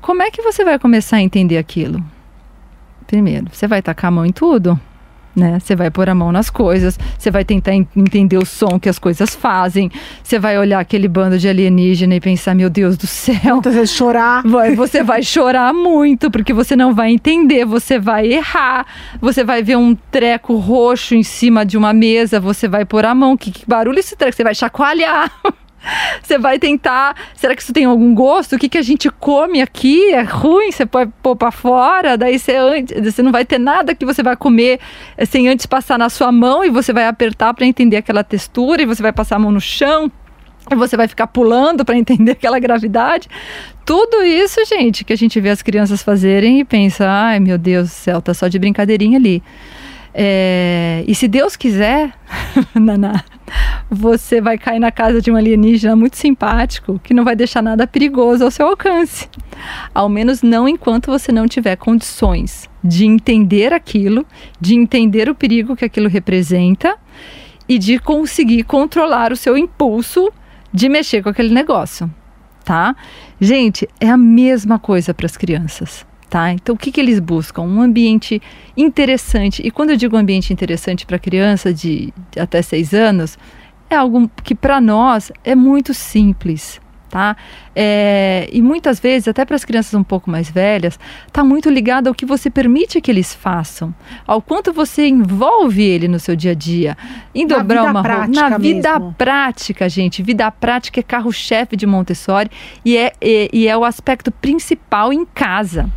Como 0.00 0.22
é 0.22 0.30
que 0.30 0.42
você 0.42 0.64
vai 0.64 0.78
começar 0.78 1.16
a 1.16 1.22
entender 1.22 1.58
aquilo? 1.58 2.02
Primeiro, 3.06 3.46
você 3.52 3.66
vai 3.66 3.82
tacar 3.82 4.08
a 4.08 4.12
mão 4.12 4.24
em 4.24 4.32
tudo? 4.32 4.80
Né? 5.34 5.58
Você 5.60 5.76
vai 5.76 5.90
pôr 5.90 6.08
a 6.08 6.14
mão 6.14 6.32
nas 6.32 6.50
coisas, 6.50 6.98
você 7.18 7.30
vai 7.30 7.44
tentar 7.44 7.74
entender 7.74 8.38
o 8.38 8.44
som 8.44 8.78
que 8.78 8.88
as 8.88 8.98
coisas 8.98 9.34
fazem, 9.34 9.90
você 10.22 10.38
vai 10.38 10.58
olhar 10.58 10.80
aquele 10.80 11.08
bando 11.08 11.38
de 11.38 11.48
alienígena 11.48 12.14
e 12.14 12.20
pensar, 12.20 12.54
meu 12.54 12.70
Deus 12.70 12.96
do 12.96 13.06
céu. 13.06 13.54
Muitas 13.54 13.74
vezes 13.74 13.94
chorar. 13.94 14.42
Vai, 14.50 14.74
você 14.74 15.02
vai 15.02 15.22
chorar 15.22 15.72
muito, 15.72 16.30
porque 16.30 16.52
você 16.52 16.74
não 16.74 16.94
vai 16.94 17.12
entender, 17.12 17.64
você 17.64 17.98
vai 17.98 18.26
errar, 18.26 18.86
você 19.20 19.44
vai 19.44 19.62
ver 19.62 19.76
um 19.76 19.94
treco 19.94 20.56
roxo 20.56 21.14
em 21.14 21.22
cima 21.22 21.64
de 21.64 21.76
uma 21.76 21.92
mesa, 21.92 22.40
você 22.40 22.66
vai 22.66 22.84
pôr 22.84 23.04
a 23.04 23.14
mão, 23.14 23.36
que, 23.36 23.50
que 23.50 23.64
barulho 23.66 23.98
esse 23.98 24.16
treco? 24.16 24.36
Você 24.36 24.44
vai 24.44 24.54
chacoalhar. 24.54 25.30
Você 26.22 26.38
vai 26.38 26.58
tentar. 26.58 27.16
Será 27.34 27.54
que 27.54 27.62
isso 27.62 27.72
tem 27.72 27.84
algum 27.84 28.14
gosto? 28.14 28.56
O 28.56 28.58
que, 28.58 28.68
que 28.68 28.78
a 28.78 28.82
gente 28.82 29.10
come 29.10 29.60
aqui? 29.60 30.12
É 30.12 30.22
ruim? 30.22 30.70
Você 30.70 30.86
pode 30.86 31.12
pôr 31.22 31.36
para 31.36 31.50
fora? 31.50 32.16
Daí 32.16 32.38
você, 32.38 32.54
você 33.02 33.22
não 33.22 33.32
vai 33.32 33.44
ter 33.44 33.58
nada 33.58 33.94
que 33.94 34.04
você 34.04 34.22
vai 34.22 34.36
comer 34.36 34.80
eh, 35.16 35.24
sem 35.24 35.48
antes 35.48 35.66
passar 35.66 35.98
na 35.98 36.08
sua 36.08 36.30
mão 36.30 36.64
e 36.64 36.70
você 36.70 36.92
vai 36.92 37.06
apertar 37.06 37.54
para 37.54 37.66
entender 37.66 37.96
aquela 37.96 38.22
textura 38.22 38.82
e 38.82 38.86
você 38.86 39.02
vai 39.02 39.12
passar 39.12 39.36
a 39.36 39.38
mão 39.38 39.50
no 39.50 39.60
chão 39.60 40.10
e 40.70 40.74
você 40.74 40.96
vai 40.96 41.08
ficar 41.08 41.26
pulando 41.26 41.84
para 41.84 41.96
entender 41.96 42.32
aquela 42.38 42.58
gravidade. 42.58 43.28
Tudo 43.84 44.22
isso, 44.22 44.64
gente, 44.66 45.04
que 45.04 45.12
a 45.12 45.16
gente 45.16 45.40
vê 45.40 45.50
as 45.50 45.62
crianças 45.62 46.02
fazerem 46.02 46.60
e 46.60 46.64
pensa: 46.64 47.08
ai 47.08 47.40
meu 47.40 47.58
Deus 47.58 47.88
do 47.88 47.92
céu, 47.92 48.22
tá 48.22 48.34
só 48.34 48.48
de 48.48 48.58
brincadeirinha 48.58 49.18
ali. 49.18 49.42
É, 50.12 51.04
e 51.06 51.14
se 51.14 51.28
Deus 51.28 51.56
quiser, 51.56 52.12
Naná, 52.74 53.24
você 53.90 54.40
vai 54.40 54.58
cair 54.58 54.78
na 54.78 54.90
casa 54.90 55.20
de 55.20 55.30
um 55.30 55.36
alienígena 55.36 55.96
muito 55.96 56.16
simpático 56.16 57.00
que 57.02 57.14
não 57.14 57.24
vai 57.24 57.34
deixar 57.34 57.62
nada 57.62 57.86
perigoso 57.86 58.44
ao 58.44 58.50
seu 58.50 58.66
alcance. 58.66 59.28
Ao 59.94 60.08
menos 60.08 60.42
não 60.42 60.68
enquanto 60.68 61.10
você 61.10 61.32
não 61.32 61.46
tiver 61.46 61.76
condições 61.76 62.68
de 62.82 63.04
entender 63.04 63.72
aquilo, 63.72 64.26
de 64.60 64.74
entender 64.74 65.28
o 65.28 65.34
perigo 65.34 65.76
que 65.76 65.84
aquilo 65.84 66.08
representa 66.08 66.96
e 67.68 67.78
de 67.78 67.98
conseguir 67.98 68.64
controlar 68.64 69.32
o 69.32 69.36
seu 69.36 69.56
impulso 69.56 70.32
de 70.72 70.88
mexer 70.88 71.22
com 71.22 71.28
aquele 71.28 71.52
negócio, 71.52 72.10
tá? 72.64 72.94
Gente, 73.40 73.88
é 74.00 74.08
a 74.08 74.16
mesma 74.16 74.78
coisa 74.78 75.12
para 75.12 75.26
as 75.26 75.36
crianças. 75.36 76.06
Tá? 76.30 76.52
Então, 76.52 76.76
o 76.76 76.78
que, 76.78 76.92
que 76.92 77.00
eles 77.00 77.18
buscam? 77.18 77.62
Um 77.62 77.82
ambiente 77.82 78.40
interessante. 78.76 79.60
E 79.66 79.70
quando 79.70 79.90
eu 79.90 79.96
digo 79.96 80.16
ambiente 80.16 80.52
interessante 80.52 81.04
para 81.04 81.18
criança 81.18 81.74
de, 81.74 82.14
de 82.30 82.38
até 82.40 82.62
seis 82.62 82.94
anos, 82.94 83.36
é 83.90 83.96
algo 83.96 84.30
que 84.44 84.54
para 84.54 84.80
nós 84.80 85.32
é 85.42 85.56
muito 85.56 85.92
simples. 85.92 86.80
Tá? 87.08 87.36
É, 87.74 88.48
e 88.52 88.62
muitas 88.62 89.00
vezes, 89.00 89.26
até 89.26 89.44
para 89.44 89.56
as 89.56 89.64
crianças 89.64 89.94
um 89.94 90.04
pouco 90.04 90.30
mais 90.30 90.48
velhas, 90.48 90.96
está 91.26 91.42
muito 91.42 91.68
ligado 91.68 92.06
ao 92.06 92.14
que 92.14 92.24
você 92.24 92.48
permite 92.48 93.00
que 93.00 93.10
eles 93.10 93.34
façam, 93.34 93.92
ao 94.24 94.40
quanto 94.40 94.72
você 94.72 95.08
envolve 95.08 95.82
ele 95.82 96.06
no 96.06 96.20
seu 96.20 96.36
dia 96.36 96.52
a 96.52 96.54
dia, 96.54 96.96
em 97.34 97.44
Na 97.44 97.56
dobrar 97.58 97.78
vida 97.80 97.90
uma 97.90 98.02
prática 98.04 98.50
na 98.50 98.58
vida 98.58 98.92
mesmo. 99.00 99.14
prática, 99.18 99.88
gente. 99.88 100.22
Vida 100.22 100.48
prática 100.52 101.00
é 101.00 101.02
carro-chefe 101.02 101.74
de 101.74 101.84
Montessori 101.84 102.48
e 102.84 102.96
é, 102.96 103.12
e- 103.20 103.50
e 103.52 103.66
é 103.66 103.76
o 103.76 103.84
aspecto 103.84 104.30
principal 104.30 105.12
em 105.12 105.24
casa. 105.24 105.90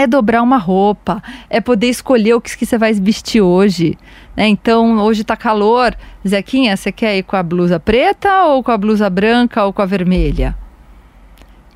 É 0.00 0.06
dobrar 0.06 0.42
uma 0.42 0.56
roupa, 0.56 1.22
é 1.48 1.60
poder 1.60 1.88
escolher 1.88 2.34
o 2.34 2.40
que, 2.40 2.64
você 2.64 2.78
vai 2.78 2.92
vestir 2.92 3.40
hoje. 3.40 3.98
né? 4.36 4.48
Então, 4.48 4.98
hoje 4.98 5.24
tá 5.24 5.36
calor. 5.36 5.96
Zequinha, 6.26 6.76
você 6.76 6.90
quer 6.90 7.18
ir 7.18 7.22
com 7.22 7.36
a 7.36 7.42
blusa 7.42 7.78
preta 7.78 8.44
ou 8.44 8.62
com 8.62 8.70
a 8.70 8.78
blusa 8.78 9.10
branca 9.10 9.64
ou 9.64 9.72
com 9.72 9.82
a 9.82 9.86
vermelha? 9.86 10.56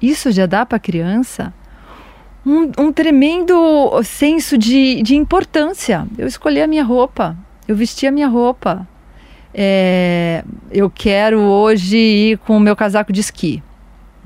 Isso 0.00 0.30
já 0.32 0.46
dá 0.46 0.64
para 0.64 0.78
criança 0.78 1.52
um, 2.44 2.70
um 2.78 2.92
tremendo 2.92 3.90
senso 4.02 4.58
de, 4.58 5.02
de 5.02 5.16
importância. 5.16 6.06
Eu 6.18 6.26
escolhi 6.26 6.60
a 6.60 6.66
minha 6.66 6.84
roupa, 6.84 7.36
eu 7.66 7.74
vesti 7.74 8.06
a 8.06 8.12
minha 8.12 8.28
roupa. 8.28 8.86
É, 9.52 10.44
eu 10.70 10.90
quero 10.90 11.40
hoje 11.40 11.96
ir 11.96 12.38
com 12.38 12.56
o 12.56 12.60
meu 12.60 12.74
casaco 12.74 13.12
de 13.12 13.20
esqui. 13.20 13.62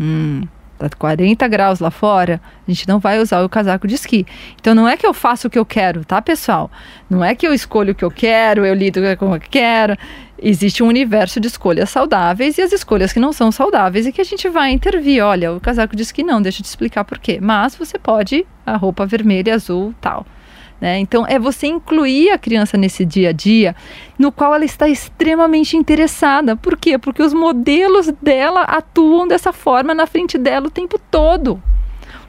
Hum, 0.00 0.42
tá 0.78 0.88
40 0.96 1.46
graus 1.48 1.80
lá 1.80 1.90
fora, 1.90 2.40
a 2.66 2.70
gente 2.70 2.86
não 2.86 2.98
vai 2.98 3.18
usar 3.18 3.42
o 3.42 3.48
casaco 3.48 3.86
de 3.86 3.94
esqui. 3.94 4.26
Então 4.60 4.74
não 4.74 4.88
é 4.88 4.96
que 4.96 5.06
eu 5.06 5.12
faço 5.12 5.48
o 5.48 5.50
que 5.50 5.58
eu 5.58 5.66
quero, 5.66 6.04
tá, 6.04 6.22
pessoal? 6.22 6.70
Não 7.08 7.24
é 7.24 7.34
que 7.34 7.46
eu 7.46 7.52
escolho 7.52 7.92
o 7.92 7.94
que 7.94 8.04
eu 8.04 8.10
quero, 8.10 8.64
eu 8.64 8.74
lido 8.74 9.00
com 9.16 9.32
o 9.32 9.40
que 9.40 9.46
eu 9.46 9.50
quero. 9.50 9.96
Existe 10.40 10.82
um 10.82 10.86
universo 10.86 11.40
de 11.40 11.48
escolhas 11.48 11.90
saudáveis 11.90 12.58
e 12.58 12.62
as 12.62 12.72
escolhas 12.72 13.12
que 13.12 13.18
não 13.18 13.32
são 13.32 13.50
saudáveis 13.50 14.06
e 14.06 14.12
que 14.12 14.20
a 14.20 14.24
gente 14.24 14.48
vai 14.48 14.70
intervir. 14.70 15.22
Olha, 15.22 15.52
o 15.52 15.60
casaco 15.60 15.96
de 15.96 16.02
esqui 16.02 16.22
não, 16.22 16.40
deixa 16.40 16.60
eu 16.60 16.64
te 16.64 16.68
explicar 16.68 17.04
por 17.04 17.18
quê. 17.18 17.38
Mas 17.42 17.74
você 17.74 17.98
pode 17.98 18.46
a 18.64 18.76
roupa 18.76 19.04
vermelha, 19.04 19.54
azul, 19.54 19.92
tal. 20.00 20.24
Né? 20.80 20.98
Então, 20.98 21.26
é 21.26 21.38
você 21.38 21.66
incluir 21.66 22.30
a 22.30 22.38
criança 22.38 22.76
nesse 22.76 23.04
dia 23.04 23.30
a 23.30 23.32
dia, 23.32 23.74
no 24.18 24.30
qual 24.30 24.54
ela 24.54 24.64
está 24.64 24.88
extremamente 24.88 25.76
interessada. 25.76 26.56
Por 26.56 26.76
quê? 26.76 26.98
Porque 26.98 27.22
os 27.22 27.34
modelos 27.34 28.08
dela 28.22 28.62
atuam 28.62 29.26
dessa 29.26 29.52
forma 29.52 29.94
na 29.94 30.06
frente 30.06 30.38
dela 30.38 30.68
o 30.68 30.70
tempo 30.70 30.98
todo. 31.10 31.60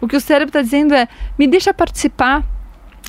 O 0.02 0.08
que 0.08 0.16
o 0.16 0.22
cérebro 0.22 0.50
está 0.50 0.62
dizendo 0.62 0.94
é: 0.94 1.08
me 1.38 1.48
deixa 1.48 1.74
participar. 1.74 2.44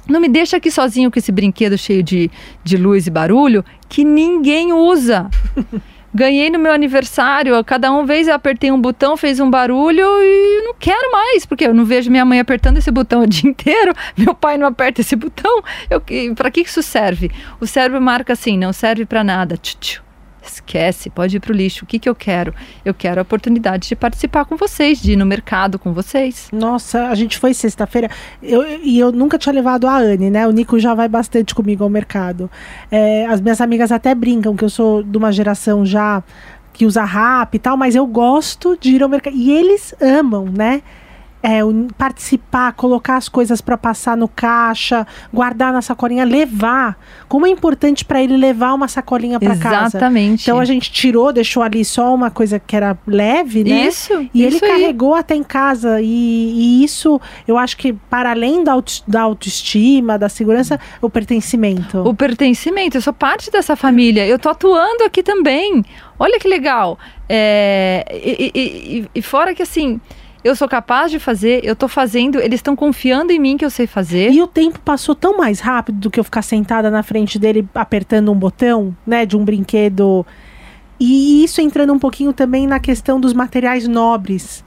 Não 0.09 0.21
me 0.21 0.29
deixa 0.29 0.57
aqui 0.57 0.71
sozinho 0.71 1.11
com 1.11 1.19
esse 1.19 1.31
brinquedo 1.31 1.79
cheio 1.79 2.03
de, 2.03 2.31
de 2.65 2.77
luz 2.77 3.07
e 3.07 3.11
barulho 3.11 3.65
que 3.89 4.05
ninguém 4.05 4.73
usa. 4.73 5.31
Ganhei 6.13 6.51
no 6.51 6.59
meu 6.59 6.73
aniversário, 6.73 7.63
cada 7.65 7.93
um 7.93 8.05
vez 8.05 8.27
eu 8.27 8.35
apertei 8.35 8.73
um 8.73 8.81
botão, 8.81 9.17
fez 9.17 9.39
um 9.39 9.49
barulho 9.49 10.05
e 10.05 10.63
não 10.65 10.75
quero 10.75 11.13
mais, 11.13 11.47
porque 11.47 11.65
eu 11.65 11.73
não 11.73 11.85
vejo 11.85 12.11
minha 12.11 12.25
mãe 12.25 12.41
apertando 12.41 12.79
esse 12.79 12.91
botão 12.91 13.23
o 13.23 13.27
dia 13.27 13.49
inteiro, 13.49 13.95
meu 14.17 14.35
pai 14.35 14.59
não 14.59 14.67
aperta 14.67 15.01
esse 15.01 15.15
botão. 15.15 15.63
Para 16.35 16.51
que 16.51 16.63
isso 16.63 16.83
serve? 16.83 17.31
O 17.61 17.67
cérebro 17.67 18.01
marca 18.01 18.33
assim, 18.33 18.59
não 18.59 18.73
serve 18.73 19.07
para 19.07 19.23
nada. 19.23 19.57
Tchu, 19.57 19.77
tchu. 19.79 20.10
Esquece, 20.55 21.11
pode 21.11 21.37
ir 21.37 21.41
para 21.41 21.53
o 21.53 21.55
lixo. 21.55 21.85
O 21.85 21.87
que, 21.87 21.99
que 21.99 22.09
eu 22.09 22.15
quero? 22.15 22.55
Eu 22.85 22.93
quero 22.93 23.21
a 23.21 23.23
oportunidade 23.23 23.89
de 23.89 23.97
participar 23.97 24.45
com 24.45 24.57
vocês, 24.57 25.01
de 25.01 25.13
ir 25.13 25.17
no 25.17 25.27
mercado 25.27 25.79
com 25.79 25.93
vocês. 25.93 26.49
Nossa, 26.53 27.09
a 27.09 27.15
gente 27.15 27.39
foi 27.39 27.55
sexta-feira 27.55 28.11
eu, 28.43 28.65
e 28.83 28.99
eu 28.99 29.13
nunca 29.13 29.39
tinha 29.39 29.53
levado 29.53 29.87
a 29.87 29.97
Anne, 29.97 30.31
né? 30.31 30.47
O 30.47 30.51
Nico 30.51 30.79
já 30.79 30.95
vai 30.95 31.09
bastante 31.09 31.55
comigo 31.55 31.85
ao 31.85 31.91
mercado. 31.91 32.51
É, 32.91 33.27
as 33.27 33.41
minhas 33.41 33.61
amigas 33.61 33.93
até 33.93 34.15
brincam 34.15 34.57
que 34.57 34.65
eu 34.65 34.71
sou 34.71 35.03
de 35.03 35.17
uma 35.17 35.33
geração 35.33 35.85
já 35.85 36.23
que 36.73 36.87
usa 36.87 37.05
rap 37.05 37.55
e 37.55 37.59
tal, 37.59 37.77
mas 37.77 37.95
eu 37.95 38.07
gosto 38.07 38.77
de 38.81 38.91
ir 38.97 39.03
ao 39.03 39.09
mercado. 39.09 39.37
E 39.37 39.51
eles 39.51 39.95
amam, 40.01 40.47
né? 40.47 40.83
É, 41.43 41.61
participar, 41.97 42.73
colocar 42.73 43.17
as 43.17 43.29
coisas 43.29 43.61
para 43.61 43.77
passar 43.77 44.17
no 44.17 44.29
caixa, 44.29 45.07
guardar 45.33 45.73
na 45.73 45.81
sacolinha, 45.81 46.25
levar. 46.25 46.99
Como 47.29 47.47
é 47.47 47.51
importante 47.51 48.05
para 48.05 48.23
ele 48.23 48.37
levar 48.37 48.75
uma 48.75 48.89
sacolinha 48.89 49.41
para 49.41 49.57
casa. 49.57 49.97
Exatamente. 49.99 50.43
Então 50.43 50.59
a 50.59 50.65
gente 50.65 50.93
tirou, 50.93 51.33
deixou 51.33 51.63
ali 51.63 51.85
só 51.85 52.15
uma 52.15 52.31
coisa 52.31 52.59
que 52.59 52.77
era 52.77 52.97
leve, 53.07 53.65
né? 53.65 53.87
Isso. 53.87 54.29
E 54.35 54.45
isso 54.45 54.57
ele 54.63 54.73
aí. 54.73 54.81
carregou 54.81 55.15
até 55.15 55.35
em 55.35 55.43
casa. 55.43 56.01
E, 56.01 56.05
e, 56.07 56.85
isso, 56.85 57.21
eu 57.49 57.57
acho 57.57 57.77
que 57.77 57.93
para 57.93 58.31
além 58.31 58.63
da, 58.63 58.73
auto, 58.73 59.03
da 59.09 59.23
autoestima, 59.23 60.19
da 60.19 60.29
segurança, 60.29 60.79
o 61.01 61.09
pertencimento. 61.09 62.07
O 62.07 62.15
pertencimento. 62.15 62.99
Eu 62.99 63.03
sou 63.03 63.13
parte 63.13 63.51
dessa 63.51 63.75
família. 63.77 64.27
Eu 64.27 64.39
tô 64.39 64.51
atuando 64.51 65.05
aqui 65.05 65.23
também. 65.23 65.85
Olha 66.19 66.39
que 66.39 66.47
legal. 66.47 66.99
É, 67.27 68.05
e, 68.13 68.51
e, 68.55 69.09
e 69.15 69.23
fora 69.23 69.55
que 69.55 69.63
assim 69.63 70.01
eu 70.43 70.57
sou 70.57 70.69
capaz 70.69 71.11
de 71.11 71.19
fazer, 71.19 71.61
eu 71.65 71.77
tô 71.77 71.87
fazendo, 71.89 72.41
eles 72.41 72.59
estão 72.59 72.75
confiando 72.75 73.33
em 73.33 73.39
mim 73.39 73.57
que 73.57 73.65
eu 73.65 73.71
sei 73.71 73.87
fazer. 73.87 74.31
E 74.33 74.43
o 74.43 74.47
tempo 74.47 74.79
passou 74.81 75.15
tão 75.15 75.37
mais 75.37 75.61
rápido 75.61 75.99
do 75.99 76.11
que 76.11 76.19
eu 76.19 76.25
ficar 76.25 76.43
sentada 76.43 76.91
na 76.91 77.03
frente 77.03 77.39
dele 77.39 77.67
apertando 77.75 78.33
um 78.33 78.37
botão, 78.37 78.97
né, 79.07 79.27
de 79.27 79.37
um 79.37 79.45
brinquedo. 79.45 80.27
E 80.99 81.45
isso 81.45 81.61
entrando 81.61 81.93
um 81.93 81.99
pouquinho 81.99 82.33
também 82.33 82.67
na 82.67 82.79
questão 82.79 83.21
dos 83.21 83.33
materiais 83.33 83.87
nobres. 83.87 84.65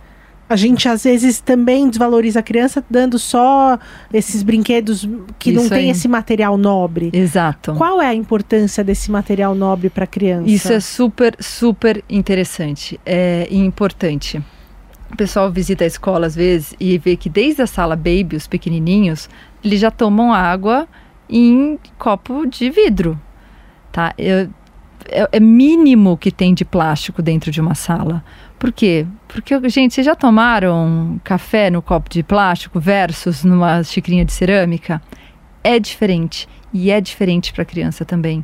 A 0.50 0.56
gente 0.56 0.88
às 0.88 1.04
vezes 1.04 1.40
também 1.40 1.90
desvaloriza 1.90 2.40
a 2.40 2.44
criança 2.44 2.84
dando 2.90 3.18
só 3.18 3.80
esses 4.14 4.44
brinquedos 4.44 5.08
que 5.40 5.52
Isso 5.52 5.62
não 5.62 5.70
tem 5.70 5.86
aí. 5.86 5.90
esse 5.90 6.08
material 6.08 6.58
nobre. 6.58 7.10
Exato. 7.14 7.74
Qual 7.74 8.02
é 8.02 8.08
a 8.08 8.14
importância 8.14 8.84
desse 8.84 9.10
material 9.10 9.56
nobre 9.56 9.90
para 9.90 10.04
a 10.04 10.08
criança? 10.08 10.50
Isso 10.50 10.72
é 10.72 10.80
super, 10.80 11.36
super 11.40 12.04
interessante 12.10 13.00
é, 13.06 13.48
e 13.50 13.58
importante. 13.58 14.44
O 15.14 15.16
pessoal 15.16 15.52
visita 15.52 15.84
a 15.84 15.88
escola 15.88 16.26
às 16.26 16.36
vezes 16.36 16.76
e 16.80 16.98
vê 16.98 17.16
que 17.16 17.30
desde 17.30 17.62
a 17.62 17.68
sala 17.68 17.96
baby, 17.96 18.36
os 18.36 18.48
pequenininhos, 18.48 19.30
eles 19.64 19.80
já 19.80 19.92
tomam 19.92 20.34
água 20.34 20.88
em 21.30 21.78
copo 22.00 22.48
de 22.48 22.72
vidro, 22.72 23.20
tá? 23.92 24.12
Eu, 24.18 24.50
é, 25.08 25.30
é 25.34 25.40
mínimo 25.40 26.18
que 26.18 26.32
tem 26.32 26.52
de 26.52 26.66
plástico 26.66 27.22
dentro 27.22 27.52
de 27.52 27.62
uma 27.62 27.76
sala. 27.76 28.26
Por 28.58 28.72
quê? 28.72 29.06
Porque, 29.28 29.54
gente, 29.70 29.94
vocês 29.94 30.06
já 30.06 30.16
tomaram 30.16 31.22
café 31.24 31.70
no 31.70 31.82
copo 31.82 32.10
de 32.10 32.24
plástico 32.24 32.80
versus 32.80 33.44
numa 33.44 33.84
xicrinha 33.84 34.26
de 34.26 34.34
cerâmica? 34.34 35.00
É 35.64 35.78
diferente. 35.78 36.50
E 36.74 36.90
é 36.90 37.00
diferente 37.00 37.54
para 37.54 37.62
a 37.62 37.66
criança 37.66 38.04
também. 38.04 38.44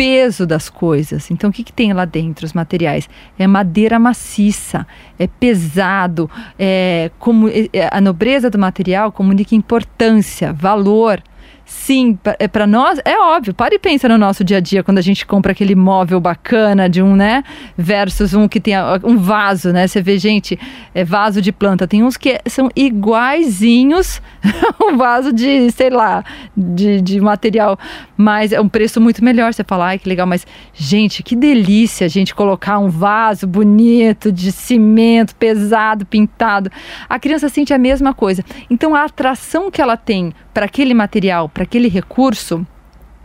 Peso 0.00 0.46
das 0.46 0.70
coisas. 0.70 1.30
Então, 1.30 1.50
o 1.50 1.52
que, 1.52 1.62
que 1.62 1.74
tem 1.74 1.92
lá 1.92 2.06
dentro, 2.06 2.46
os 2.46 2.54
materiais? 2.54 3.06
É 3.38 3.46
madeira 3.46 3.98
maciça, 3.98 4.86
é 5.18 5.26
pesado, 5.26 6.30
é, 6.58 7.10
como, 7.18 7.50
é, 7.50 7.68
a 7.92 8.00
nobreza 8.00 8.48
do 8.48 8.58
material 8.58 9.12
comunica 9.12 9.54
importância, 9.54 10.54
valor. 10.54 11.22
Sim, 11.70 12.18
é 12.40 12.48
para 12.48 12.66
nós 12.66 13.00
é 13.04 13.16
óbvio. 13.16 13.54
Para 13.54 13.72
e 13.72 13.78
pensa 13.78 14.08
no 14.08 14.18
nosso 14.18 14.42
dia 14.42 14.56
a 14.56 14.60
dia 14.60 14.82
quando 14.82 14.98
a 14.98 15.02
gente 15.02 15.24
compra 15.24 15.52
aquele 15.52 15.76
móvel 15.76 16.18
bacana 16.18 16.88
de 16.88 17.00
um, 17.00 17.14
né, 17.14 17.44
versus 17.78 18.34
um 18.34 18.48
que 18.48 18.58
tem 18.58 18.74
um 19.04 19.16
vaso, 19.16 19.72
né? 19.72 19.86
Você 19.86 20.02
vê 20.02 20.18
gente, 20.18 20.58
é 20.92 21.04
vaso 21.04 21.40
de 21.40 21.52
planta. 21.52 21.86
Tem 21.86 22.02
uns 22.02 22.16
que 22.16 22.40
são 22.48 22.68
iguaizinhos 22.74 24.20
um 24.82 24.96
vaso 24.96 25.32
de, 25.32 25.70
sei 25.70 25.90
lá, 25.90 26.24
de, 26.56 27.00
de 27.00 27.20
material, 27.20 27.78
mas 28.16 28.52
é 28.52 28.60
um 28.60 28.68
preço 28.68 29.00
muito 29.00 29.22
melhor. 29.22 29.54
Você 29.54 29.62
fala, 29.62 29.86
ai 29.86 29.98
que 30.00 30.08
legal, 30.08 30.26
mas 30.26 30.44
gente, 30.74 31.22
que 31.22 31.36
delícia 31.36 32.04
a 32.04 32.08
gente 32.08 32.34
colocar 32.34 32.80
um 32.80 32.88
vaso 32.88 33.46
bonito 33.46 34.32
de 34.32 34.50
cimento, 34.50 35.36
pesado, 35.36 36.04
pintado. 36.04 36.68
A 37.08 37.16
criança 37.16 37.48
sente 37.48 37.72
a 37.72 37.78
mesma 37.78 38.12
coisa. 38.12 38.44
Então 38.68 38.92
a 38.92 39.04
atração 39.04 39.70
que 39.70 39.80
ela 39.80 39.96
tem 39.96 40.34
para 40.60 40.66
aquele 40.66 40.92
material, 40.92 41.48
para 41.48 41.62
aquele 41.62 41.88
recurso, 41.88 42.66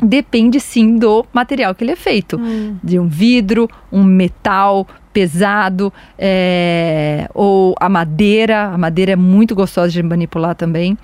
depende 0.01 0.57
sim 0.57 0.95
do 0.95 1.25
material 1.33 1.75
que 1.75 1.83
ele 1.83 1.91
é 1.91 1.95
feito. 1.97 2.39
De 2.81 2.97
um 2.97 3.09
vidro, 3.09 3.69
um 3.91 4.05
metal 4.05 4.88
pesado, 5.11 5.91
é, 6.17 7.29
ou 7.33 7.75
a 7.77 7.89
madeira. 7.89 8.69
A 8.69 8.77
madeira 8.77 9.11
é 9.11 9.15
muito 9.17 9.53
gostosa 9.53 9.91
de 9.91 10.01
manipular 10.01 10.55
também. 10.55 10.97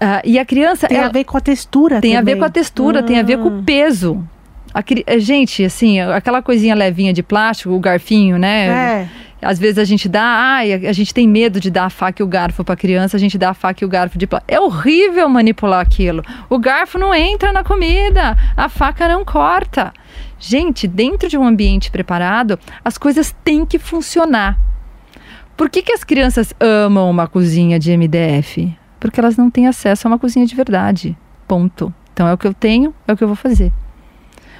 Ah, 0.00 0.22
e 0.24 0.38
a 0.38 0.44
criança. 0.44 0.86
Tem 0.86 0.96
a 0.96 1.02
ela- 1.02 1.12
ver 1.12 1.24
com 1.24 1.36
a 1.36 1.40
textura 1.40 2.00
tem 2.00 2.16
a 2.16 2.20
ver 2.20 2.26
também. 2.26 2.38
com 2.38 2.44
a 2.44 2.50
textura, 2.50 3.02
tem 3.02 3.18
a 3.18 3.24
ver 3.24 3.38
com 3.38 3.48
o 3.48 3.62
peso. 3.64 4.24
A 4.72 4.84
eh, 5.06 5.18
gente, 5.18 5.64
assim, 5.64 5.98
aquela 5.98 6.40
coisinha 6.40 6.76
levinha 6.76 7.12
de 7.12 7.24
plástico, 7.24 7.70
o 7.74 7.80
garfinho, 7.80 8.38
né? 8.38 8.66
É. 8.68 9.08
Às 9.40 9.58
vezes 9.58 9.78
a 9.78 9.84
gente 9.84 10.08
dá, 10.08 10.22
ai, 10.22 10.72
a 10.72 10.92
gente 10.92 11.14
tem 11.14 11.28
medo 11.28 11.60
de 11.60 11.70
dar 11.70 11.84
a 11.84 11.90
faca 11.90 12.20
e 12.20 12.24
o 12.24 12.26
garfo 12.26 12.64
para 12.64 12.76
criança, 12.76 13.16
a 13.16 13.20
gente 13.20 13.38
dá 13.38 13.50
a 13.50 13.54
faca 13.54 13.84
e 13.84 13.86
o 13.86 13.88
garfo 13.88 14.18
de 14.18 14.26
plástico. 14.26 14.52
É 14.52 14.60
horrível 14.60 15.28
manipular 15.28 15.80
aquilo. 15.80 16.22
O 16.50 16.58
garfo 16.58 16.98
não 16.98 17.14
entra 17.14 17.52
na 17.52 17.62
comida, 17.62 18.36
a 18.56 18.68
faca 18.68 19.08
não 19.08 19.24
corta. 19.24 19.92
Gente, 20.40 20.88
dentro 20.88 21.28
de 21.28 21.38
um 21.38 21.44
ambiente 21.46 21.90
preparado, 21.90 22.58
as 22.84 22.98
coisas 22.98 23.34
têm 23.44 23.64
que 23.64 23.78
funcionar. 23.78 24.58
Por 25.56 25.70
que, 25.70 25.82
que 25.82 25.92
as 25.92 26.04
crianças 26.04 26.54
amam 26.60 27.10
uma 27.10 27.26
cozinha 27.26 27.78
de 27.78 27.96
MDF? 27.96 28.76
Porque 29.00 29.20
elas 29.20 29.36
não 29.36 29.50
têm 29.50 29.66
acesso 29.66 30.06
a 30.06 30.10
uma 30.10 30.18
cozinha 30.18 30.46
de 30.46 30.54
verdade. 30.54 31.16
Ponto. 31.46 31.92
Então 32.12 32.26
é 32.26 32.32
o 32.32 32.38
que 32.38 32.46
eu 32.46 32.54
tenho, 32.54 32.92
é 33.06 33.12
o 33.12 33.16
que 33.16 33.22
eu 33.22 33.28
vou 33.28 33.36
fazer. 33.36 33.72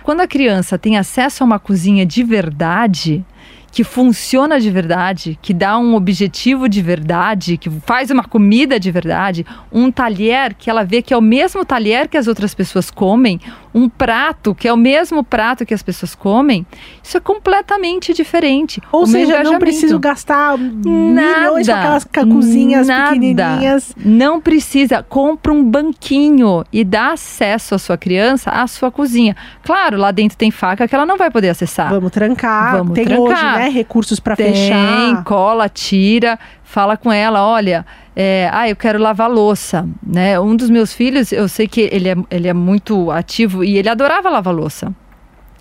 Quando 0.03 0.21
a 0.21 0.27
criança 0.27 0.79
tem 0.79 0.97
acesso 0.97 1.43
a 1.43 1.47
uma 1.47 1.59
cozinha 1.59 2.07
de 2.07 2.23
verdade, 2.23 3.25
que 3.71 3.85
funciona 3.85 4.59
de 4.59 4.71
verdade, 4.71 5.39
que 5.41 5.53
dá 5.53 5.79
um 5.79 5.95
objetivo 5.95 6.69
de 6.69 6.83
verdade, 6.83 7.57
que 7.57 7.71
faz 7.71 8.11
uma 8.11 8.25
comida 8.25 8.81
de 8.81 8.91
verdade, 8.91 9.47
um 9.71 9.91
talher 9.91 10.55
que 10.55 10.71
ela 10.71 10.85
vê 10.85 11.03
que 11.03 11.13
é 11.13 11.17
o 11.17 11.23
mesmo 11.23 11.65
talher 11.65 12.09
que 12.09 12.17
as 12.17 12.27
outras 12.27 12.55
pessoas 12.55 12.91
comem, 12.91 13.41
um 13.75 13.89
prato 13.89 14.55
que 14.55 14.67
é 14.69 14.73
o 14.73 14.77
mesmo 14.77 15.23
prato 15.23 15.65
que 15.67 15.75
as 15.75 15.83
pessoas 15.83 16.15
comem, 16.15 16.67
isso 17.03 17.17
é 17.17 17.21
completamente 17.21 18.13
diferente. 18.15 18.81
Ou 18.93 19.03
O 19.03 19.07
seja, 19.07 19.43
não 19.43 19.59
preciso 19.59 19.99
gastar 19.99 20.57
milhões 20.59 21.67
com 21.67 21.73
aquelas 21.75 22.07
Nada, 22.15 22.27
cozinhas 22.35 22.87
nada. 22.87 23.13
pequenininhas. 23.13 23.95
Não 23.97 24.41
precisa. 24.41 25.03
Compra 25.03 25.53
um 25.53 25.63
banquinho 25.63 26.65
e 26.73 26.85
dá 26.85 27.13
acesso 27.13 27.75
à 27.75 27.79
sua 27.79 27.97
criança 27.97 28.51
à 28.51 28.67
sua 28.67 28.91
cozinha. 28.91 29.37
Claro, 29.63 29.97
lá 29.99 30.11
dentro 30.11 30.37
tem 30.37 30.51
faca 30.51 30.87
que 30.89 30.95
ela 30.95 31.07
não 31.07 31.17
vai 31.17 31.31
poder 31.31 31.51
acessar. 31.51 31.91
Vamos 31.91 32.11
trancar. 32.11 32.77
Vamos 32.79 32.95
Tem 32.95 33.05
trancar. 33.05 33.25
hoje, 33.57 33.59
né, 33.65 33.69
recursos 33.69 34.21
para 34.21 34.37
Tem, 34.37 34.53
fechar. 34.53 35.25
cola, 35.25 35.69
tira, 35.69 36.39
fala 36.65 36.97
com 36.97 37.13
ela, 37.13 37.47
olha, 37.47 37.85
é, 38.21 38.51
ah, 38.53 38.69
eu 38.69 38.75
quero 38.75 38.99
lavar 38.99 39.31
louça, 39.31 39.89
né? 40.05 40.41
Um 40.41 40.57
dos 40.57 40.69
meus 40.69 40.93
filhos, 40.93 41.31
eu 41.31 41.49
sei 41.49 41.69
que 41.69 41.83
ele 41.83 42.09
é, 42.09 42.17
ele 42.29 42.49
é 42.49 42.53
muito 42.53 43.13
ativo 43.13 43.63
e 43.63 43.77
ele 43.77 43.89
adorava 43.89 44.29
lavar 44.29 44.53
louça. 44.53 44.93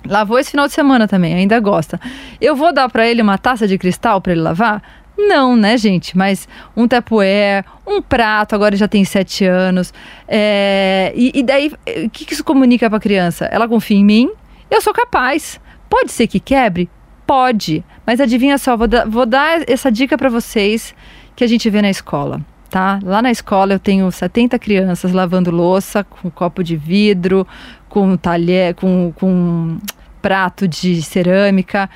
Lavou 0.04 0.40
esse 0.40 0.50
final 0.50 0.66
de 0.66 0.74
semana 0.74 1.08
também, 1.08 1.36
ainda 1.36 1.60
gosta. 1.60 2.02
Eu 2.42 2.56
vou 2.56 2.74
dar 2.74 2.90
para 2.90 3.08
ele 3.08 3.22
uma 3.22 3.38
taça 3.38 3.68
de 3.68 3.78
cristal 3.78 4.20
para 4.20 4.32
ele 4.32 4.42
lavar? 4.42 4.82
Não, 5.16 5.56
né, 5.56 5.78
gente? 5.78 6.18
Mas 6.18 6.48
um 6.76 6.88
tapué, 6.88 7.64
um 7.86 8.02
prato, 8.02 8.56
agora 8.56 8.76
já 8.76 8.88
tem 8.88 9.06
sete 9.06 9.46
anos. 9.46 9.94
É, 10.28 11.14
e, 11.16 11.32
e 11.36 11.44
daí, 11.44 11.72
o 12.06 12.10
que, 12.10 12.26
que 12.26 12.34
isso 12.34 12.44
comunica 12.44 12.90
para 12.90 12.98
a 12.98 13.02
criança? 13.02 13.46
Ela 13.46 13.68
confia 13.68 13.98
em 13.98 14.04
mim, 14.04 14.32
eu 14.72 14.82
sou 14.82 14.94
capaz. 14.94 15.62
Pode 15.88 16.12
ser 16.12 16.26
que 16.26 16.40
quebre? 16.40 16.90
Pode. 17.28 17.86
Mas 18.04 18.20
adivinha 18.20 18.58
só, 18.58 18.76
vou, 18.76 18.88
dar- 18.88 19.08
vou 19.08 19.28
dar 19.28 19.70
essa 19.70 19.92
dica 19.92 20.18
para 20.18 20.30
vocês 20.30 20.96
que 21.38 21.44
a 21.44 21.48
gente 21.48 21.70
vê 21.70 21.82
na 21.84 21.90
escola. 21.90 22.42
tá? 22.70 23.00
Lá 23.04 23.22
na 23.22 23.30
escola 23.32 23.74
eu 23.74 23.80
tenho 23.80 24.12
70 24.12 24.58
crianças 24.60 25.12
lavando 25.14 25.52
louça 25.52 26.04
com 26.04 26.30
copo 26.32 26.64
de 26.64 26.76
vidro, 26.76 27.48
com 27.88 28.18
talher, 28.18 28.74
com, 28.74 29.14
com 29.16 29.78
prato 30.22 30.68
de 30.68 31.02
cerâmica. 31.04 31.88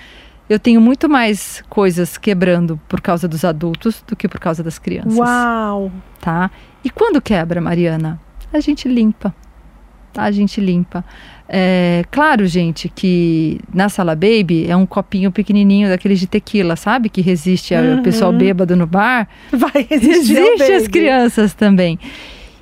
Eu 0.48 0.60
tenho 0.60 0.80
muito 0.80 1.10
mais 1.10 1.64
coisas 1.70 2.18
quebrando 2.18 2.80
por 2.88 3.02
causa 3.02 3.28
dos 3.28 3.44
adultos 3.44 4.04
do 4.08 4.16
que 4.16 4.28
por 4.28 4.40
causa 4.40 4.62
das 4.64 4.78
crianças, 4.78 5.18
Uau! 5.18 5.92
tá? 6.22 6.52
E 6.84 6.90
quando 6.90 7.20
quebra, 7.22 7.60
Mariana? 7.60 8.20
A 8.54 8.60
gente 8.60 8.88
limpa, 8.88 9.34
tá? 10.14 10.24
A 10.24 10.32
gente 10.32 10.62
limpa. 10.62 11.04
É, 11.54 12.06
claro, 12.10 12.48
gente, 12.48 12.88
que 12.88 13.60
na 13.74 13.90
sala 13.90 14.16
baby 14.16 14.66
é 14.70 14.76
um 14.76 14.86
copinho 14.86 15.30
pequenininho 15.34 15.90
daqueles 15.90 16.18
de 16.18 16.26
tequila, 16.26 16.78
sabe? 16.78 17.10
Que 17.10 17.20
resiste 17.20 17.76
ao 17.76 17.84
Uhum. 17.84 18.04
pessoal 18.04 18.32
bêbado 18.32 18.74
no 18.78 18.88
bar. 18.88 19.28
Vai 19.52 19.86
Existe 19.92 20.32
as 20.38 20.84
baby. 20.84 20.90
crianças 20.90 21.54
também. 21.54 22.00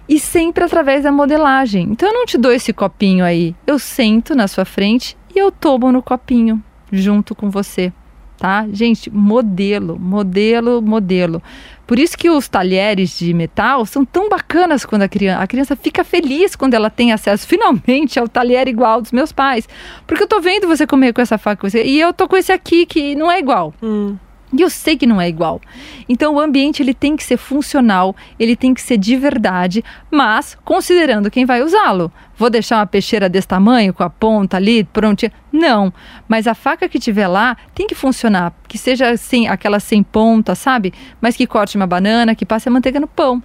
E 0.07 0.19
sempre 0.19 0.63
através 0.63 1.03
da 1.03 1.11
modelagem. 1.11 1.89
Então 1.91 2.09
eu 2.09 2.13
não 2.15 2.25
te 2.25 2.35
dou 2.35 2.51
esse 2.51 2.73
copinho 2.73 3.23
aí. 3.23 3.53
Eu 3.67 3.77
sento 3.77 4.33
na 4.33 4.47
sua 4.47 4.65
frente 4.65 5.15
e 5.35 5.37
eu 5.37 5.51
tomo 5.51 5.91
no 5.91 6.01
copinho 6.01 6.59
junto 6.91 7.35
com 7.35 7.47
você. 7.51 7.93
Tá? 8.39 8.65
Gente, 8.71 9.09
modelo, 9.09 9.99
modelo, 9.99 10.81
modelo. 10.81 11.41
Por 11.85 11.97
isso 11.97 12.17
que 12.17 12.29
os 12.29 12.47
talheres 12.47 13.17
de 13.17 13.33
metal 13.33 13.85
são 13.85 14.05
tão 14.05 14.29
bacanas 14.29 14.85
quando 14.85 15.01
a 15.01 15.09
criança, 15.09 15.41
a 15.41 15.47
criança 15.47 15.75
fica 15.75 16.03
feliz 16.03 16.55
quando 16.55 16.75
ela 16.75 16.89
tem 16.89 17.11
acesso 17.11 17.47
finalmente 17.47 18.19
ao 18.19 18.29
talher 18.29 18.67
igual 18.67 19.01
dos 19.01 19.11
meus 19.11 19.31
pais. 19.31 19.67
Porque 20.05 20.23
eu 20.23 20.27
tô 20.27 20.39
vendo 20.39 20.67
você 20.67 20.85
comer 20.85 21.13
com 21.13 21.21
essa 21.21 21.37
faca 21.37 21.67
e 21.83 21.99
eu 21.99 22.13
tô 22.13 22.27
com 22.27 22.37
esse 22.37 22.51
aqui 22.51 22.85
que 22.85 23.15
não 23.15 23.31
é 23.31 23.39
igual. 23.39 23.73
Hum. 23.81 24.15
E 24.51 24.61
eu 24.61 24.69
sei 24.69 24.97
que 24.97 25.05
não 25.05 25.21
é 25.21 25.29
igual. 25.29 25.61
Então 26.07 26.35
o 26.35 26.39
ambiente 26.39 26.81
ele 26.81 26.93
tem 26.93 27.15
que 27.15 27.23
ser 27.23 27.37
funcional, 27.37 28.15
ele 28.39 28.55
tem 28.55 28.73
que 28.73 28.81
ser 28.81 28.97
de 28.97 29.15
verdade, 29.15 29.83
mas 30.09 30.57
considerando 30.65 31.29
quem 31.29 31.45
vai 31.45 31.61
usá-lo. 31.61 32.11
Vou 32.35 32.49
deixar 32.49 32.77
uma 32.77 32.87
peixeira 32.87 33.29
desse 33.29 33.47
tamanho 33.47 33.93
com 33.93 34.01
a 34.01 34.09
ponta 34.09 34.57
ali 34.57 34.83
prontinha? 34.83 35.31
Não. 35.51 35.93
Mas 36.27 36.47
a 36.47 36.55
faca 36.55 36.89
que 36.89 36.97
tiver 36.97 37.27
lá 37.27 37.57
tem 37.75 37.85
que 37.85 37.93
funcionar, 37.93 38.53
que 38.67 38.77
seja 38.77 39.09
assim, 39.09 39.47
aquela 39.47 39.79
sem 39.79 40.01
ponta, 40.01 40.55
sabe? 40.55 40.93
Mas 41.21 41.35
que 41.35 41.45
corte 41.45 41.75
uma 41.75 41.85
banana, 41.85 42.33
que 42.33 42.45
passe 42.45 42.69
a 42.69 42.71
manteiga 42.71 42.99
no 42.99 43.07
pão. 43.07 43.43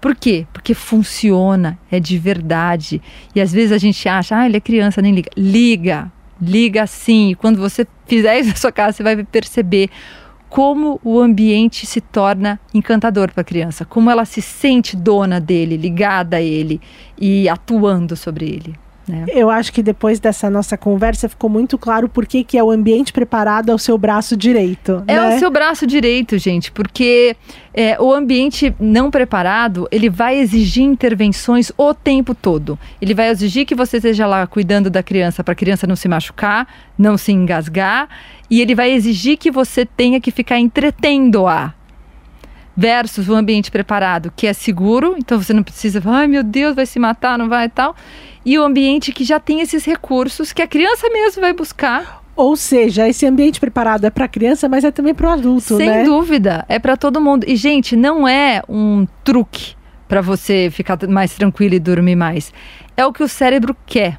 Por 0.00 0.16
quê? 0.16 0.46
Porque 0.52 0.74
funciona, 0.74 1.78
é 1.90 2.00
de 2.00 2.18
verdade. 2.18 3.00
E 3.34 3.40
às 3.40 3.52
vezes 3.52 3.72
a 3.72 3.78
gente 3.78 4.08
acha, 4.08 4.36
ah, 4.36 4.46
ele 4.46 4.56
é 4.56 4.60
criança, 4.60 5.00
nem 5.00 5.14
liga. 5.14 5.30
Liga, 5.36 6.12
liga 6.42 6.86
sim. 6.86 7.30
E 7.30 7.34
quando 7.34 7.58
você 7.58 7.86
fizer 8.06 8.40
isso 8.40 8.50
na 8.50 8.56
sua 8.56 8.72
casa, 8.72 8.96
você 8.96 9.02
vai 9.02 9.22
perceber 9.24 9.88
como 10.48 11.00
o 11.02 11.18
ambiente 11.18 11.86
se 11.86 12.00
torna 12.00 12.60
encantador 12.74 13.32
para 13.32 13.40
a 13.40 13.44
criança, 13.44 13.86
como 13.86 14.10
ela 14.10 14.26
se 14.26 14.42
sente 14.42 14.94
dona 14.94 15.40
dele, 15.40 15.78
ligada 15.78 16.36
a 16.36 16.42
ele 16.42 16.78
e 17.18 17.48
atuando 17.48 18.14
sobre 18.14 18.44
ele. 18.46 18.74
Né? 19.06 19.24
Eu 19.28 19.50
acho 19.50 19.72
que 19.72 19.82
depois 19.82 20.20
dessa 20.20 20.48
nossa 20.48 20.76
conversa 20.76 21.28
ficou 21.28 21.50
muito 21.50 21.76
claro 21.76 22.08
por 22.08 22.26
que, 22.26 22.44
que 22.44 22.56
é 22.56 22.62
o 22.62 22.70
ambiente 22.70 23.12
preparado 23.12 23.70
ao 23.70 23.78
seu 23.78 23.98
braço 23.98 24.36
direito. 24.36 25.02
É 25.06 25.16
né? 25.16 25.36
o 25.36 25.38
seu 25.38 25.50
braço 25.50 25.86
direito, 25.86 26.38
gente, 26.38 26.70
porque 26.70 27.36
é, 27.74 28.00
o 28.00 28.12
ambiente 28.12 28.74
não 28.78 29.10
preparado, 29.10 29.88
ele 29.90 30.08
vai 30.08 30.38
exigir 30.38 30.84
intervenções 30.84 31.72
o 31.76 31.92
tempo 31.92 32.34
todo. 32.34 32.78
Ele 33.00 33.14
vai 33.14 33.28
exigir 33.28 33.66
que 33.66 33.74
você 33.74 33.96
esteja 33.96 34.26
lá 34.26 34.46
cuidando 34.46 34.88
da 34.88 35.02
criança 35.02 35.42
para 35.42 35.52
a 35.52 35.56
criança 35.56 35.86
não 35.86 35.96
se 35.96 36.08
machucar, 36.08 36.66
não 36.96 37.18
se 37.18 37.32
engasgar, 37.32 38.08
e 38.48 38.60
ele 38.60 38.74
vai 38.74 38.92
exigir 38.92 39.36
que 39.36 39.50
você 39.50 39.84
tenha 39.84 40.20
que 40.20 40.30
ficar 40.30 40.58
entretendo-a. 40.58 41.74
Versus 42.76 43.28
o 43.28 43.34
ambiente 43.34 43.70
preparado, 43.70 44.32
que 44.34 44.46
é 44.46 44.52
seguro, 44.52 45.14
então 45.18 45.40
você 45.40 45.52
não 45.52 45.62
precisa, 45.62 46.02
ai 46.06 46.26
meu 46.26 46.42
Deus, 46.42 46.74
vai 46.74 46.86
se 46.86 46.98
matar, 46.98 47.36
não 47.38 47.48
vai 47.48 47.66
e 47.66 47.68
tal. 47.68 47.94
E 48.44 48.58
o 48.58 48.64
ambiente 48.64 49.12
que 49.12 49.24
já 49.24 49.38
tem 49.38 49.60
esses 49.60 49.84
recursos 49.84 50.52
que 50.52 50.62
a 50.62 50.66
criança 50.66 51.08
mesmo 51.10 51.40
vai 51.40 51.52
buscar 51.52 52.22
Ou 52.34 52.56
seja, 52.56 53.06
esse 53.06 53.26
ambiente 53.26 53.60
preparado 53.60 54.06
é 54.06 54.10
para 54.10 54.26
criança, 54.26 54.68
mas 54.68 54.84
é 54.84 54.90
também 54.90 55.14
para 55.14 55.28
o 55.28 55.30
adulto, 55.30 55.76
Sem 55.76 55.88
né? 55.88 56.04
dúvida, 56.04 56.64
é 56.66 56.78
para 56.78 56.96
todo 56.96 57.20
mundo. 57.20 57.44
E 57.46 57.56
gente, 57.56 57.94
não 57.94 58.26
é 58.26 58.62
um 58.68 59.06
truque 59.22 59.74
para 60.08 60.22
você 60.22 60.70
ficar 60.70 60.98
mais 61.08 61.34
tranquilo 61.34 61.74
e 61.74 61.78
dormir 61.78 62.16
mais. 62.16 62.52
É 62.96 63.04
o 63.04 63.12
que 63.12 63.22
o 63.22 63.28
cérebro 63.28 63.76
quer. 63.86 64.18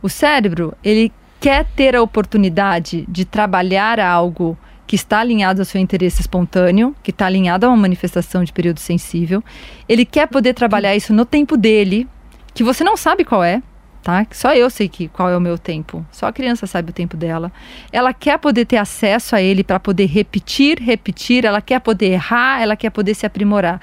O 0.00 0.08
cérebro, 0.08 0.74
ele 0.82 1.12
quer 1.40 1.64
ter 1.74 1.96
a 1.96 2.02
oportunidade 2.02 3.04
de 3.08 3.24
trabalhar 3.24 3.98
algo 3.98 4.56
que 4.90 4.96
está 4.96 5.20
alinhado 5.20 5.60
ao 5.60 5.64
seu 5.64 5.80
interesse 5.80 6.20
espontâneo, 6.20 6.96
que 7.00 7.12
está 7.12 7.26
alinhado 7.26 7.64
a 7.64 7.68
uma 7.68 7.76
manifestação 7.76 8.42
de 8.42 8.52
período 8.52 8.80
sensível. 8.80 9.40
Ele 9.88 10.04
quer 10.04 10.26
poder 10.26 10.52
trabalhar 10.52 10.96
isso 10.96 11.14
no 11.14 11.24
tempo 11.24 11.56
dele, 11.56 12.08
que 12.52 12.64
você 12.64 12.82
não 12.82 12.96
sabe 12.96 13.24
qual 13.24 13.44
é, 13.44 13.62
tá? 14.02 14.26
Só 14.32 14.52
eu 14.52 14.68
sei 14.68 14.88
que 14.88 15.06
qual 15.06 15.30
é 15.30 15.36
o 15.36 15.40
meu 15.40 15.56
tempo. 15.56 16.04
Só 16.10 16.26
a 16.26 16.32
criança 16.32 16.66
sabe 16.66 16.90
o 16.90 16.92
tempo 16.92 17.16
dela. 17.16 17.52
Ela 17.92 18.12
quer 18.12 18.36
poder 18.40 18.64
ter 18.64 18.78
acesso 18.78 19.36
a 19.36 19.40
ele 19.40 19.62
para 19.62 19.78
poder 19.78 20.06
repetir, 20.06 20.80
repetir. 20.82 21.44
Ela 21.44 21.60
quer 21.60 21.78
poder 21.78 22.06
errar, 22.06 22.60
ela 22.60 22.74
quer 22.74 22.90
poder 22.90 23.14
se 23.14 23.24
aprimorar. 23.24 23.80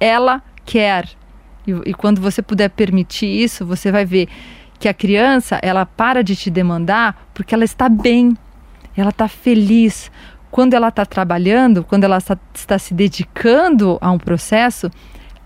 Ela 0.00 0.42
quer. 0.64 1.06
E, 1.66 1.72
e 1.90 1.92
quando 1.92 2.18
você 2.18 2.40
puder 2.40 2.70
permitir 2.70 3.26
isso, 3.26 3.66
você 3.66 3.92
vai 3.92 4.06
ver 4.06 4.26
que 4.80 4.88
a 4.88 4.94
criança 4.94 5.60
ela 5.60 5.84
para 5.84 6.24
de 6.24 6.34
te 6.34 6.48
demandar 6.48 7.28
porque 7.34 7.54
ela 7.54 7.64
está 7.64 7.90
bem, 7.90 8.34
ela 8.96 9.10
está 9.10 9.28
feliz. 9.28 10.10
Quando 10.56 10.72
ela 10.72 10.88
está 10.88 11.04
trabalhando, 11.04 11.84
quando 11.84 12.04
ela 12.04 12.16
está, 12.16 12.34
está 12.54 12.78
se 12.78 12.94
dedicando 12.94 13.98
a 14.00 14.10
um 14.10 14.16
processo, 14.16 14.90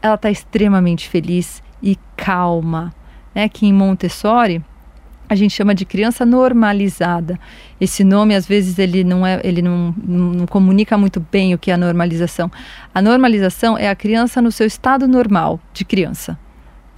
ela 0.00 0.14
está 0.14 0.30
extremamente 0.30 1.08
feliz 1.08 1.60
e 1.82 1.98
calma, 2.16 2.94
né? 3.34 3.48
Que 3.48 3.66
em 3.66 3.72
Montessori 3.72 4.64
a 5.28 5.34
gente 5.34 5.52
chama 5.52 5.74
de 5.74 5.84
criança 5.84 6.24
normalizada. 6.24 7.40
Esse 7.80 8.04
nome 8.04 8.36
às 8.36 8.46
vezes 8.46 8.78
ele 8.78 9.02
não 9.02 9.26
é, 9.26 9.40
ele 9.42 9.60
não, 9.60 9.92
não, 10.00 10.46
comunica 10.46 10.96
muito 10.96 11.18
bem 11.18 11.54
o 11.54 11.58
que 11.58 11.72
é 11.72 11.74
a 11.74 11.76
normalização. 11.76 12.48
A 12.94 13.02
normalização 13.02 13.76
é 13.76 13.88
a 13.88 13.96
criança 13.96 14.40
no 14.40 14.52
seu 14.52 14.64
estado 14.68 15.08
normal 15.08 15.58
de 15.74 15.84
criança. 15.84 16.38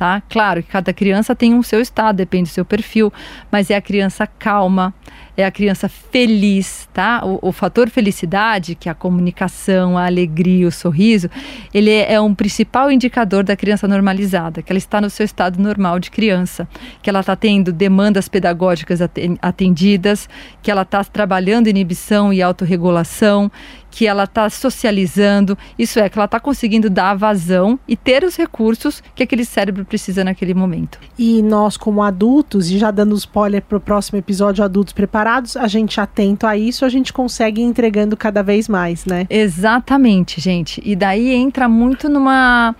Tá? 0.02 0.20
Claro 0.28 0.64
que 0.64 0.68
cada 0.68 0.92
criança 0.92 1.32
tem 1.32 1.54
um 1.54 1.62
seu 1.62 1.80
estado, 1.80 2.16
depende 2.16 2.50
do 2.50 2.52
seu 2.52 2.64
perfil, 2.64 3.12
mas 3.52 3.70
é 3.70 3.76
a 3.76 3.80
criança 3.80 4.26
calma, 4.26 4.92
é 5.36 5.44
a 5.44 5.50
criança 5.52 5.88
feliz, 5.88 6.88
tá? 6.92 7.24
O, 7.24 7.38
o 7.40 7.52
fator 7.52 7.88
felicidade, 7.88 8.74
que 8.74 8.88
é 8.88 8.92
a 8.92 8.96
comunicação, 8.96 9.96
a 9.96 10.06
alegria, 10.06 10.66
o 10.66 10.72
sorriso, 10.72 11.30
ele 11.72 11.88
é, 11.88 12.14
é 12.14 12.20
um 12.20 12.34
principal 12.34 12.90
indicador 12.90 13.44
da 13.44 13.54
criança 13.54 13.86
normalizada, 13.86 14.60
que 14.60 14.72
ela 14.72 14.78
está 14.78 15.00
no 15.00 15.08
seu 15.08 15.24
estado 15.24 15.62
normal 15.62 16.00
de 16.00 16.10
criança, 16.10 16.66
que 17.00 17.08
ela 17.08 17.20
está 17.20 17.36
tendo 17.36 17.72
demandas 17.72 18.28
pedagógicas 18.28 19.00
aten- 19.00 19.38
atendidas, 19.40 20.28
que 20.60 20.68
ela 20.68 20.82
está 20.82 21.04
trabalhando 21.04 21.68
inibição 21.68 22.32
e 22.32 22.42
autorregulação, 22.42 23.48
que 23.92 24.06
ela 24.06 24.24
está 24.24 24.48
socializando, 24.48 25.56
isso 25.78 26.00
é, 26.00 26.08
que 26.08 26.18
ela 26.18 26.24
está 26.24 26.40
conseguindo 26.40 26.88
dar 26.88 27.14
vazão 27.14 27.78
e 27.86 27.94
ter 27.94 28.24
os 28.24 28.34
recursos 28.34 29.02
que 29.14 29.22
aquele 29.22 29.44
cérebro 29.44 29.84
precisa 29.84 30.24
naquele 30.24 30.54
momento. 30.54 30.98
E 31.18 31.42
nós, 31.42 31.76
como 31.76 32.02
adultos, 32.02 32.70
e 32.70 32.78
já 32.78 32.90
dando 32.90 33.14
spoiler 33.14 33.60
pro 33.60 33.78
próximo 33.78 34.18
episódio, 34.18 34.64
adultos 34.64 34.94
preparados, 34.94 35.58
a 35.58 35.68
gente 35.68 36.00
atento 36.00 36.46
a 36.46 36.56
isso, 36.56 36.86
a 36.86 36.88
gente 36.88 37.12
consegue 37.12 37.60
ir 37.60 37.64
entregando 37.64 38.16
cada 38.16 38.42
vez 38.42 38.66
mais, 38.66 39.04
né? 39.04 39.26
Exatamente, 39.28 40.40
gente. 40.40 40.80
E 40.82 40.96
daí 40.96 41.30
entra 41.30 41.68
muito 41.68 42.08
numa 42.08 42.74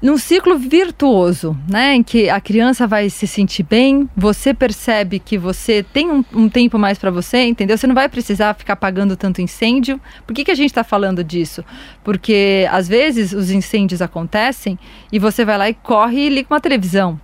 num 0.00 0.16
ciclo 0.16 0.56
virtuoso, 0.56 1.56
né, 1.68 1.94
em 1.94 2.02
que 2.02 2.30
a 2.30 2.40
criança 2.40 2.86
vai 2.86 3.10
se 3.10 3.26
sentir 3.26 3.64
bem, 3.64 4.08
você 4.16 4.54
percebe 4.54 5.18
que 5.18 5.36
você 5.36 5.82
tem 5.82 6.08
um, 6.08 6.24
um 6.32 6.48
tempo 6.48 6.78
mais 6.78 6.98
para 6.98 7.10
você, 7.10 7.42
entendeu? 7.44 7.76
Você 7.76 7.86
não 7.86 7.94
vai 7.94 8.08
precisar 8.08 8.54
ficar 8.54 8.74
apagando 8.74 9.16
tanto 9.16 9.40
incêndio. 9.40 10.00
Por 10.26 10.34
que, 10.34 10.44
que 10.44 10.50
a 10.50 10.54
gente 10.54 10.70
está 10.70 10.84
falando 10.84 11.24
disso? 11.24 11.64
Porque 12.04 12.68
às 12.70 12.86
vezes 12.86 13.32
os 13.32 13.50
incêndios 13.50 14.00
acontecem 14.00 14.78
e 15.12 15.18
você 15.18 15.44
vai 15.44 15.58
lá 15.58 15.68
e 15.68 15.74
corre 15.74 16.26
e 16.26 16.28
liga 16.28 16.48
uma 16.50 16.60
televisão, 16.60 17.20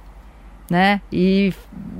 né? 0.70 1.00
E 1.12 1.52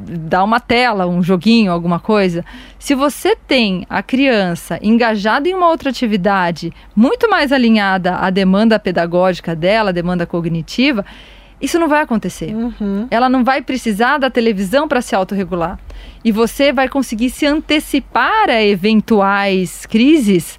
dá 0.06 0.42
uma 0.42 0.60
tela, 0.60 1.06
um 1.06 1.22
joguinho, 1.22 1.72
alguma 1.72 1.98
coisa. 1.98 2.44
Se 2.78 2.94
você 2.94 3.36
tem 3.36 3.86
a 3.88 4.02
criança 4.02 4.78
engajada 4.82 5.48
em 5.48 5.54
uma 5.54 5.68
outra 5.68 5.90
atividade 5.90 6.72
muito 6.94 7.28
mais 7.28 7.52
alinhada 7.52 8.16
à 8.16 8.30
demanda 8.30 8.78
pedagógica 8.78 9.54
dela, 9.54 9.90
à 9.90 9.92
demanda 9.92 10.26
cognitiva, 10.26 11.04
isso 11.60 11.78
não 11.78 11.88
vai 11.88 12.02
acontecer. 12.02 12.54
Uhum. 12.54 13.06
Ela 13.10 13.28
não 13.28 13.44
vai 13.44 13.62
precisar 13.62 14.18
da 14.18 14.28
televisão 14.28 14.86
para 14.86 15.00
se 15.00 15.14
autorregular. 15.14 15.78
E 16.24 16.32
você 16.32 16.72
vai 16.72 16.88
conseguir 16.88 17.30
se 17.30 17.46
antecipar 17.46 18.50
a 18.50 18.62
eventuais 18.62 19.86
crises 19.86 20.58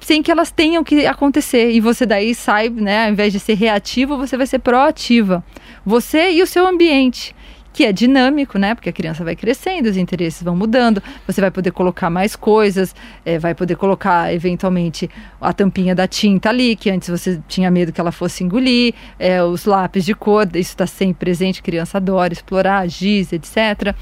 sem 0.00 0.22
que 0.22 0.30
elas 0.30 0.50
tenham 0.50 0.82
que 0.82 1.06
acontecer. 1.06 1.70
E 1.70 1.80
você 1.80 2.04
daí 2.06 2.34
sai, 2.34 2.68
né, 2.68 3.06
ao 3.06 3.12
invés 3.12 3.32
de 3.32 3.40
ser 3.40 3.54
reativo, 3.54 4.16
você 4.16 4.36
vai 4.36 4.46
ser 4.46 4.58
proativa. 4.58 5.44
Você 5.84 6.32
e 6.32 6.42
o 6.42 6.46
seu 6.46 6.66
ambiente. 6.66 7.34
que 7.72 7.84
é 7.84 7.92
dinâmico, 7.92 8.58
né? 8.58 8.74
Porque 8.74 8.88
a 8.88 8.92
criança 8.92 9.22
vai 9.22 9.36
crescendo, 9.36 9.88
os 9.88 9.96
interesses 9.96 10.42
vão 10.42 10.56
mudando, 10.56 11.00
você 11.26 11.40
vai 11.40 11.50
poder 11.52 11.70
colocar 11.70 12.10
mais 12.10 12.34
coisas, 12.34 12.94
é, 13.24 13.38
vai 13.38 13.54
poder 13.54 13.76
colocar 13.76 14.34
eventualmente 14.34 15.08
a 15.40 15.52
tampinha 15.52 15.94
da 15.94 16.08
tinta 16.08 16.48
ali, 16.48 16.74
que 16.74 16.90
antes 16.90 17.08
você 17.08 17.40
tinha 17.46 17.70
medo 17.70 17.92
que 17.92 18.00
ela 18.00 18.10
fosse 18.10 18.42
engolir, 18.42 18.92
é, 19.18 19.42
os 19.42 19.66
lápis 19.66 20.04
de 20.04 20.14
cor, 20.14 20.48
isso 20.48 20.70
está 20.70 20.86
sempre 20.86 21.20
presente, 21.20 21.62
criança 21.62 21.98
adora 21.98 22.32
explorar, 22.32 22.88
giz, 22.88 23.32
etc. 23.32 23.94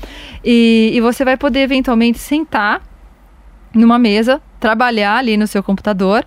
E, 0.42 0.92
e 0.94 1.00
você 1.00 1.24
vai 1.24 1.36
poder 1.36 1.60
eventualmente 1.60 2.18
sentar 2.18 2.82
numa 3.74 3.98
mesa, 3.98 4.40
trabalhar 4.58 5.16
ali 5.16 5.36
no 5.36 5.46
seu 5.46 5.62
computador, 5.62 6.24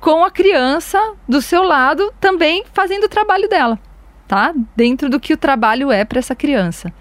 com 0.00 0.24
a 0.24 0.30
criança 0.30 1.14
do 1.28 1.40
seu 1.40 1.62
lado 1.62 2.12
também 2.20 2.64
fazendo 2.72 3.04
o 3.04 3.08
trabalho 3.08 3.48
dela 3.48 3.78
tá? 4.26 4.54
Dentro 4.74 5.08
do 5.08 5.20
que 5.20 5.32
o 5.32 5.36
trabalho 5.36 5.90
é 5.90 6.04
para 6.04 6.18
essa 6.18 6.34
criança. 6.34 6.92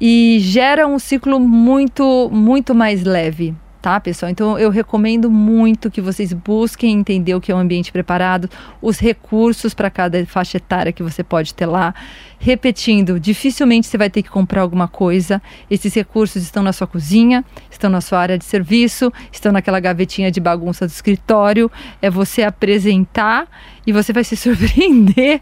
E 0.00 0.38
gera 0.40 0.86
um 0.86 0.98
ciclo 0.98 1.40
muito, 1.40 2.28
muito 2.30 2.74
mais 2.74 3.02
leve, 3.02 3.54
tá, 3.86 4.00
pessoal? 4.00 4.28
Então 4.32 4.58
eu 4.58 4.68
recomendo 4.68 5.30
muito 5.30 5.88
que 5.92 6.00
vocês 6.00 6.32
busquem 6.32 6.98
entender 6.98 7.36
o 7.36 7.40
que 7.40 7.52
é 7.52 7.54
um 7.54 7.58
ambiente 7.58 7.92
preparado, 7.92 8.50
os 8.82 8.98
recursos 8.98 9.74
para 9.74 9.88
cada 9.88 10.26
faixa 10.26 10.56
etária 10.56 10.90
que 10.90 11.04
você 11.04 11.22
pode 11.22 11.54
ter 11.54 11.66
lá. 11.66 11.94
Repetindo, 12.36 13.20
dificilmente 13.20 13.86
você 13.86 13.96
vai 13.96 14.10
ter 14.10 14.24
que 14.24 14.28
comprar 14.28 14.62
alguma 14.62 14.88
coisa. 14.88 15.40
Esses 15.70 15.94
recursos 15.94 16.42
estão 16.42 16.64
na 16.64 16.72
sua 16.72 16.88
cozinha, 16.88 17.44
estão 17.70 17.88
na 17.88 18.00
sua 18.00 18.18
área 18.18 18.36
de 18.36 18.44
serviço, 18.44 19.12
estão 19.30 19.52
naquela 19.52 19.78
gavetinha 19.78 20.32
de 20.32 20.40
bagunça 20.40 20.84
do 20.84 20.90
escritório. 20.90 21.70
É 22.02 22.10
você 22.10 22.42
apresentar 22.42 23.46
e 23.86 23.92
você 23.92 24.12
vai 24.12 24.24
se 24.24 24.34
surpreender 24.36 25.40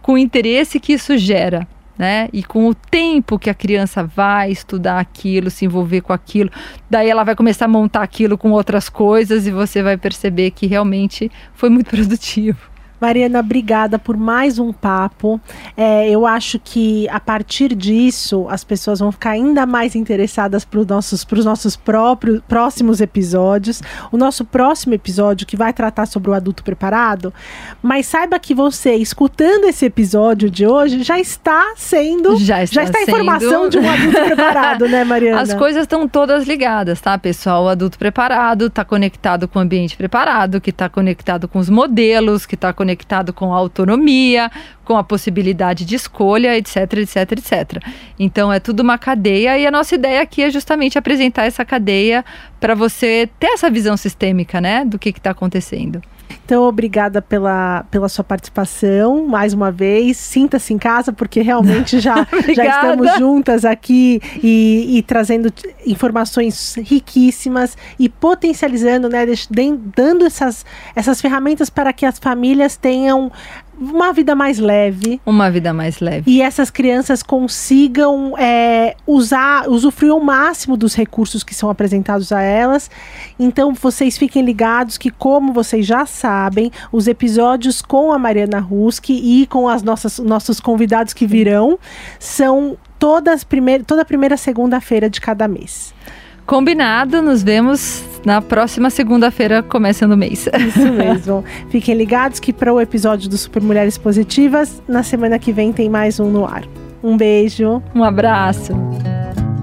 com 0.00 0.14
o 0.14 0.18
interesse 0.18 0.80
que 0.80 0.94
isso 0.94 1.18
gera 1.18 1.68
né? 2.02 2.28
E 2.32 2.42
com 2.42 2.66
o 2.66 2.74
tempo 2.74 3.38
que 3.38 3.48
a 3.48 3.54
criança 3.54 4.02
vai 4.02 4.50
estudar 4.50 4.98
aquilo, 4.98 5.48
se 5.50 5.66
envolver 5.66 6.00
com 6.00 6.12
aquilo, 6.12 6.50
daí 6.90 7.08
ela 7.08 7.22
vai 7.22 7.36
começar 7.36 7.66
a 7.66 7.68
montar 7.68 8.02
aquilo 8.02 8.36
com 8.36 8.50
outras 8.50 8.88
coisas 8.88 9.46
e 9.46 9.52
você 9.52 9.84
vai 9.84 9.96
perceber 9.96 10.50
que 10.50 10.66
realmente 10.66 11.30
foi 11.54 11.70
muito 11.70 11.90
produtivo. 11.94 12.71
Mariana, 13.02 13.40
obrigada 13.40 13.98
por 13.98 14.16
mais 14.16 14.60
um 14.60 14.72
papo. 14.72 15.40
É, 15.76 16.08
eu 16.08 16.24
acho 16.24 16.60
que 16.60 17.08
a 17.08 17.18
partir 17.18 17.74
disso 17.74 18.46
as 18.48 18.62
pessoas 18.62 19.00
vão 19.00 19.10
ficar 19.10 19.30
ainda 19.30 19.66
mais 19.66 19.96
interessadas 19.96 20.64
para 20.64 20.78
os 20.78 20.86
nossos, 20.86 21.26
nossos 21.44 21.74
próprios, 21.74 22.40
próximos 22.46 23.00
episódios. 23.00 23.82
O 24.12 24.16
nosso 24.16 24.44
próximo 24.44 24.94
episódio, 24.94 25.44
que 25.48 25.56
vai 25.56 25.72
tratar 25.72 26.06
sobre 26.06 26.30
o 26.30 26.32
adulto 26.32 26.62
preparado. 26.62 27.34
Mas 27.82 28.06
saiba 28.06 28.38
que 28.38 28.54
você, 28.54 28.94
escutando 28.94 29.64
esse 29.64 29.84
episódio 29.84 30.48
de 30.48 30.64
hoje, 30.64 31.02
já 31.02 31.18
está 31.18 31.72
sendo. 31.74 32.36
Já 32.36 32.62
está, 32.62 32.82
já 32.82 32.84
está 32.84 33.00
a 33.00 33.02
informação 33.02 33.68
de 33.68 33.78
um 33.78 33.90
adulto 33.90 34.24
preparado, 34.26 34.86
né, 34.86 35.02
Mariana? 35.02 35.40
As 35.40 35.52
coisas 35.52 35.82
estão 35.82 36.06
todas 36.06 36.46
ligadas, 36.46 37.00
tá, 37.00 37.18
pessoal? 37.18 37.64
O 37.64 37.68
adulto 37.68 37.98
preparado 37.98 38.66
está 38.66 38.84
conectado 38.84 39.48
com 39.48 39.58
o 39.58 39.62
ambiente 39.62 39.96
preparado, 39.96 40.60
que 40.60 40.70
está 40.70 40.88
conectado 40.88 41.48
com 41.48 41.58
os 41.58 41.68
modelos, 41.68 42.46
que 42.46 42.54
está 42.54 42.72
conectado 42.72 42.91
conectado 42.92 43.32
com 43.32 43.52
a 43.52 43.56
autonomia, 43.56 44.50
com 44.84 44.96
a 44.96 45.02
possibilidade 45.02 45.84
de 45.84 45.96
escolha, 45.96 46.56
etc, 46.56 46.76
etc, 46.94 47.32
etc. 47.32 47.84
Então 48.18 48.52
é 48.52 48.60
tudo 48.60 48.80
uma 48.80 48.98
cadeia 48.98 49.58
e 49.58 49.66
a 49.66 49.70
nossa 49.70 49.94
ideia 49.94 50.20
aqui 50.20 50.42
é 50.42 50.50
justamente 50.50 50.98
apresentar 50.98 51.44
essa 51.44 51.64
cadeia 51.64 52.24
para 52.60 52.74
você 52.74 53.28
ter 53.38 53.48
essa 53.48 53.70
visão 53.70 53.96
sistêmica, 53.96 54.60
né, 54.60 54.84
do 54.84 54.98
que 54.98 55.08
está 55.08 55.30
acontecendo. 55.30 56.02
Então, 56.44 56.64
obrigada 56.64 57.20
pela, 57.20 57.84
pela 57.90 58.08
sua 58.08 58.24
participação 58.24 59.26
mais 59.26 59.52
uma 59.52 59.70
vez. 59.70 60.16
Sinta-se 60.16 60.72
em 60.72 60.78
casa, 60.78 61.12
porque 61.12 61.40
realmente 61.40 62.00
já, 62.00 62.26
já 62.54 62.66
estamos 62.66 63.18
juntas 63.18 63.64
aqui 63.64 64.20
e, 64.42 64.98
e, 64.98 65.02
trazendo 65.02 65.52
informações 65.86 66.76
riquíssimas 66.76 67.76
e 67.98 68.08
potencializando, 68.08 69.08
né, 69.08 69.24
dando 69.96 70.24
essas, 70.24 70.64
essas 70.94 71.20
ferramentas 71.20 71.70
para 71.70 71.92
que 71.92 72.06
as 72.06 72.18
famílias 72.18 72.76
tenham 72.76 73.30
uma 73.90 74.12
vida 74.12 74.34
mais 74.34 74.58
leve. 74.58 75.20
Uma 75.26 75.50
vida 75.50 75.72
mais 75.72 76.00
leve. 76.00 76.30
E 76.30 76.40
essas 76.40 76.70
crianças 76.70 77.22
consigam 77.22 78.36
é, 78.38 78.96
usar, 79.06 79.68
usufruir 79.68 80.14
o 80.14 80.22
máximo 80.22 80.76
dos 80.76 80.94
recursos 80.94 81.42
que 81.42 81.54
são 81.54 81.68
apresentados 81.68 82.32
a 82.32 82.40
elas. 82.40 82.90
Então, 83.38 83.74
vocês 83.74 84.16
fiquem 84.16 84.42
ligados 84.44 84.96
que, 84.96 85.10
como 85.10 85.52
vocês 85.52 85.84
já 85.86 86.06
sabem, 86.06 86.70
os 86.90 87.06
episódios 87.06 87.82
com 87.82 88.12
a 88.12 88.18
Mariana 88.18 88.60
Ruski 88.60 89.12
e 89.42 89.46
com 89.46 89.68
as 89.68 89.82
nossas 89.82 90.18
nossos 90.18 90.60
convidados 90.60 91.12
que 91.12 91.26
virão 91.26 91.78
são 92.18 92.76
todas 92.98 93.42
primeir, 93.44 93.84
toda 93.84 94.04
primeira 94.04 94.36
segunda-feira 94.36 95.10
de 95.10 95.20
cada 95.20 95.48
mês. 95.48 95.92
Combinado, 96.46 97.22
nos 97.22 97.42
vemos 97.42 98.04
na 98.24 98.40
próxima 98.40 98.90
segunda-feira, 98.90 99.62
começando 99.62 100.12
o 100.12 100.16
mês. 100.16 100.48
Isso 100.68 100.90
mesmo. 100.92 101.44
Fiquem 101.70 101.94
ligados 101.94 102.38
que 102.40 102.52
para 102.52 102.72
o 102.72 102.80
episódio 102.80 103.28
do 103.28 103.36
Super 103.36 103.62
Mulheres 103.62 103.98
Positivas, 103.98 104.82
na 104.88 105.02
semana 105.02 105.38
que 105.38 105.52
vem 105.52 105.72
tem 105.72 105.88
mais 105.88 106.20
um 106.20 106.30
no 106.30 106.44
ar. 106.46 106.64
Um 107.02 107.16
beijo. 107.16 107.82
Um 107.94 108.04
abraço. 108.04 108.72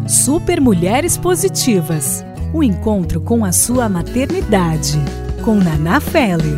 Super 0.08 0.60
Mulheres 0.60 1.18
Positivas. 1.18 2.26
O 2.54 2.64
encontro 2.64 3.22
com 3.22 3.46
a 3.46 3.52
sua 3.52 3.88
maternidade. 3.88 5.00
Com 5.44 5.56
Naná 5.56 6.00
Feller. 6.00 6.58